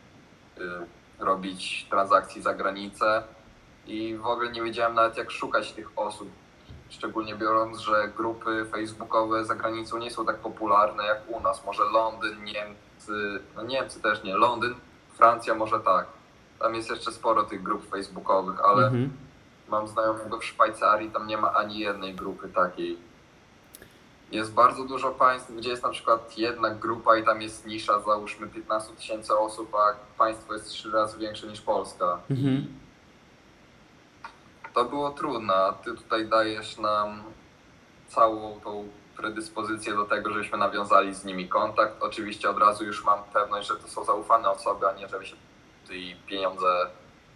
y, 0.59 0.63
robić 1.19 1.87
transakcji 1.91 2.43
za 2.43 2.55
granicę 2.55 3.23
i 3.87 4.17
w 4.17 4.27
ogóle 4.27 4.53
nie 4.53 4.63
wiedziałem 4.63 4.95
nawet 4.95 5.17
jak 5.17 5.31
szukać 5.31 5.73
tych 5.73 5.89
osób. 5.97 6.29
Szczególnie 6.91 7.35
biorąc, 7.35 7.79
że 7.79 8.09
grupy 8.17 8.67
facebookowe 8.73 9.45
za 9.45 9.55
granicą 9.55 9.99
nie 9.99 10.11
są 10.11 10.27
tak 10.27 10.37
popularne 10.39 11.05
jak 11.05 11.19
u 11.29 11.41
nas. 11.41 11.65
Może 11.67 11.83
Londyn, 11.85 12.45
Niemcy, 12.45 13.41
no 13.57 13.63
Niemcy 13.63 14.01
też 14.03 14.23
nie, 14.25 14.37
Londyn, 14.37 14.75
Francja 15.15 15.55
może 15.55 15.81
tak. 15.81 16.07
Tam 16.59 16.75
jest 16.75 16.91
jeszcze 16.91 17.13
sporo 17.13 17.43
tych 17.43 17.63
grup 17.63 17.91
facebookowych, 17.91 18.61
ale 18.65 18.87
Mhm. 18.87 19.11
mam 19.69 19.89
znajomego 19.89 20.39
w 20.39 20.45
Szwajcarii, 20.45 21.11
tam 21.11 21.27
nie 21.27 21.37
ma 21.37 21.53
ani 21.53 21.79
jednej 21.79 22.15
grupy 22.15 22.49
takiej. 22.49 22.99
Jest 24.33 24.53
bardzo 24.53 24.85
dużo 24.85 25.11
państw, 25.11 25.53
gdzie 25.53 25.71
jest 25.71 25.83
na 25.83 25.89
przykład 25.89 26.39
jedna 26.39 26.71
grupa 26.71 27.17
i 27.17 27.25
tam 27.25 27.43
jest 27.43 27.67
nisza, 27.67 28.01
załóżmy 28.01 28.47
15 28.47 28.93
tysięcy 28.97 29.39
osób, 29.39 29.75
a 29.75 29.95
państwo 30.19 30.55
jest 30.55 30.69
trzy 30.71 30.91
razy 30.91 31.19
większe 31.19 31.47
niż 31.47 31.61
Polska. 31.61 32.19
Mhm. 32.31 32.67
To 34.75 34.85
było 34.85 35.11
trudne, 35.11 35.55
a 35.55 35.73
ty 35.73 35.95
tutaj 35.95 36.29
dajesz 36.29 36.79
nam 36.79 37.23
całą 38.09 38.61
tą 38.61 38.89
predyspozycję 39.17 39.95
do 39.95 40.05
tego, 40.05 40.33
żebyśmy 40.33 40.59
nawiązali 40.59 41.15
z 41.15 41.25
nimi 41.25 41.49
kontakt. 41.49 41.95
Oczywiście 42.01 42.51
od 42.51 42.59
razu 42.59 42.85
już 42.85 43.05
mam 43.05 43.25
pewność, 43.33 43.69
że 43.69 43.77
to 43.77 43.89
są 43.89 44.05
zaufane 44.05 44.51
osoby, 44.51 44.89
a 44.89 44.93
nie 44.93 45.09
żeby 45.09 45.27
się 45.27 45.37
tutaj 45.83 46.17
pieniądze 46.27 46.87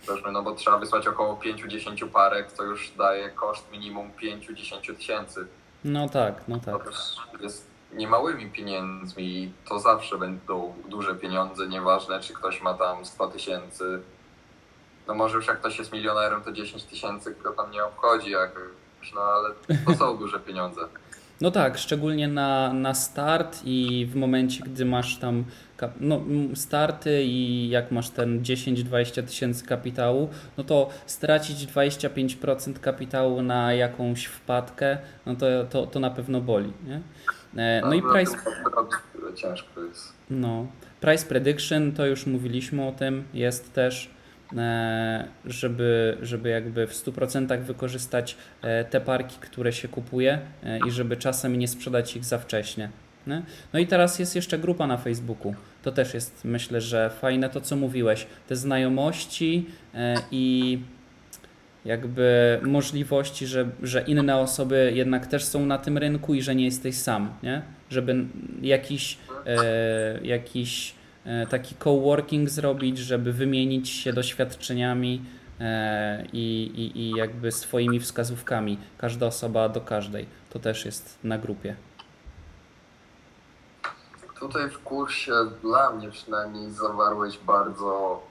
weźmy, 0.06 0.32
no 0.32 0.42
bo 0.42 0.54
trzeba 0.54 0.78
wysłać 0.78 1.06
około 1.06 1.36
5-10 1.36 2.08
parek, 2.08 2.52
co 2.52 2.62
już 2.62 2.90
daje 2.90 3.30
koszt 3.30 3.72
minimum 3.72 4.10
5-10 4.22 4.96
tysięcy. 4.96 5.46
No 5.84 6.08
tak, 6.08 6.48
no 6.48 6.60
To 6.60 6.78
tak. 6.78 6.84
też 6.88 7.16
jest 7.40 7.66
niemałymi 7.92 8.50
pieniędzmi 8.50 9.24
i 9.24 9.52
to 9.68 9.80
zawsze 9.80 10.18
będą 10.18 10.74
duże 10.88 11.14
pieniądze, 11.14 11.66
nieważne 11.68 12.20
czy 12.20 12.34
ktoś 12.34 12.62
ma 12.62 12.74
tam 12.74 13.04
100 13.06 13.28
tysięcy. 13.28 14.02
No 15.08 15.14
może 15.14 15.36
już 15.36 15.46
jak 15.46 15.58
ktoś 15.60 15.78
jest 15.78 15.92
milionerem, 15.92 16.42
to 16.42 16.52
10 16.52 16.84
tysięcy 16.84 17.34
go 17.42 17.52
tam 17.52 17.70
nie 17.70 17.84
obchodzi 17.84 18.30
jakoś, 18.30 19.12
no 19.14 19.20
ale 19.20 19.50
to 19.86 19.94
są 19.94 20.16
duże 20.18 20.40
pieniądze. 20.40 20.80
No 21.40 21.50
tak, 21.50 21.78
szczególnie 21.78 22.28
na, 22.28 22.72
na 22.72 22.94
start 22.94 23.60
i 23.64 24.06
w 24.10 24.16
momencie, 24.16 24.64
gdy 24.64 24.84
masz 24.84 25.16
tam 25.16 25.44
no, 26.00 26.20
starty 26.54 27.22
i 27.24 27.68
jak 27.68 27.90
masz 27.90 28.10
ten 28.10 28.42
10-20 28.42 29.22
tysięcy 29.22 29.66
kapitału, 29.66 30.28
no 30.58 30.64
to 30.64 30.90
stracić 31.06 31.66
25% 31.66 32.78
kapitału 32.80 33.42
na 33.42 33.72
jakąś 33.74 34.24
wpadkę, 34.24 34.98
no 35.26 35.36
to, 35.36 35.46
to, 35.70 35.86
to 35.86 36.00
na 36.00 36.10
pewno 36.10 36.40
boli. 36.40 36.72
Nie? 36.86 37.00
E, 37.62 37.80
No 37.80 37.94
i 37.94 38.02
price, 38.02 38.36
ciężko 39.34 39.80
jest. 39.80 40.12
no, 40.30 40.66
price 41.00 41.26
prediction, 41.26 41.92
to 41.92 42.06
już 42.06 42.26
mówiliśmy 42.26 42.86
o 42.88 42.92
tym, 42.92 43.24
jest 43.34 43.72
też, 43.72 44.10
żeby, 45.44 46.16
żeby 46.22 46.48
jakby 46.48 46.86
w 46.86 46.92
100% 46.92 47.60
wykorzystać 47.62 48.36
e, 48.62 48.84
te 48.84 49.00
parki, 49.00 49.36
które 49.40 49.72
się 49.72 49.88
kupuje 49.88 50.38
e, 50.64 50.78
i 50.88 50.90
żeby 50.90 51.16
czasem 51.16 51.58
nie 51.58 51.68
sprzedać 51.68 52.16
ich 52.16 52.24
za 52.24 52.38
wcześnie. 52.38 52.88
Nie? 53.26 53.42
No 53.72 53.78
i 53.78 53.86
teraz 53.86 54.18
jest 54.18 54.36
jeszcze 54.36 54.58
grupa 54.58 54.86
na 54.86 54.96
Facebooku. 54.96 55.54
To 55.82 55.92
też 55.92 56.14
jest, 56.14 56.44
myślę, 56.44 56.80
że 56.80 57.10
fajne 57.10 57.50
to, 57.50 57.60
co 57.60 57.76
mówiłeś. 57.76 58.26
Te 58.48 58.56
znajomości 58.56 59.66
e, 59.94 60.16
i 60.30 60.78
jakby 61.84 62.60
możliwości, 62.62 63.46
że, 63.46 63.68
że 63.82 64.02
inne 64.02 64.36
osoby 64.36 64.92
jednak 64.94 65.26
też 65.26 65.44
są 65.44 65.66
na 65.66 65.78
tym 65.78 65.98
rynku 65.98 66.34
i 66.34 66.42
że 66.42 66.54
nie 66.54 66.64
jesteś 66.64 66.94
sam, 66.94 67.32
nie? 67.42 67.62
Żeby 67.90 68.24
jakiś, 68.62 69.18
e, 69.46 70.20
jakiś 70.22 70.90
e, 70.90 71.05
taki 71.50 71.74
coworking 71.74 72.48
zrobić, 72.50 72.98
żeby 72.98 73.32
wymienić 73.32 73.88
się 73.88 74.12
doświadczeniami 74.12 75.24
e, 75.60 76.26
i, 76.32 76.70
i, 76.76 76.98
i 77.00 77.10
jakby 77.10 77.52
swoimi 77.52 78.00
wskazówkami. 78.00 78.78
Każda 78.98 79.26
osoba 79.26 79.68
do 79.68 79.80
każdej. 79.80 80.26
To 80.50 80.58
też 80.58 80.84
jest 80.84 81.18
na 81.24 81.38
grupie. 81.38 81.76
Tutaj 84.40 84.70
w 84.70 84.78
kursie 84.78 85.32
dla 85.62 85.90
mnie 85.90 86.10
przynajmniej 86.10 86.70
zawarłeś 86.70 87.38
bardzo 87.38 88.22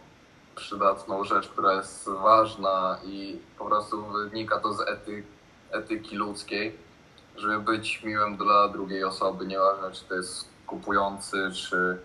przydatną 0.55 1.23
rzecz, 1.23 1.47
która 1.47 1.73
jest 1.73 2.09
ważna 2.09 2.99
i 3.05 3.39
po 3.57 3.65
prostu 3.65 4.05
wynika 4.05 4.59
to 4.59 4.73
z 4.73 4.81
ety, 4.81 5.23
etyki 5.71 6.15
ludzkiej, 6.15 6.75
żeby 7.37 7.59
być 7.59 8.03
miłym 8.03 8.37
dla 8.37 8.67
drugiej 8.67 9.03
osoby, 9.03 9.47
nieważne 9.47 9.91
czy 9.91 10.05
to 10.05 10.15
jest 10.15 10.49
kupujący, 10.67 11.51
czy 11.53 11.97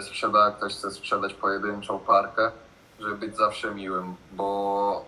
sprzeda, 0.00 0.50
ktoś 0.50 0.74
chce 0.74 0.90
sprzedać 0.90 1.34
pojedynczą 1.34 1.98
parkę, 1.98 2.50
żeby 3.00 3.16
być 3.16 3.36
zawsze 3.36 3.74
miłym, 3.74 4.14
bo 4.32 5.04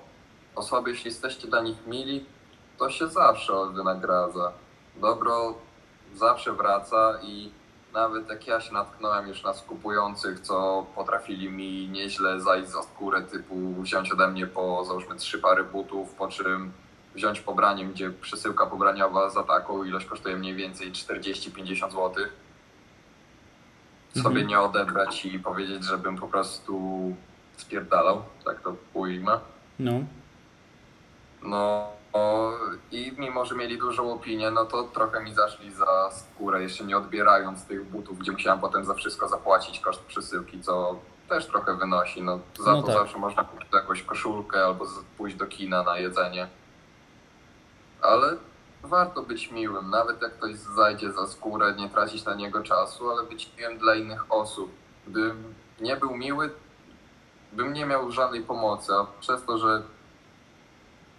osoby, 0.55 0.91
jeśli 0.91 1.09
jesteście 1.11 1.49
dla 1.49 1.61
nich 1.61 1.87
mili, 1.87 2.25
to 2.79 2.91
się 2.91 3.07
zawsze 3.07 3.53
wynagradza. 3.73 4.53
Dobro 4.97 5.55
zawsze 6.15 6.53
wraca 6.53 7.19
i 7.23 7.51
nawet 7.93 8.29
jak 8.29 8.47
ja 8.47 8.61
się 8.61 8.75
natknąłem 8.75 9.29
już 9.29 9.43
na 9.43 9.55
skupujących, 9.55 10.41
co 10.41 10.87
potrafili 10.95 11.51
mi 11.51 11.89
nieźle 11.89 12.41
zajść 12.41 12.69
za 12.69 12.83
skórę, 12.83 13.23
typu 13.23 13.83
wziąć 13.83 14.13
ode 14.13 14.29
mnie 14.29 14.47
po 14.47 14.85
załóżmy 14.85 15.17
trzy 15.17 15.39
pary 15.39 15.65
butów, 15.65 16.15
po 16.15 16.29
czym 16.29 16.73
wziąć 17.15 17.41
pobranie, 17.41 17.87
gdzie 17.87 18.11
przesyłka 18.11 18.67
pobraniowa 18.67 19.31
za 19.31 19.43
taką 19.43 19.85
ilość 19.85 20.07
kosztuje 20.07 20.37
mniej 20.37 20.55
więcej 20.55 20.93
40-50 20.93 21.91
zł. 21.91 22.13
Sobie 24.23 24.29
Mhm. 24.41 24.47
nie 24.47 24.61
odebrać 24.61 25.25
i 25.27 25.39
powiedzieć, 25.39 25.85
żebym 25.85 26.17
po 26.17 26.29
prostu 26.29 26.81
spierdalał, 27.57 28.23
tak 28.45 28.61
to 28.61 28.77
ujmę. 28.95 29.41
No. 29.79 29.93
No 31.43 31.87
i 32.91 33.13
mimo 33.19 33.45
że 33.45 33.55
mieli 33.55 33.79
dużą 33.79 34.13
opinię, 34.13 34.51
no 34.51 34.65
to 34.65 34.83
trochę 34.85 35.23
mi 35.25 35.35
zaszli 35.35 35.73
za 35.73 36.11
skórę, 36.11 36.63
jeszcze 36.63 36.85
nie 36.85 36.97
odbierając 36.97 37.65
tych 37.65 37.85
butów, 37.91 38.19
gdzie 38.19 38.33
musiałem 38.33 38.61
potem 38.61 38.85
za 38.85 38.95
wszystko 38.95 39.29
zapłacić 39.29 39.81
koszt 39.81 40.01
przesyłki, 40.01 40.61
co 40.63 40.99
też 41.29 41.47
trochę 41.47 41.77
wynosi. 41.77 42.23
No, 42.23 42.41
za 42.61 42.73
No 42.73 42.81
to 42.83 42.87
tak. 42.87 42.97
zawsze 42.97 43.19
można 43.19 43.45
kupić 43.45 43.69
jakąś 43.73 44.03
koszulkę 44.03 44.65
albo 44.65 44.87
pójść 45.19 45.37
do 45.37 45.47
kina 45.47 45.83
na 45.83 45.99
jedzenie. 45.99 46.49
Ale 48.03 48.37
warto 48.87 49.23
być 49.23 49.51
miłym, 49.51 49.91
nawet 49.91 50.23
jak 50.23 50.33
ktoś 50.39 50.55
zajdzie 50.57 51.13
za 51.13 51.27
skórę, 51.27 51.75
nie 51.79 51.89
tracić 51.89 52.25
na 52.25 52.35
niego 52.35 52.63
czasu, 52.63 53.11
ale 53.11 53.23
być 53.23 53.53
miłym 53.59 53.79
dla 53.79 53.95
innych 53.95 54.33
osób. 54.33 54.71
Gdybym 55.07 55.55
nie 55.81 55.97
był 55.97 56.17
miły, 56.17 56.51
bym 57.53 57.73
nie 57.73 57.87
miał 57.87 58.11
żadnej 58.11 58.43
pomocy, 58.43 58.93
a 58.93 59.07
przez 59.21 59.45
to, 59.45 59.59
że 59.59 59.83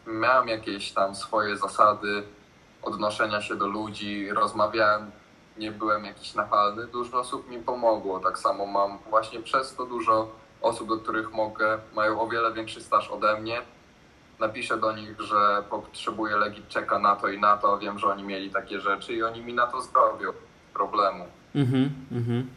miałem 0.07 0.47
jakieś 0.47 0.91
tam 0.91 1.15
swoje 1.15 1.57
zasady 1.57 2.24
odnoszenia 2.82 3.41
się 3.41 3.55
do 3.55 3.68
ludzi, 3.68 4.30
rozmawiałem, 4.30 5.11
nie 5.57 5.72
byłem 5.72 6.05
jakiś 6.05 6.36
nachalny, 6.36 6.88
dużo 6.88 7.20
osób 7.20 7.49
mi 7.49 7.59
pomogło. 7.59 8.20
Tak 8.20 8.39
samo 8.39 8.65
mam 8.65 8.99
właśnie 9.09 9.41
przez 9.41 9.76
to 9.76 9.86
dużo 9.86 10.32
osób, 10.61 10.89
do 10.89 10.97
których 10.97 11.32
mogę, 11.32 11.80
mają 11.95 12.22
o 12.22 12.28
wiele 12.28 12.53
większy 12.53 12.82
staż 12.82 13.09
ode 13.09 13.41
mnie. 13.41 13.61
Napiszę 14.39 14.77
do 14.77 14.91
nich, 14.95 15.21
że 15.21 15.63
potrzebuję 15.69 16.35
legit 16.35 16.67
czeka 16.67 16.99
na 16.99 17.15
to 17.15 17.27
i 17.27 17.39
na 17.39 17.57
to, 17.57 17.77
wiem, 17.79 17.99
że 17.99 18.07
oni 18.07 18.23
mieli 18.23 18.49
takie 18.49 18.81
rzeczy 18.81 19.13
i 19.13 19.23
oni 19.23 19.41
mi 19.41 19.53
na 19.53 19.67
to 19.67 19.81
zrobią 19.81 20.31
problemu. 20.73 21.25
Mhm, 21.55 21.89
mhm. 22.11 22.49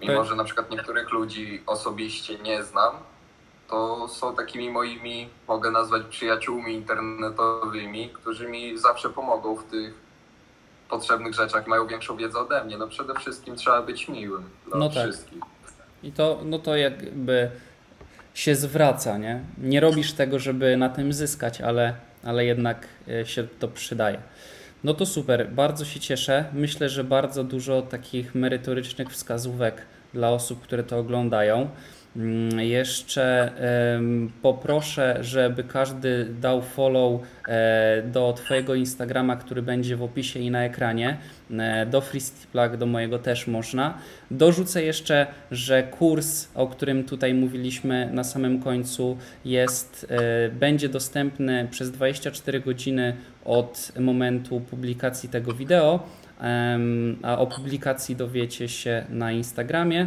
Mimo, 0.00 0.24
że 0.24 0.36
na 0.36 0.44
przykład 0.44 0.70
niektórych 0.70 1.10
ludzi 1.12 1.62
osobiście 1.66 2.38
nie 2.38 2.62
znam, 2.62 2.94
to 3.68 4.08
są 4.08 4.36
takimi 4.36 4.70
moimi, 4.70 5.28
mogę 5.48 5.70
nazwać 5.70 6.02
przyjaciółmi 6.10 6.74
internetowymi, 6.74 8.10
którzy 8.10 8.48
mi 8.48 8.78
zawsze 8.78 9.10
pomogą 9.10 9.56
w 9.56 9.64
tych 9.64 9.94
potrzebnych 10.88 11.34
rzeczach, 11.34 11.66
mają 11.66 11.86
większą 11.86 12.16
wiedzę 12.16 12.38
ode 12.38 12.64
mnie. 12.64 12.78
No 12.78 12.88
przede 12.88 13.14
wszystkim 13.14 13.56
trzeba 13.56 13.82
być 13.82 14.08
miłym 14.08 14.50
dla 14.66 14.78
No 14.78 14.88
tak. 14.88 15.02
wszystkich. 15.02 15.42
I 16.02 16.12
to, 16.12 16.38
no 16.44 16.58
to 16.58 16.76
jakby 16.76 17.50
się 18.34 18.54
zwraca, 18.54 19.18
nie? 19.18 19.40
Nie 19.58 19.80
robisz 19.80 20.12
tego, 20.12 20.38
żeby 20.38 20.76
na 20.76 20.88
tym 20.88 21.12
zyskać, 21.12 21.60
ale, 21.60 21.94
ale 22.24 22.44
jednak 22.44 22.88
e, 23.08 23.26
się 23.26 23.46
to 23.58 23.68
przydaje. 23.68 24.18
No 24.84 24.94
to 24.94 25.06
super, 25.06 25.50
bardzo 25.50 25.84
się 25.84 26.00
cieszę. 26.00 26.44
Myślę, 26.52 26.88
że 26.88 27.04
bardzo 27.04 27.44
dużo 27.44 27.82
takich 27.82 28.34
merytorycznych 28.34 29.10
wskazówek 29.10 29.82
dla 30.14 30.30
osób, 30.30 30.62
które 30.62 30.84
to 30.84 30.98
oglądają. 30.98 31.68
Mm, 32.16 32.60
Jeszcze 32.60 33.52
poproszę, 34.42 35.18
żeby 35.20 35.64
każdy 35.64 36.24
dał 36.40 36.62
follow 36.62 37.20
e, 37.48 38.02
do 38.02 38.32
Twojego 38.32 38.74
Instagrama, 38.74 39.36
który 39.36 39.62
będzie 39.62 39.96
w 39.96 40.02
opisie 40.02 40.40
i 40.40 40.50
na 40.50 40.64
ekranie. 40.64 41.16
E, 41.58 41.86
Do 41.86 42.00
Freestiplak, 42.00 42.76
do 42.76 42.86
mojego 42.86 43.18
też 43.18 43.46
można. 43.46 43.98
Dorzucę 44.30 44.82
jeszcze, 44.82 45.26
że 45.50 45.82
kurs, 45.82 46.48
o 46.54 46.66
którym 46.66 47.04
tutaj 47.04 47.34
mówiliśmy 47.34 48.08
na 48.12 48.24
samym 48.24 48.62
końcu, 48.62 49.16
jest, 49.44 50.06
e, 50.10 50.48
będzie 50.48 50.88
dostępny 50.88 51.68
przez 51.70 51.90
24 51.90 52.60
godziny 52.60 53.16
od 53.44 53.92
momentu 54.00 54.60
publikacji 54.60 55.28
tego 55.28 55.52
wideo, 55.52 56.06
a 57.22 57.38
o 57.38 57.46
publikacji 57.46 58.16
dowiecie 58.16 58.68
się 58.68 59.04
na 59.10 59.32
Instagramie. 59.32 60.06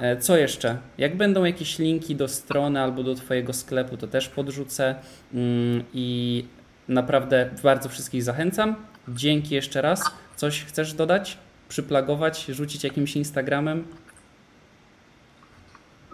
E, 0.00 0.16
Co 0.16 0.36
jeszcze? 0.36 0.78
Jak 0.98 1.16
będą 1.16 1.44
jakieś 1.44 1.78
linki 1.78 2.16
do 2.16 2.28
strony 2.28 2.80
albo 2.82 3.02
do 3.02 3.14
Twojego 3.14 3.52
sklepu, 3.52 3.96
to 3.96 4.06
też 4.06 4.28
podrzucę 4.28 4.94
Mm, 5.34 5.84
i 5.94 6.44
naprawdę 6.88 7.50
bardzo 7.62 7.88
wszystkich 7.88 8.22
zachęcam. 8.22 8.74
Dzięki 9.08 9.54
jeszcze 9.54 9.82
raz. 9.82 10.10
Coś 10.36 10.64
chcesz 10.64 10.92
dodać? 10.94 11.38
Przyplagować, 11.68 12.44
rzucić 12.44 12.84
jakimś 12.84 13.16
Instagramem? 13.16 13.84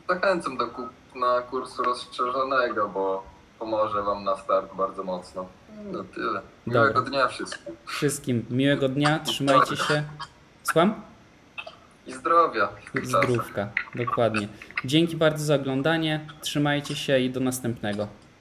Zachęcam 0.09 0.57
do 0.57 0.66
kupna 0.66 1.43
kursu 1.51 1.82
rozszerzonego, 1.82 2.89
bo 2.89 3.24
pomoże 3.59 4.03
Wam 4.03 4.24
na 4.24 4.37
start 4.37 4.74
bardzo 4.74 5.05
mocno. 5.05 5.47
No 5.93 6.05
tyle. 6.05 6.41
Miłego 6.66 6.95
Dobra. 6.95 7.11
dnia 7.11 7.28
wszystkim. 7.28 7.76
Wszystkim 7.87 8.45
miłego 8.51 8.89
dnia, 8.89 9.18
trzymajcie 9.18 9.76
się. 9.76 10.03
Słucham? 10.62 11.03
I 12.07 12.12
zdrowia. 12.12 12.68
czasach. 12.94 13.24
Zdrówka, 13.24 13.68
dokładnie. 13.94 14.48
Dzięki 14.84 15.16
bardzo 15.16 15.44
za 15.44 15.55
oglądanie, 15.55 16.26
trzymajcie 16.40 16.96
się 16.96 17.18
i 17.18 17.30
do 17.30 17.40
następnego. 17.40 18.09